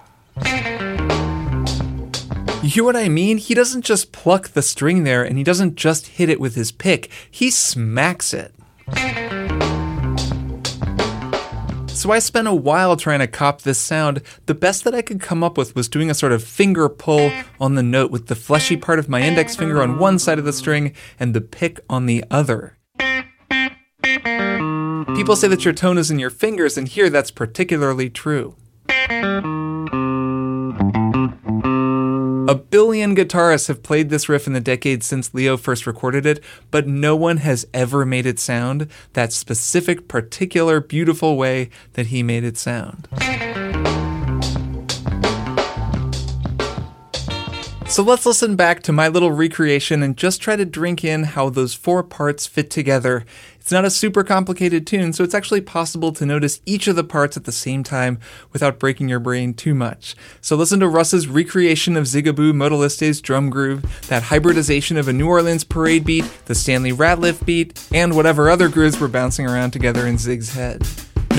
You 2.61 2.69
hear 2.69 2.83
what 2.83 2.95
I 2.95 3.09
mean? 3.09 3.37
He 3.37 3.53
doesn't 3.53 3.83
just 3.83 4.11
pluck 4.11 4.49
the 4.49 4.61
string 4.61 5.03
there 5.03 5.23
and 5.23 5.37
he 5.37 5.43
doesn't 5.43 5.75
just 5.75 6.07
hit 6.07 6.29
it 6.29 6.39
with 6.39 6.55
his 6.55 6.71
pick, 6.71 7.09
he 7.29 7.51
smacks 7.51 8.33
it. 8.33 8.53
So 11.99 12.11
I 12.11 12.19
spent 12.19 12.47
a 12.47 12.55
while 12.55 12.95
trying 12.95 13.19
to 13.19 13.27
cop 13.27 13.63
this 13.63 13.77
sound. 13.77 14.21
The 14.45 14.53
best 14.53 14.85
that 14.85 14.95
I 14.95 15.01
could 15.01 15.19
come 15.19 15.43
up 15.43 15.57
with 15.57 15.75
was 15.75 15.89
doing 15.89 16.09
a 16.09 16.13
sort 16.13 16.31
of 16.31 16.41
finger 16.41 16.87
pull 16.87 17.29
on 17.59 17.75
the 17.75 17.83
note 17.83 18.09
with 18.09 18.27
the 18.27 18.35
fleshy 18.35 18.77
part 18.77 18.99
of 18.99 19.09
my 19.09 19.21
index 19.21 19.57
finger 19.57 19.81
on 19.81 19.99
one 19.99 20.17
side 20.17 20.39
of 20.39 20.45
the 20.45 20.53
string 20.53 20.93
and 21.19 21.33
the 21.33 21.41
pick 21.41 21.81
on 21.89 22.05
the 22.05 22.23
other. 22.31 22.77
People 25.13 25.35
say 25.35 25.49
that 25.49 25.65
your 25.65 25.73
tone 25.73 25.97
is 25.97 26.09
in 26.09 26.19
your 26.19 26.29
fingers, 26.29 26.77
and 26.77 26.87
here 26.87 27.09
that's 27.09 27.31
particularly 27.31 28.09
true. 28.09 28.55
A 32.49 32.55
billion 32.55 33.15
guitarists 33.15 33.67
have 33.67 33.83
played 33.83 34.09
this 34.09 34.27
riff 34.27 34.47
in 34.47 34.53
the 34.53 34.59
decades 34.59 35.05
since 35.05 35.35
Leo 35.35 35.55
first 35.55 35.85
recorded 35.85 36.25
it, 36.25 36.43
but 36.71 36.87
no 36.87 37.15
one 37.15 37.37
has 37.37 37.67
ever 37.75 38.07
made 38.07 38.25
it 38.25 38.39
sound 38.39 38.87
that 39.13 39.31
specific, 39.31 40.07
particular, 40.07 40.81
beautiful 40.81 41.37
way 41.37 41.69
that 41.93 42.07
he 42.07 42.23
made 42.23 42.43
it 42.43 42.57
sound. 42.57 43.07
So 47.85 48.01
let's 48.01 48.25
listen 48.25 48.55
back 48.55 48.81
to 48.83 48.91
my 48.91 49.07
little 49.09 49.31
recreation 49.31 50.01
and 50.01 50.17
just 50.17 50.41
try 50.41 50.55
to 50.55 50.65
drink 50.65 51.03
in 51.03 51.25
how 51.25 51.51
those 51.51 51.75
four 51.75 52.01
parts 52.01 52.47
fit 52.47 52.71
together. 52.71 53.25
It's 53.69 53.71
not 53.71 53.85
a 53.85 53.91
super 53.91 54.23
complicated 54.23 54.87
tune, 54.87 55.13
so 55.13 55.23
it's 55.23 55.35
actually 55.35 55.61
possible 55.61 56.11
to 56.13 56.25
notice 56.25 56.59
each 56.65 56.87
of 56.87 56.95
the 56.95 57.03
parts 57.03 57.37
at 57.37 57.43
the 57.43 57.51
same 57.51 57.83
time 57.83 58.17
without 58.51 58.79
breaking 58.79 59.09
your 59.09 59.19
brain 59.19 59.53
too 59.53 59.75
much. 59.75 60.15
So 60.41 60.55
listen 60.55 60.79
to 60.79 60.87
Russ's 60.87 61.27
recreation 61.27 61.95
of 61.95 62.05
Zigaboo 62.05 62.53
Modeliste's 62.53 63.21
drum 63.21 63.51
groove, 63.51 63.85
that 64.07 64.23
hybridization 64.23 64.97
of 64.97 65.07
a 65.07 65.13
New 65.13 65.27
Orleans 65.27 65.63
parade 65.63 66.03
beat, 66.03 66.25
the 66.45 66.55
Stanley 66.55 66.91
Ratliff 66.91 67.45
beat, 67.45 67.87
and 67.93 68.15
whatever 68.15 68.49
other 68.49 68.69
grooves 68.69 68.99
were 68.99 69.07
bouncing 69.07 69.45
around 69.45 69.69
together 69.69 70.07
in 70.07 70.17
Zig's 70.17 70.55
head. 70.55 70.81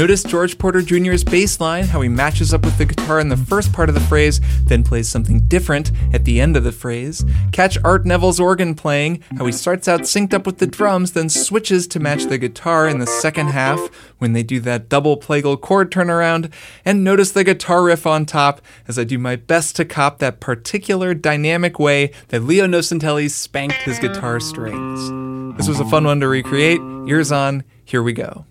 Notice 0.01 0.23
George 0.23 0.57
Porter 0.57 0.81
Jr.'s 0.81 1.23
bass 1.23 1.61
line, 1.61 1.85
how 1.85 2.01
he 2.01 2.09
matches 2.09 2.55
up 2.55 2.65
with 2.65 2.79
the 2.79 2.87
guitar 2.87 3.21
in 3.21 3.29
the 3.29 3.37
first 3.37 3.71
part 3.71 3.91
of 3.91 3.95
the 3.95 4.01
phrase, 4.01 4.41
then 4.65 4.83
plays 4.83 5.11
something 5.11 5.41
different 5.41 5.93
at 6.15 6.25
the 6.25 6.41
end 6.41 6.57
of 6.57 6.65
the 6.65 6.73
phrase. 6.73 7.23
Catch 7.53 7.77
Art 7.85 8.07
Neville's 8.07 8.41
organ 8.41 8.75
playing, 8.75 9.23
how 9.37 9.45
he 9.45 9.53
starts 9.53 9.89
out 9.89 10.01
synced 10.01 10.33
up 10.33 10.47
with 10.47 10.57
the 10.57 10.67
drums, 10.67 11.13
then 11.13 11.29
switches 11.29 11.87
to 11.89 12.01
match 12.01 12.25
the 12.25 12.39
guitar 12.39 12.89
in 12.89 12.99
the 12.99 13.07
second 13.07 13.49
half 13.49 13.79
when 14.17 14.33
they 14.33 14.43
do 14.43 14.59
that 14.61 14.89
double 14.89 15.19
plagal 15.19 15.61
chord 15.61 15.93
turnaround. 15.93 16.51
And 16.83 17.05
notice 17.05 17.33
the 17.33 17.45
guitar 17.45 17.83
riff 17.83 18.07
on 18.07 18.25
top 18.25 18.63
as 18.89 18.99
I 18.99 19.05
do 19.05 19.19
my 19.19 19.37
best 19.37 19.77
to 19.77 19.85
cop 19.85 20.19
that 20.21 20.41
particular 20.41 21.13
dynamic 21.13 21.79
way 21.79 22.11
that 22.29 22.45
Leo 22.45 22.67
Nocentelli 22.67 23.29
spanked 23.31 23.83
his 23.83 23.99
guitar 23.99 24.41
strings. 24.41 25.59
This 25.59 25.69
was 25.69 25.79
a 25.79 25.85
fun 25.85 26.05
one 26.05 26.21
to 26.21 26.29
recreate. 26.29 26.81
Ears 27.07 27.31
on, 27.31 27.65
here 27.85 28.03
we 28.03 28.15
go. 28.15 28.47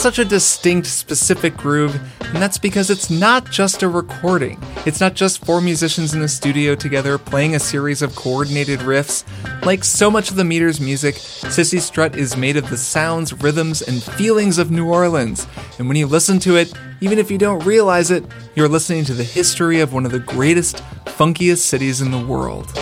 Such 0.00 0.18
a 0.18 0.24
distinct, 0.24 0.86
specific 0.86 1.54
groove, 1.58 1.94
and 2.22 2.36
that's 2.36 2.56
because 2.56 2.88
it's 2.88 3.10
not 3.10 3.50
just 3.50 3.82
a 3.82 3.88
recording. 3.88 4.58
It's 4.86 4.98
not 4.98 5.12
just 5.12 5.44
four 5.44 5.60
musicians 5.60 6.14
in 6.14 6.20
the 6.20 6.26
studio 6.26 6.74
together 6.74 7.18
playing 7.18 7.54
a 7.54 7.60
series 7.60 8.00
of 8.00 8.16
coordinated 8.16 8.80
riffs. 8.80 9.24
Like 9.62 9.84
so 9.84 10.10
much 10.10 10.30
of 10.30 10.36
the 10.36 10.44
Meters 10.44 10.80
music, 10.80 11.16
Cissy 11.16 11.80
Strut 11.80 12.16
is 12.16 12.34
made 12.34 12.56
of 12.56 12.70
the 12.70 12.78
sounds, 12.78 13.34
rhythms, 13.34 13.82
and 13.82 14.02
feelings 14.02 14.56
of 14.56 14.70
New 14.70 14.88
Orleans. 14.88 15.46
And 15.78 15.86
when 15.86 15.98
you 15.98 16.06
listen 16.06 16.38
to 16.40 16.56
it, 16.56 16.72
even 17.02 17.18
if 17.18 17.30
you 17.30 17.36
don't 17.36 17.62
realize 17.66 18.10
it, 18.10 18.24
you're 18.54 18.68
listening 18.68 19.04
to 19.04 19.12
the 19.12 19.22
history 19.22 19.80
of 19.80 19.92
one 19.92 20.06
of 20.06 20.12
the 20.12 20.18
greatest, 20.18 20.76
funkiest 21.04 21.58
cities 21.58 22.00
in 22.00 22.10
the 22.10 22.24
world. 22.26 22.72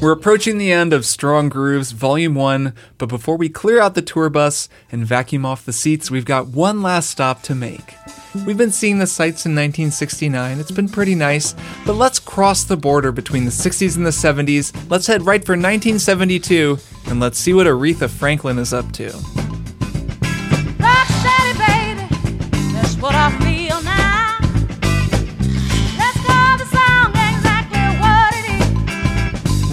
We're 0.00 0.12
approaching 0.12 0.56
the 0.56 0.72
end 0.72 0.94
of 0.94 1.04
Strong 1.04 1.50
Grooves 1.50 1.92
Volume 1.92 2.34
1, 2.34 2.72
but 2.96 3.10
before 3.10 3.36
we 3.36 3.50
clear 3.50 3.78
out 3.78 3.94
the 3.94 4.00
tour 4.00 4.30
bus 4.30 4.66
and 4.90 5.04
vacuum 5.04 5.44
off 5.44 5.66
the 5.66 5.74
seats, 5.74 6.10
we've 6.10 6.24
got 6.24 6.48
one 6.48 6.80
last 6.80 7.10
stop 7.10 7.42
to 7.42 7.54
make. 7.54 7.96
We've 8.46 8.56
been 8.56 8.70
seeing 8.70 8.98
the 8.98 9.06
sights 9.06 9.44
in 9.44 9.52
1969, 9.52 10.58
it's 10.58 10.70
been 10.70 10.88
pretty 10.88 11.14
nice, 11.14 11.54
but 11.84 11.96
let's 11.96 12.18
cross 12.18 12.64
the 12.64 12.78
border 12.78 13.12
between 13.12 13.44
the 13.44 13.50
60s 13.50 13.98
and 13.98 14.06
the 14.06 14.10
70s. 14.10 14.72
Let's 14.88 15.06
head 15.06 15.26
right 15.26 15.44
for 15.44 15.52
1972, 15.52 16.78
and 17.08 17.20
let's 17.20 17.38
see 17.38 17.52
what 17.52 17.66
Aretha 17.66 18.08
Franklin 18.08 18.58
is 18.58 18.72
up 18.72 18.90
to. 18.92 19.49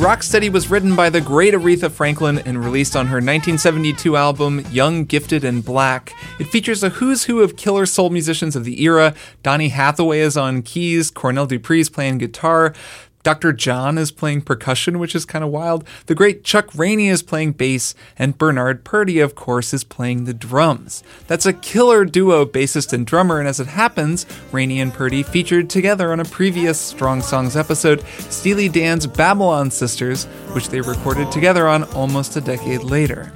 Rocksteady 0.08 0.50
was 0.50 0.70
written 0.70 0.96
by 0.96 1.10
the 1.10 1.20
great 1.20 1.54
Aretha 1.54 1.92
Franklin 1.92 2.40
and 2.40 2.64
released 2.64 2.96
on 2.96 3.08
her 3.08 3.18
1972 3.18 4.16
album 4.16 4.62
Young, 4.72 5.04
Gifted, 5.04 5.44
and 5.44 5.66
Black. 5.66 6.14
It 6.40 6.46
features 6.46 6.82
a 6.82 6.88
who's 6.88 7.26
who 7.26 7.42
of 7.42 7.58
killer 7.58 7.86
soul 7.86 8.10
musicians 8.10 8.56
of 8.56 8.64
the 8.64 8.82
era. 8.84 9.14
Donny 9.44 9.68
Hathaway 9.68 10.22
is 10.22 10.38
on 10.38 10.62
keys, 10.62 11.12
Cornell 11.12 11.46
Dupree's 11.46 11.90
playing 11.90 12.20
guitar. 12.20 12.74
Dr. 13.28 13.52
John 13.52 13.98
is 13.98 14.10
playing 14.10 14.44
percussion, 14.44 15.00
which 15.00 15.14
is 15.14 15.26
kind 15.26 15.44
of 15.44 15.52
wild. 15.52 15.86
The 16.06 16.16
great 16.16 16.46
Chuck 16.46 16.70
Rainey 16.74 17.10
is 17.10 17.22
playing 17.22 17.52
bass, 17.52 17.94
and 18.18 18.38
Bernard 18.38 18.86
Purdie, 18.86 19.20
of 19.20 19.36
course, 19.36 19.74
is 19.74 19.84
playing 19.84 20.24
the 20.24 20.34
drums. 20.34 21.04
That's 21.28 21.46
a 21.46 21.52
killer 21.52 22.06
duo, 22.06 22.46
bassist 22.46 22.94
and 22.94 23.06
drummer, 23.06 23.40
and 23.40 23.46
as 23.50 23.60
it 23.60 23.68
happens, 23.68 24.26
Rainey 24.54 24.80
and 24.80 24.94
Purdie 24.94 25.24
featured 25.24 25.70
together 25.70 26.14
on 26.14 26.22
a 26.22 26.24
previous 26.24 26.80
Strong 26.80 27.22
Songs 27.22 27.58
episode, 27.58 28.02
Steely 28.30 28.70
Dan's 28.70 29.06
Babylon 29.06 29.72
Sisters, 29.72 30.24
which 30.54 30.70
they 30.70 30.80
recorded 30.80 31.30
together 31.30 31.68
on 31.68 31.84
almost 31.96 32.38
a 32.38 32.40
decade 32.40 32.84
later. 32.84 33.34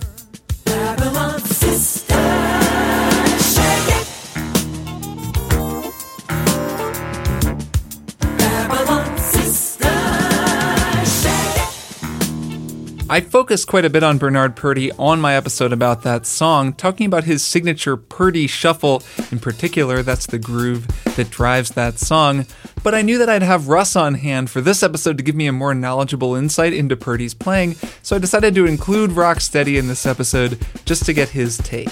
I 13.12 13.20
focused 13.20 13.68
quite 13.68 13.84
a 13.84 13.90
bit 13.90 14.04
on 14.04 14.20
Bernard 14.20 14.56
Purdie 14.56 14.90
on 14.94 15.20
my 15.20 15.36
episode 15.36 15.74
about 15.74 16.04
that 16.04 16.26
song, 16.26 16.72
talking 16.72 17.06
about 17.06 17.26
his 17.26 17.44
signature 17.44 17.98
Purdie 17.98 18.48
shuffle. 18.48 19.04
In 19.34 19.40
particular, 19.40 20.02
that's 20.02 20.28
the 20.28 20.40
groove 20.40 20.88
that 21.18 21.30
drives 21.30 21.72
that 21.72 22.00
song. 22.00 22.46
But 22.84 22.96
I 22.96 23.02
knew 23.02 23.18
that 23.18 23.28
I'd 23.28 23.44
have 23.44 23.68
Russ 23.68 23.98
on 23.98 24.14
hand 24.14 24.50
for 24.50 24.62
this 24.62 24.82
episode 24.82 25.18
to 25.18 25.26
give 25.26 25.36
me 25.36 25.48
a 25.48 25.52
more 25.52 25.76
knowledgeable 25.76 26.36
insight 26.36 26.72
into 26.72 26.96
Purdie's 26.96 27.34
playing, 27.34 27.76
so 28.02 28.16
I 28.16 28.20
decided 28.20 28.56
to 28.56 28.66
include 28.66 29.10
Rocksteady 29.10 29.78
in 29.78 29.90
this 29.90 30.06
episode 30.06 30.66
just 30.86 31.06
to 31.06 31.12
get 31.12 31.28
his 31.28 31.58
take. 31.58 31.92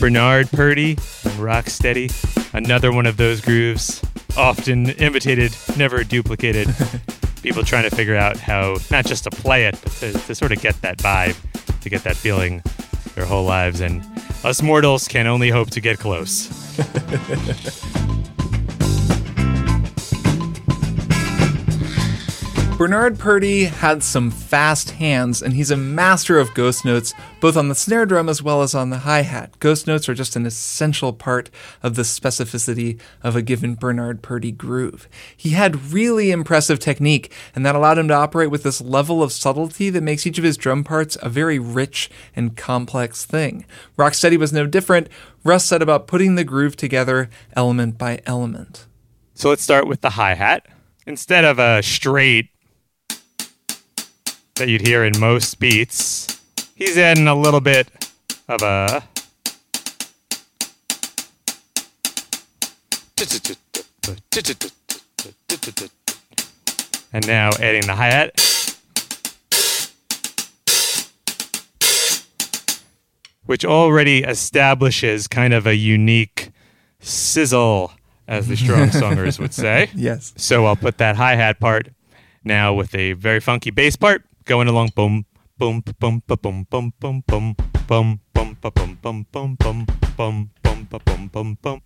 Bernard 0.00 0.50
Purdie 0.50 0.98
and 1.22 1.38
Rocksteady, 1.38 2.10
another 2.52 2.90
one 2.90 3.06
of 3.06 3.18
those 3.18 3.40
grooves, 3.40 4.02
often 4.36 4.90
imitated, 4.90 5.56
never 5.76 6.02
duplicated. 6.02 6.74
People 7.46 7.62
trying 7.62 7.88
to 7.88 7.94
figure 7.94 8.16
out 8.16 8.36
how 8.38 8.74
not 8.90 9.06
just 9.06 9.22
to 9.22 9.30
play 9.30 9.66
it, 9.66 9.78
but 9.80 9.92
to, 9.92 10.12
to 10.12 10.34
sort 10.34 10.50
of 10.50 10.60
get 10.60 10.82
that 10.82 10.98
vibe, 10.98 11.36
to 11.80 11.88
get 11.88 12.02
that 12.02 12.16
feeling 12.16 12.60
their 13.14 13.24
whole 13.24 13.44
lives. 13.44 13.80
And 13.80 14.04
us 14.42 14.62
mortals 14.62 15.06
can 15.06 15.28
only 15.28 15.48
hope 15.50 15.70
to 15.70 15.80
get 15.80 16.00
close. 16.00 16.50
Bernard 22.78 23.18
Purdie 23.18 23.64
had 23.64 24.02
some 24.02 24.30
fast 24.30 24.90
hands, 24.90 25.42
and 25.42 25.54
he's 25.54 25.70
a 25.70 25.78
master 25.78 26.38
of 26.38 26.52
ghost 26.52 26.84
notes, 26.84 27.14
both 27.40 27.56
on 27.56 27.70
the 27.70 27.74
snare 27.74 28.04
drum 28.04 28.28
as 28.28 28.42
well 28.42 28.60
as 28.60 28.74
on 28.74 28.90
the 28.90 28.98
hi 28.98 29.22
hat. 29.22 29.58
Ghost 29.60 29.86
notes 29.86 30.10
are 30.10 30.14
just 30.14 30.36
an 30.36 30.44
essential 30.44 31.14
part 31.14 31.48
of 31.82 31.94
the 31.94 32.02
specificity 32.02 33.00
of 33.22 33.34
a 33.34 33.40
given 33.40 33.76
Bernard 33.76 34.20
Purdie 34.20 34.52
groove. 34.52 35.08
He 35.34 35.50
had 35.50 35.90
really 35.90 36.30
impressive 36.30 36.78
technique, 36.78 37.32
and 37.54 37.64
that 37.64 37.74
allowed 37.74 37.96
him 37.96 38.08
to 38.08 38.14
operate 38.14 38.50
with 38.50 38.62
this 38.62 38.82
level 38.82 39.22
of 39.22 39.32
subtlety 39.32 39.88
that 39.88 40.02
makes 40.02 40.26
each 40.26 40.36
of 40.36 40.44
his 40.44 40.58
drum 40.58 40.84
parts 40.84 41.16
a 41.22 41.30
very 41.30 41.58
rich 41.58 42.10
and 42.36 42.58
complex 42.58 43.24
thing. 43.24 43.64
Rocksteady 43.96 44.36
was 44.36 44.52
no 44.52 44.66
different. 44.66 45.08
Russ 45.44 45.64
said 45.64 45.80
about 45.80 46.06
putting 46.06 46.34
the 46.34 46.44
groove 46.44 46.76
together 46.76 47.30
element 47.54 47.96
by 47.96 48.20
element. 48.26 48.86
So 49.32 49.48
let's 49.48 49.62
start 49.62 49.88
with 49.88 50.02
the 50.02 50.10
hi 50.10 50.34
hat. 50.34 50.66
Instead 51.06 51.46
of 51.46 51.58
a 51.58 51.82
straight 51.82 52.50
that 54.56 54.68
you'd 54.68 54.86
hear 54.86 55.04
in 55.04 55.12
most 55.20 55.58
beats, 55.60 56.40
he's 56.74 56.96
adding 56.96 57.28
a 57.28 57.34
little 57.34 57.60
bit 57.60 57.88
of 58.48 58.62
a. 58.62 59.02
And 67.12 67.26
now 67.26 67.50
adding 67.60 67.82
the 67.82 67.94
hi 67.94 68.06
hat. 68.06 68.32
Which 73.44 73.64
already 73.64 74.24
establishes 74.24 75.28
kind 75.28 75.54
of 75.54 75.66
a 75.66 75.76
unique 75.76 76.50
sizzle, 77.00 77.92
as 78.26 78.48
the 78.48 78.56
strong 78.56 78.88
songers 78.88 79.38
would 79.38 79.54
say. 79.54 79.90
Yes. 79.94 80.32
So 80.36 80.64
I'll 80.66 80.76
put 80.76 80.98
that 80.98 81.16
hi 81.16 81.36
hat 81.36 81.60
part 81.60 81.88
now 82.42 82.72
with 82.74 82.94
a 82.94 83.12
very 83.12 83.40
funky 83.40 83.70
bass 83.70 83.96
part 83.96 84.24
going 84.46 84.68
along 84.68 84.90
boom 84.94 85.26
boom 85.58 85.82
boom 85.98 86.22
boom 86.28 86.40
boom 86.40 86.66
boom 86.70 86.94
boom 87.00 87.24
boom 87.26 87.56
boom 87.88 88.20
boom 88.32 88.58
boom 88.62 89.26
boom 89.32 89.56
boom 89.60 89.86
boom 90.16 90.50
boom 90.62 90.88
boom 91.04 91.28
boom 91.28 91.58
boom. 91.60 91.82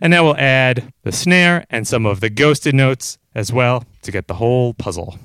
And 0.00 0.10
now 0.10 0.24
we'll 0.24 0.36
add 0.36 0.92
the 1.04 1.12
snare 1.12 1.64
and 1.70 1.86
some 1.86 2.04
of 2.04 2.20
the 2.20 2.30
ghosted 2.30 2.74
notes 2.74 3.18
as 3.34 3.52
well 3.52 3.84
to 4.02 4.10
get 4.10 4.26
the 4.26 4.34
whole 4.34 4.74
puzzle. 4.74 5.18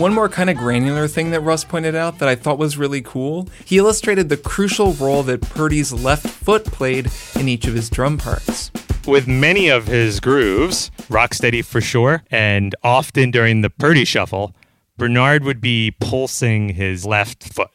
One 0.00 0.14
more 0.14 0.30
kind 0.30 0.48
of 0.48 0.56
granular 0.56 1.06
thing 1.06 1.30
that 1.32 1.40
Russ 1.40 1.62
pointed 1.62 1.94
out 1.94 2.20
that 2.20 2.28
I 2.28 2.34
thought 2.34 2.56
was 2.56 2.78
really 2.78 3.02
cool. 3.02 3.50
He 3.66 3.76
illustrated 3.76 4.30
the 4.30 4.38
crucial 4.38 4.94
role 4.94 5.22
that 5.24 5.42
Purdie's 5.42 5.92
left 5.92 6.26
foot 6.26 6.64
played 6.64 7.10
in 7.38 7.50
each 7.50 7.66
of 7.66 7.74
his 7.74 7.90
drum 7.90 8.16
parts. 8.16 8.70
with 9.06 9.28
many 9.28 9.68
of 9.68 9.86
his 9.86 10.18
grooves, 10.18 10.90
rocksteady 11.10 11.62
for 11.62 11.82
sure, 11.82 12.22
and 12.30 12.74
often 12.82 13.30
during 13.30 13.60
the 13.60 13.68
Purdie 13.68 14.06
shuffle, 14.06 14.54
Bernard 14.96 15.44
would 15.44 15.60
be 15.60 15.94
pulsing 16.00 16.70
his 16.70 17.04
left 17.04 17.52
foot. 17.52 17.68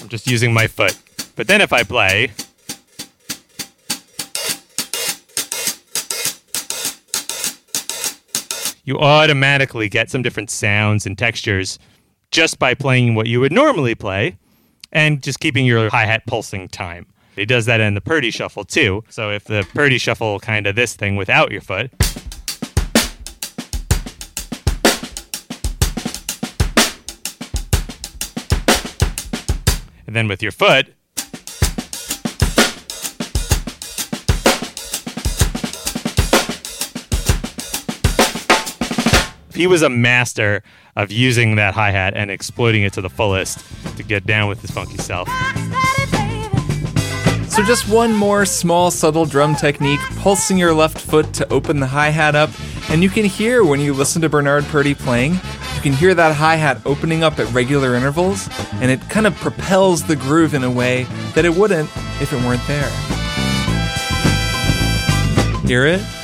I'm 0.00 0.08
just 0.08 0.26
using 0.26 0.54
my 0.54 0.68
foot. 0.68 0.96
But 1.36 1.48
then 1.48 1.60
if 1.60 1.70
I 1.70 1.82
play, 1.82 2.30
you 8.84 8.98
automatically 8.98 9.88
get 9.88 10.10
some 10.10 10.22
different 10.22 10.50
sounds 10.50 11.06
and 11.06 11.16
textures 11.16 11.78
just 12.30 12.58
by 12.58 12.74
playing 12.74 13.14
what 13.14 13.26
you 13.26 13.40
would 13.40 13.52
normally 13.52 13.94
play 13.94 14.36
and 14.92 15.22
just 15.22 15.40
keeping 15.40 15.64
your 15.66 15.88
hi 15.88 16.04
hat 16.04 16.22
pulsing 16.26 16.68
time. 16.68 17.06
It 17.36 17.46
does 17.46 17.66
that 17.66 17.80
in 17.80 17.94
the 17.94 18.00
Purdie 18.00 18.30
shuffle 18.30 18.64
too. 18.64 19.02
So 19.08 19.30
if 19.30 19.44
the 19.44 19.66
Purdie 19.74 19.98
shuffle 19.98 20.38
kind 20.38 20.66
of 20.66 20.76
this 20.76 20.94
thing 20.94 21.16
without 21.16 21.50
your 21.50 21.62
foot. 21.62 21.90
And 30.06 30.14
then 30.14 30.28
with 30.28 30.42
your 30.42 30.52
foot. 30.52 30.94
He 39.54 39.68
was 39.68 39.82
a 39.82 39.88
master 39.88 40.62
of 40.96 41.12
using 41.12 41.56
that 41.56 41.74
hi 41.74 41.92
hat 41.92 42.14
and 42.16 42.30
exploiting 42.30 42.82
it 42.82 42.92
to 42.94 43.00
the 43.00 43.10
fullest 43.10 43.64
to 43.96 44.02
get 44.02 44.26
down 44.26 44.48
with 44.48 44.60
his 44.60 44.70
funky 44.70 44.96
self. 44.98 45.28
So, 47.48 47.62
just 47.62 47.88
one 47.88 48.12
more 48.12 48.44
small, 48.44 48.90
subtle 48.90 49.26
drum 49.26 49.54
technique, 49.54 50.00
pulsing 50.18 50.58
your 50.58 50.74
left 50.74 51.00
foot 51.00 51.32
to 51.34 51.52
open 51.52 51.78
the 51.78 51.86
hi 51.86 52.08
hat 52.08 52.34
up. 52.34 52.50
And 52.90 53.00
you 53.00 53.08
can 53.08 53.24
hear 53.24 53.64
when 53.64 53.78
you 53.78 53.94
listen 53.94 54.20
to 54.22 54.28
Bernard 54.28 54.64
Purdie 54.64 54.94
playing, 54.94 55.34
you 55.34 55.80
can 55.80 55.92
hear 55.92 56.14
that 56.14 56.34
hi 56.34 56.56
hat 56.56 56.78
opening 56.84 57.22
up 57.22 57.38
at 57.38 57.50
regular 57.52 57.94
intervals, 57.94 58.48
and 58.74 58.90
it 58.90 59.00
kind 59.08 59.24
of 59.24 59.36
propels 59.36 60.02
the 60.02 60.16
groove 60.16 60.54
in 60.54 60.64
a 60.64 60.70
way 60.70 61.04
that 61.36 61.44
it 61.44 61.54
wouldn't 61.54 61.88
if 62.20 62.32
it 62.32 62.42
weren't 62.44 62.66
there. 62.66 62.90
Hear 65.64 65.86
it? 65.86 66.23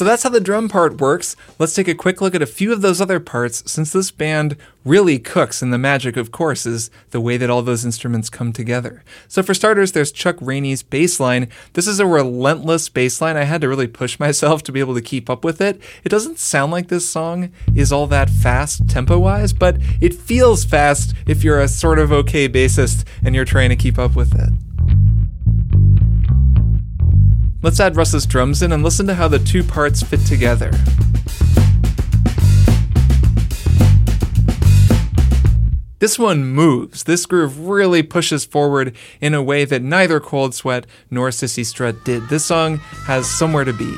So 0.00 0.06
that's 0.06 0.22
how 0.22 0.30
the 0.30 0.40
drum 0.40 0.70
part 0.70 0.98
works. 0.98 1.36
Let's 1.58 1.74
take 1.74 1.86
a 1.86 1.94
quick 1.94 2.22
look 2.22 2.34
at 2.34 2.40
a 2.40 2.46
few 2.46 2.72
of 2.72 2.80
those 2.80 3.02
other 3.02 3.20
parts, 3.20 3.70
since 3.70 3.92
this 3.92 4.10
band 4.10 4.56
really 4.82 5.18
cooks, 5.18 5.60
and 5.60 5.74
the 5.74 5.76
magic, 5.76 6.16
of 6.16 6.32
course, 6.32 6.64
is 6.64 6.90
the 7.10 7.20
way 7.20 7.36
that 7.36 7.50
all 7.50 7.60
those 7.60 7.84
instruments 7.84 8.30
come 8.30 8.50
together. 8.50 9.04
So 9.28 9.42
for 9.42 9.52
starters, 9.52 9.92
there's 9.92 10.10
Chuck 10.10 10.38
Rainey's 10.40 10.82
bass 10.82 11.20
line. 11.20 11.50
This 11.74 11.86
is 11.86 12.00
a 12.00 12.06
relentless 12.06 12.88
bass 12.88 13.20
line. 13.20 13.36
I 13.36 13.44
had 13.44 13.60
to 13.60 13.68
really 13.68 13.86
push 13.86 14.18
myself 14.18 14.62
to 14.62 14.72
be 14.72 14.80
able 14.80 14.94
to 14.94 15.02
keep 15.02 15.28
up 15.28 15.44
with 15.44 15.60
it. 15.60 15.78
It 16.02 16.08
doesn't 16.08 16.38
sound 16.38 16.72
like 16.72 16.88
this 16.88 17.06
song 17.06 17.52
is 17.76 17.92
all 17.92 18.06
that 18.06 18.30
fast 18.30 18.88
tempo-wise, 18.88 19.52
but 19.52 19.76
it 20.00 20.14
feels 20.14 20.64
fast 20.64 21.14
if 21.26 21.44
you're 21.44 21.60
a 21.60 21.68
sort 21.68 21.98
of 21.98 22.10
okay 22.10 22.48
bassist 22.48 23.04
and 23.22 23.34
you're 23.34 23.44
trying 23.44 23.68
to 23.68 23.76
keep 23.76 23.98
up 23.98 24.16
with 24.16 24.34
it. 24.34 24.48
Let's 27.62 27.78
add 27.78 27.94
Russ's 27.94 28.24
drums 28.24 28.62
in 28.62 28.72
and 28.72 28.82
listen 28.82 29.06
to 29.06 29.14
how 29.14 29.28
the 29.28 29.38
two 29.38 29.62
parts 29.62 30.02
fit 30.02 30.20
together. 30.20 30.70
This 35.98 36.18
one 36.18 36.46
moves. 36.46 37.04
This 37.04 37.26
groove 37.26 37.68
really 37.68 38.02
pushes 38.02 38.46
forward 38.46 38.96
in 39.20 39.34
a 39.34 39.42
way 39.42 39.66
that 39.66 39.82
neither 39.82 40.20
Cold 40.20 40.54
Sweat 40.54 40.86
nor 41.10 41.30
Cissy 41.30 41.62
Strut 41.62 42.02
did. 42.02 42.26
This 42.30 42.46
song 42.46 42.78
has 43.04 43.28
somewhere 43.30 43.64
to 43.64 43.74
be. 43.74 43.94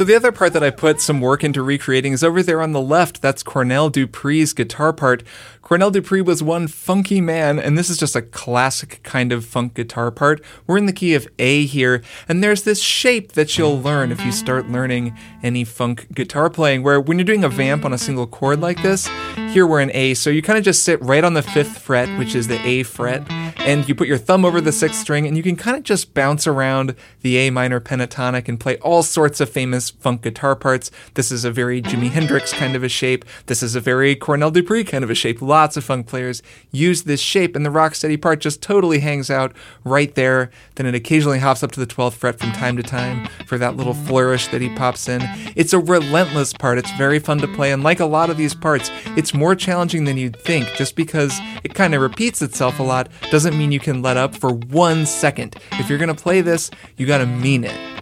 So 0.00 0.04
the 0.04 0.16
other 0.16 0.32
part 0.32 0.54
that 0.54 0.62
I 0.62 0.70
put 0.70 0.98
some 1.02 1.20
work 1.20 1.44
into 1.44 1.62
recreating 1.62 2.14
is 2.14 2.24
over 2.24 2.42
there 2.42 2.62
on 2.62 2.72
the 2.72 2.80
left. 2.80 3.20
That's 3.20 3.42
Cornell 3.42 3.90
Dupree's 3.90 4.54
guitar 4.54 4.94
part. 4.94 5.22
Cornell 5.70 5.92
Dupree 5.92 6.20
was 6.20 6.42
one 6.42 6.66
funky 6.66 7.20
man, 7.20 7.60
and 7.60 7.78
this 7.78 7.88
is 7.88 7.96
just 7.96 8.16
a 8.16 8.22
classic 8.22 8.98
kind 9.04 9.30
of 9.30 9.44
funk 9.44 9.74
guitar 9.74 10.10
part. 10.10 10.42
We're 10.66 10.78
in 10.78 10.86
the 10.86 10.92
key 10.92 11.14
of 11.14 11.28
A 11.38 11.64
here, 11.64 12.02
and 12.28 12.42
there's 12.42 12.64
this 12.64 12.82
shape 12.82 13.34
that 13.34 13.56
you'll 13.56 13.80
learn 13.80 14.10
if 14.10 14.24
you 14.24 14.32
start 14.32 14.68
learning 14.68 15.16
any 15.44 15.62
funk 15.62 16.12
guitar 16.12 16.50
playing, 16.50 16.82
where 16.82 17.00
when 17.00 17.18
you're 17.20 17.24
doing 17.24 17.44
a 17.44 17.48
vamp 17.48 17.84
on 17.84 17.92
a 17.92 17.98
single 17.98 18.26
chord 18.26 18.60
like 18.60 18.82
this, 18.82 19.08
here 19.52 19.64
we're 19.64 19.78
in 19.78 19.92
A, 19.94 20.14
so 20.14 20.28
you 20.28 20.42
kind 20.42 20.58
of 20.58 20.64
just 20.64 20.82
sit 20.82 21.00
right 21.02 21.22
on 21.22 21.34
the 21.34 21.42
fifth 21.42 21.78
fret, 21.78 22.18
which 22.18 22.34
is 22.34 22.48
the 22.48 22.60
A 22.66 22.82
fret, 22.82 23.24
and 23.60 23.88
you 23.88 23.94
put 23.94 24.08
your 24.08 24.18
thumb 24.18 24.44
over 24.44 24.60
the 24.60 24.72
sixth 24.72 24.98
string, 24.98 25.24
and 25.24 25.36
you 25.36 25.42
can 25.44 25.54
kind 25.54 25.76
of 25.76 25.84
just 25.84 26.14
bounce 26.14 26.48
around 26.48 26.96
the 27.20 27.36
A 27.36 27.50
minor 27.50 27.78
pentatonic 27.78 28.48
and 28.48 28.58
play 28.58 28.76
all 28.78 29.04
sorts 29.04 29.40
of 29.40 29.48
famous 29.48 29.90
funk 29.90 30.22
guitar 30.22 30.56
parts. 30.56 30.90
This 31.14 31.30
is 31.30 31.44
a 31.44 31.52
very 31.52 31.80
Jimi 31.80 32.10
Hendrix 32.10 32.52
kind 32.52 32.74
of 32.74 32.82
a 32.82 32.88
shape. 32.88 33.24
This 33.46 33.62
is 33.62 33.76
a 33.76 33.80
very 33.80 34.16
Cornell 34.16 34.50
Dupree 34.50 34.82
kind 34.82 35.04
of 35.04 35.10
a 35.10 35.14
shape. 35.14 35.40
Lots 35.40 35.59
of 35.76 35.84
funk 35.84 36.06
players 36.06 36.42
use 36.70 37.02
this 37.02 37.20
shape, 37.20 37.54
and 37.54 37.64
the 37.64 37.70
rocksteady 37.70 38.20
part 38.20 38.40
just 38.40 38.62
totally 38.62 39.00
hangs 39.00 39.30
out 39.30 39.54
right 39.84 40.14
there. 40.14 40.50
Then 40.74 40.86
it 40.86 40.94
occasionally 40.94 41.38
hops 41.38 41.62
up 41.62 41.72
to 41.72 41.80
the 41.80 41.86
12th 41.86 42.14
fret 42.14 42.38
from 42.38 42.52
time 42.52 42.76
to 42.76 42.82
time 42.82 43.28
for 43.46 43.58
that 43.58 43.76
little 43.76 43.94
flourish 43.94 44.48
that 44.48 44.60
he 44.60 44.74
pops 44.74 45.08
in. 45.08 45.22
It's 45.56 45.72
a 45.72 45.78
relentless 45.78 46.52
part. 46.52 46.78
It's 46.78 46.92
very 46.92 47.18
fun 47.18 47.38
to 47.38 47.48
play, 47.48 47.72
and 47.72 47.82
like 47.82 48.00
a 48.00 48.06
lot 48.06 48.30
of 48.30 48.36
these 48.36 48.54
parts, 48.54 48.90
it's 49.16 49.34
more 49.34 49.54
challenging 49.54 50.04
than 50.04 50.16
you'd 50.16 50.40
think. 50.40 50.66
Just 50.74 50.96
because 50.96 51.38
it 51.62 51.74
kind 51.74 51.94
of 51.94 52.02
repeats 52.02 52.42
itself 52.42 52.78
a 52.78 52.82
lot 52.82 53.08
doesn't 53.30 53.56
mean 53.56 53.72
you 53.72 53.80
can 53.80 54.02
let 54.02 54.16
up 54.16 54.34
for 54.34 54.52
one 54.52 55.06
second. 55.06 55.56
If 55.72 55.88
you're 55.88 55.98
gonna 55.98 56.14
play 56.14 56.40
this, 56.40 56.70
you 56.96 57.06
gotta 57.06 57.26
mean 57.26 57.64
it. 57.64 58.00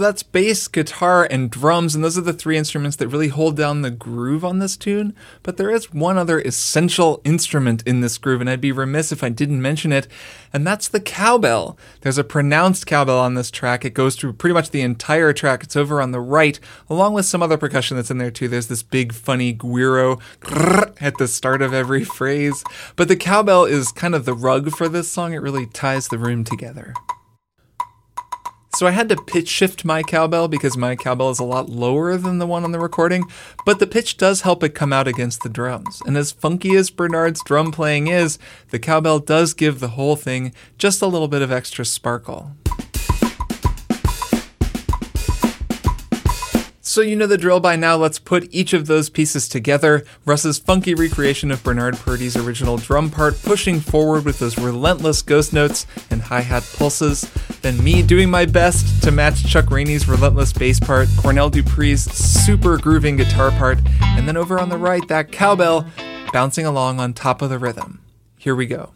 So 0.00 0.06
that's 0.06 0.22
bass, 0.22 0.66
guitar, 0.66 1.28
and 1.30 1.50
drums, 1.50 1.94
and 1.94 2.02
those 2.02 2.16
are 2.16 2.22
the 2.22 2.32
three 2.32 2.56
instruments 2.56 2.96
that 2.96 3.08
really 3.08 3.28
hold 3.28 3.54
down 3.54 3.82
the 3.82 3.90
groove 3.90 4.46
on 4.46 4.58
this 4.58 4.74
tune. 4.74 5.14
But 5.42 5.58
there 5.58 5.70
is 5.70 5.92
one 5.92 6.16
other 6.16 6.40
essential 6.40 7.20
instrument 7.22 7.82
in 7.86 8.00
this 8.00 8.16
groove, 8.16 8.40
and 8.40 8.48
I'd 8.48 8.62
be 8.62 8.72
remiss 8.72 9.12
if 9.12 9.22
I 9.22 9.28
didn't 9.28 9.60
mention 9.60 9.92
it, 9.92 10.08
and 10.54 10.66
that's 10.66 10.88
the 10.88 11.00
cowbell. 11.00 11.76
There's 12.00 12.16
a 12.16 12.24
pronounced 12.24 12.86
cowbell 12.86 13.18
on 13.18 13.34
this 13.34 13.50
track. 13.50 13.84
It 13.84 13.92
goes 13.92 14.16
through 14.16 14.32
pretty 14.32 14.54
much 14.54 14.70
the 14.70 14.80
entire 14.80 15.34
track. 15.34 15.62
It's 15.64 15.76
over 15.76 16.00
on 16.00 16.12
the 16.12 16.20
right, 16.20 16.58
along 16.88 17.12
with 17.12 17.26
some 17.26 17.42
other 17.42 17.58
percussion 17.58 17.98
that's 17.98 18.10
in 18.10 18.16
there 18.16 18.30
too. 18.30 18.48
There's 18.48 18.68
this 18.68 18.82
big, 18.82 19.12
funny 19.12 19.52
guiro 19.52 20.18
at 20.98 21.18
the 21.18 21.28
start 21.28 21.60
of 21.60 21.74
every 21.74 22.04
phrase. 22.04 22.64
But 22.96 23.08
the 23.08 23.16
cowbell 23.16 23.66
is 23.66 23.92
kind 23.92 24.14
of 24.14 24.24
the 24.24 24.32
rug 24.32 24.70
for 24.70 24.88
this 24.88 25.12
song. 25.12 25.34
It 25.34 25.42
really 25.42 25.66
ties 25.66 26.08
the 26.08 26.16
room 26.16 26.42
together. 26.42 26.94
So 28.76 28.86
I 28.86 28.92
had 28.92 29.08
to 29.08 29.16
pitch 29.16 29.48
shift 29.48 29.84
my 29.84 30.02
cowbell 30.02 30.46
because 30.46 30.76
my 30.76 30.94
cowbell 30.94 31.30
is 31.30 31.40
a 31.40 31.44
lot 31.44 31.68
lower 31.68 32.16
than 32.16 32.38
the 32.38 32.46
one 32.46 32.62
on 32.62 32.70
the 32.70 32.78
recording, 32.78 33.24
but 33.66 33.80
the 33.80 33.86
pitch 33.86 34.16
does 34.16 34.42
help 34.42 34.62
it 34.62 34.70
come 34.70 34.92
out 34.92 35.08
against 35.08 35.42
the 35.42 35.48
drums. 35.48 36.00
And 36.06 36.16
as 36.16 36.30
funky 36.30 36.76
as 36.76 36.88
Bernard's 36.88 37.42
drum 37.42 37.72
playing 37.72 38.06
is, 38.06 38.38
the 38.70 38.78
cowbell 38.78 39.18
does 39.18 39.54
give 39.54 39.80
the 39.80 39.88
whole 39.88 40.14
thing 40.14 40.54
just 40.78 41.02
a 41.02 41.08
little 41.08 41.28
bit 41.28 41.42
of 41.42 41.50
extra 41.50 41.84
sparkle. 41.84 42.52
So 46.90 47.02
you 47.02 47.14
know 47.14 47.28
the 47.28 47.38
drill 47.38 47.60
by 47.60 47.76
now, 47.76 47.94
let's 47.94 48.18
put 48.18 48.52
each 48.52 48.72
of 48.72 48.88
those 48.88 49.10
pieces 49.10 49.46
together. 49.46 50.04
Russ's 50.24 50.58
funky 50.58 50.92
recreation 50.92 51.52
of 51.52 51.62
Bernard 51.62 51.94
Purdie's 51.94 52.36
original 52.36 52.78
drum 52.78 53.10
part 53.10 53.40
pushing 53.44 53.78
forward 53.78 54.24
with 54.24 54.40
those 54.40 54.58
relentless 54.58 55.22
ghost 55.22 55.52
notes 55.52 55.86
and 56.10 56.20
hi-hat 56.20 56.68
pulses. 56.76 57.30
Then 57.62 57.84
me 57.84 58.02
doing 58.02 58.28
my 58.28 58.44
best 58.44 59.04
to 59.04 59.12
match 59.12 59.46
Chuck 59.46 59.70
Rainey's 59.70 60.08
relentless 60.08 60.52
bass 60.52 60.80
part, 60.80 61.06
Cornell 61.16 61.48
Dupree's 61.48 62.02
super 62.12 62.76
grooving 62.76 63.14
guitar 63.14 63.52
part, 63.52 63.78
and 64.00 64.26
then 64.26 64.36
over 64.36 64.58
on 64.58 64.68
the 64.68 64.76
right, 64.76 65.06
that 65.06 65.30
cowbell 65.30 65.86
bouncing 66.32 66.66
along 66.66 66.98
on 66.98 67.12
top 67.12 67.40
of 67.40 67.50
the 67.50 67.58
rhythm. 67.60 68.00
Here 68.36 68.56
we 68.56 68.66
go. 68.66 68.94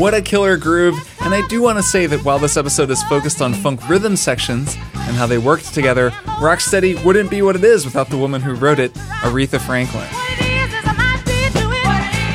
What 0.00 0.14
a 0.14 0.22
killer 0.22 0.56
groove! 0.56 0.96
And 1.20 1.34
I 1.34 1.46
do 1.48 1.60
want 1.60 1.76
to 1.76 1.82
say 1.82 2.06
that 2.06 2.24
while 2.24 2.38
this 2.38 2.56
episode 2.56 2.88
is 2.90 3.02
focused 3.02 3.42
on 3.42 3.52
funk 3.52 3.86
rhythm 3.86 4.16
sections 4.16 4.74
and 4.94 5.14
how 5.14 5.26
they 5.26 5.36
worked 5.36 5.74
together, 5.74 6.08
Rocksteady 6.40 7.04
wouldn't 7.04 7.28
be 7.28 7.42
what 7.42 7.54
it 7.54 7.64
is 7.64 7.84
without 7.84 8.08
the 8.08 8.16
woman 8.16 8.40
who 8.40 8.54
wrote 8.54 8.78
it, 8.78 8.94
Aretha 8.94 9.60
Franklin. 9.60 10.06
What 10.06 10.40
it 10.40 10.46
is 10.46 10.72
is 10.72 10.84
I 10.86 10.94
might 10.96 11.22
be 11.26 11.50
doing 11.52 11.82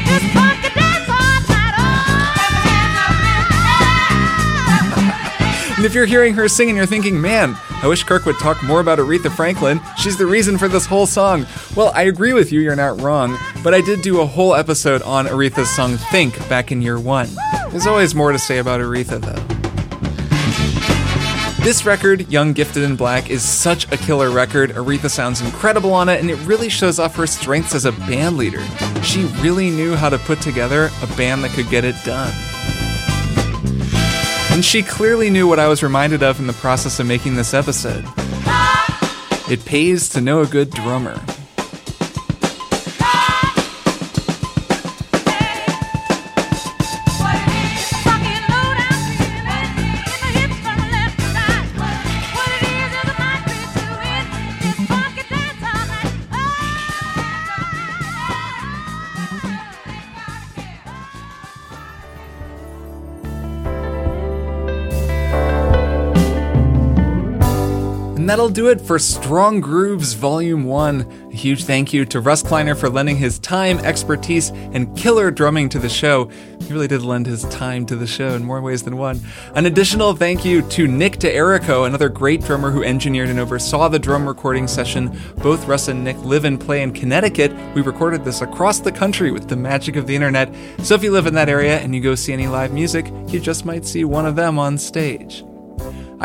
this 0.06 0.22
funky 0.32 0.70
dance 0.76 1.10
all 1.10 1.42
night 5.66 5.78
And 5.78 5.86
if 5.88 5.96
you're 5.96 6.06
hearing 6.06 6.36
her 6.36 6.48
sing 6.48 6.70
and 6.70 6.78
you're 6.78 6.86
thinking, 6.86 7.20
man, 7.20 7.58
I 7.82 7.88
wish 7.88 8.04
Kirk 8.04 8.28
would 8.28 8.38
talk 8.38 8.62
more 8.62 8.80
about 8.80 9.00
Aretha 9.00 9.36
Franklin, 9.36 9.82
she's 9.98 10.18
the 10.18 10.28
reason 10.28 10.60
for 10.60 10.68
this 10.68 10.86
whole 10.86 11.08
song. 11.08 11.48
Well, 11.76 11.92
I 11.96 12.04
agree 12.04 12.34
with 12.34 12.52
you, 12.52 12.60
you're 12.60 12.76
not 12.76 13.02
wrong, 13.02 13.40
but 13.64 13.74
I 13.74 13.82
did 13.82 14.04
do 14.04 14.22
a 14.22 14.26
whole 14.28 14.54
episode 14.54 15.02
on 15.02 15.26
Aretha's 15.26 15.76
song 15.76 15.98
Think 15.98 16.38
back 16.48 16.72
in 16.72 16.84
year 16.84 17.00
one. 17.00 17.28
There's 17.76 17.88
always 17.88 18.16
more 18.16 18.32
to 18.32 18.40
say 18.40 18.60
about 18.60 18.80
Aretha, 18.80 19.20
though. 19.20 19.34
This 21.62 21.86
record, 21.86 22.32
Young, 22.32 22.54
Gifted, 22.54 22.86
and 22.86 22.98
Black, 22.98 23.30
is 23.30 23.44
such 23.44 23.92
a 23.92 23.98
killer 23.98 24.32
record. 24.32 24.70
Aretha 24.70 25.10
sounds 25.10 25.42
incredible 25.42 25.92
on 25.92 26.08
it, 26.08 26.22
and 26.22 26.32
it 26.32 26.38
really 26.46 26.70
shows 26.70 27.00
off 27.00 27.18
her 27.18 27.28
strengths 27.28 27.76
as 27.76 27.84
a 27.84 27.92
band 27.92 28.38
leader. 28.38 28.64
She 29.04 29.26
really 29.42 29.70
knew 29.70 29.94
how 29.94 30.08
to 30.08 30.18
put 30.18 30.40
together 30.40 30.90
a 31.04 31.08
band 31.18 31.44
that 31.44 31.52
could 31.52 31.70
get 31.70 31.84
it 31.84 31.96
done. 32.06 32.32
And 34.54 34.64
she 34.64 34.82
clearly 34.82 35.30
knew 35.30 35.46
what 35.46 35.60
I 35.60 35.68
was 35.68 35.84
reminded 35.84 36.24
of 36.24 36.40
in 36.40 36.48
the 36.48 36.54
process 36.54 37.02
of 37.02 37.08
making 37.08 37.36
this 37.36 37.54
episode. 37.54 38.06
It 39.52 39.66
pays 39.66 40.08
to 40.12 40.22
know 40.22 40.40
a 40.40 40.48
good 40.48 40.70
drummer. 40.70 41.22
That'll 68.36 68.50
do 68.50 68.68
it 68.68 68.82
for 68.82 69.00
Strong 69.00 69.62
Grooves 69.62 70.12
Volume 70.12 70.66
1. 70.66 71.30
A 71.32 71.34
huge 71.34 71.64
thank 71.64 71.94
you 71.94 72.04
to 72.04 72.20
Russ 72.20 72.44
Kleiner 72.44 72.76
for 72.76 72.90
lending 72.90 73.16
his 73.16 73.40
time, 73.40 73.80
expertise, 73.80 74.50
and 74.50 74.94
killer 74.98 75.32
drumming 75.32 75.70
to 75.70 75.80
the 75.80 75.88
show. 75.88 76.26
He 76.60 76.74
really 76.74 76.90
did 76.90 77.02
lend 77.02 77.28
his 77.28 77.44
time 77.44 77.86
to 77.86 77.96
the 77.96 78.06
show 78.06 78.34
in 78.34 78.44
more 78.44 78.60
ways 78.60 78.84
than 78.84 78.98
one. 78.98 79.22
An 79.54 79.68
additional 79.68 80.14
thank 80.14 80.44
you 80.44 80.64
to 80.64 80.86
Nick 80.86 81.14
DeErico, 81.14 81.88
another 81.88 82.10
great 82.10 82.42
drummer 82.42 82.72
who 82.72 82.84
engineered 82.84 83.30
and 83.30 83.40
oversaw 83.40 83.88
the 83.88 84.00
drum 84.00 84.28
recording 84.28 84.68
session. 84.68 85.18
Both 85.38 85.66
Russ 85.66 85.88
and 85.88 86.04
Nick 86.04 86.18
live 86.18 86.44
and 86.44 86.60
play 86.60 86.84
in 86.84 86.92
Connecticut. 86.92 87.54
We 87.74 87.84
recorded 87.84 88.26
this 88.26 88.42
across 88.42 88.80
the 88.80 88.92
country 88.92 89.32
with 89.32 89.48
the 89.48 89.56
magic 89.56 89.96
of 89.96 90.08
the 90.08 90.16
internet. 90.16 90.54
So 90.80 90.94
if 90.94 91.04
you 91.04 91.14
live 91.14 91.28
in 91.28 91.36
that 91.36 91.48
area 91.48 91.80
and 91.80 91.96
you 91.96 92.02
go 92.02 92.16
see 92.16 92.34
any 92.34 92.48
live 92.48 92.74
music, 92.74 93.06
you 93.28 93.40
just 93.40 93.64
might 93.64 93.86
see 93.86 94.04
one 94.04 94.26
of 94.26 94.36
them 94.36 94.60
on 94.60 94.78
stage. 94.78 95.46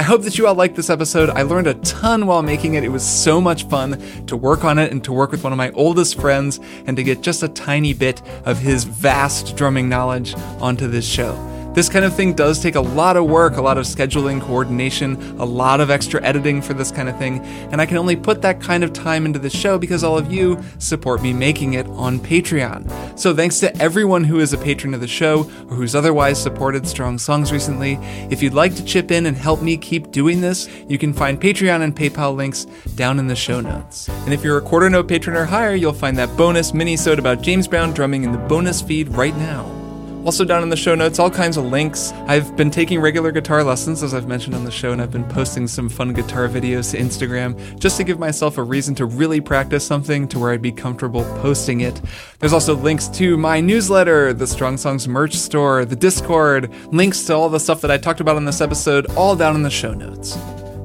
I 0.01 0.03
hope 0.03 0.23
that 0.23 0.39
you 0.39 0.47
all 0.47 0.55
liked 0.55 0.77
this 0.77 0.89
episode. 0.89 1.29
I 1.29 1.43
learned 1.43 1.67
a 1.67 1.75
ton 1.75 2.27
while 2.27 2.41
making 2.41 2.73
it. 2.73 2.85
It 2.85 2.89
was 2.89 3.07
so 3.07 3.39
much 3.39 3.65
fun 3.65 4.01
to 4.29 4.35
work 4.35 4.65
on 4.65 4.79
it 4.79 4.91
and 4.93 5.05
to 5.05 5.13
work 5.13 5.31
with 5.31 5.45
one 5.45 5.53
of 5.53 5.59
my 5.59 5.71
oldest 5.73 6.19
friends 6.19 6.59
and 6.87 6.97
to 6.97 7.03
get 7.03 7.21
just 7.21 7.43
a 7.43 7.49
tiny 7.49 7.93
bit 7.93 8.23
of 8.47 8.61
his 8.61 8.85
vast 8.85 9.59
drumming 9.59 9.91
knowledge 9.91 10.35
onto 10.59 10.89
this 10.89 11.07
show. 11.07 11.35
This 11.73 11.89
kind 11.89 12.05
of 12.05 12.15
thing 12.15 12.35
does 12.35 12.61
take 12.61 12.75
a 12.75 12.81
lot 12.81 13.17
of 13.17 13.27
work, 13.27 13.57
a 13.57 13.63
lot 13.63 13.79
of 13.79 13.85
scheduling, 13.85 14.41
coordination, 14.41 15.15
a 15.39 15.45
lot 15.45 15.81
of 15.81 15.89
extra 15.89 16.21
editing 16.23 16.61
for 16.61 16.75
this 16.75 16.91
kind 16.91 17.09
of 17.09 17.17
thing, 17.17 17.39
and 17.71 17.81
I 17.81 17.87
can 17.87 17.97
only 17.97 18.17
put 18.17 18.43
that 18.43 18.61
kind 18.61 18.83
of 18.83 18.93
time 18.93 19.25
into 19.25 19.39
the 19.39 19.51
show 19.51 19.79
because 19.79 20.03
all 20.03 20.19
of 20.19 20.33
you 20.33 20.61
support 20.79 21.23
me 21.23 21.33
making 21.33 21.75
it 21.75 21.87
on 21.87 22.19
Patreon. 22.19 23.19
So 23.19 23.35
thanks 23.37 23.61
to 23.61 23.75
everyone 23.81 24.25
who 24.25 24.41
is 24.41 24.53
a 24.53 24.59
patron 24.59 24.95
of 24.95 25.01
the 25.01 25.07
show 25.07 25.43
or 25.69 25.77
who's 25.77 25.95
otherwise 25.95 26.43
supported 26.43 26.89
Strong 26.89 27.19
Songs 27.19 27.53
recently. 27.53 27.95
If 28.31 28.43
you'd 28.43 28.53
like 28.53 28.75
to 28.75 28.85
chip 28.85 29.13
in 29.13 29.27
and 29.27 29.37
help 29.37 29.63
me 29.63 29.77
keep 29.77 30.11
doing 30.11 30.41
this, 30.41 30.69
you 30.89 30.99
can 30.99 31.13
find 31.13 31.41
Patreon 31.41 31.83
and 31.83 31.95
PayPal 31.95 32.35
links 32.35 32.65
down 32.97 33.21
in 33.21 33.29
the 33.29 33.37
show 33.37 33.61
notes. 33.61 34.09
And 34.09 34.35
if 34.35 34.43
you're 34.43 34.59
a 34.59 34.63
quarter 34.63 34.91
note 34.91 35.07
patron 35.07 35.37
or 35.37 35.45
higher, 35.45 35.77
you'll 35.77 35.93
find 35.93 36.19
that 36.19 36.37
bonus 36.37 36.75
mini-sode 36.75 37.21
about 37.21 37.43
James 37.43 37.69
Brown 37.69 37.93
drumming 37.93 38.25
in 38.25 38.33
the 38.33 38.39
bonus 38.39 38.83
feed 38.83 39.09
right 39.11 39.37
now. 39.37 39.80
Also, 40.23 40.45
down 40.45 40.63
in 40.63 40.69
the 40.69 40.77
show 40.77 40.95
notes, 40.95 41.19
all 41.19 41.31
kinds 41.31 41.57
of 41.57 41.65
links. 41.65 42.13
I've 42.27 42.55
been 42.55 42.71
taking 42.71 43.01
regular 43.01 43.33
guitar 43.33 43.65
lessons, 43.65 44.03
as 44.03 44.13
I've 44.13 44.29
mentioned 44.29 44.55
on 44.55 44.65
the 44.65 44.71
show, 44.71 44.93
and 44.93 45.01
I've 45.01 45.11
been 45.11 45.25
posting 45.25 45.67
some 45.67 45.89
fun 45.89 46.13
guitar 46.13 46.47
videos 46.47 46.91
to 46.91 46.99
Instagram 46.99 47.79
just 47.79 47.97
to 47.97 48.05
give 48.05 48.19
myself 48.19 48.59
a 48.59 48.63
reason 48.63 48.95
to 48.97 49.07
really 49.07 49.41
practice 49.41 49.85
something 49.85 50.29
to 50.29 50.39
where 50.39 50.53
I'd 50.53 50.61
be 50.61 50.73
comfortable 50.73 51.25
posting 51.41 51.81
it. 51.81 52.03
There's 52.39 52.53
also 52.53 52.77
links 52.77 53.09
to 53.09 53.39
my 53.39 53.61
newsletter, 53.61 54.35
the 54.35 54.47
Strong 54.47 54.77
Songs 54.77 55.09
merch 55.09 55.35
store, 55.35 55.87
the 55.87 55.97
Discord, 55.97 56.71
links 56.93 57.25
to 57.25 57.35
all 57.35 57.49
the 57.49 57.59
stuff 57.59 57.81
that 57.81 57.91
I 57.91 57.97
talked 57.97 58.21
about 58.21 58.37
in 58.37 58.45
this 58.45 58.61
episode, 58.61 59.07
all 59.17 59.35
down 59.35 59.57
in 59.57 59.63
the 59.63 59.71
show 59.71 59.95
notes. 59.95 60.37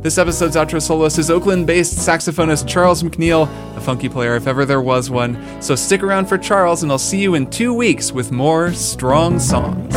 This 0.05 0.19
episode's 0.19 0.55
outro 0.55 0.79
soloist 0.79 1.17
is 1.17 1.31
Oakland 1.31 1.65
based 1.65 1.97
saxophonist 1.97 2.67
Charles 2.67 3.01
McNeil, 3.01 3.49
a 3.75 3.81
funky 3.81 4.07
player 4.07 4.35
if 4.35 4.45
ever 4.45 4.63
there 4.63 4.79
was 4.79 5.09
one. 5.09 5.35
So 5.63 5.73
stick 5.73 6.03
around 6.03 6.27
for 6.27 6.37
Charles, 6.37 6.83
and 6.83 6.91
I'll 6.91 6.99
see 6.99 7.19
you 7.19 7.33
in 7.33 7.49
two 7.49 7.73
weeks 7.73 8.11
with 8.11 8.31
more 8.31 8.71
strong 8.71 9.39
songs. 9.39 9.95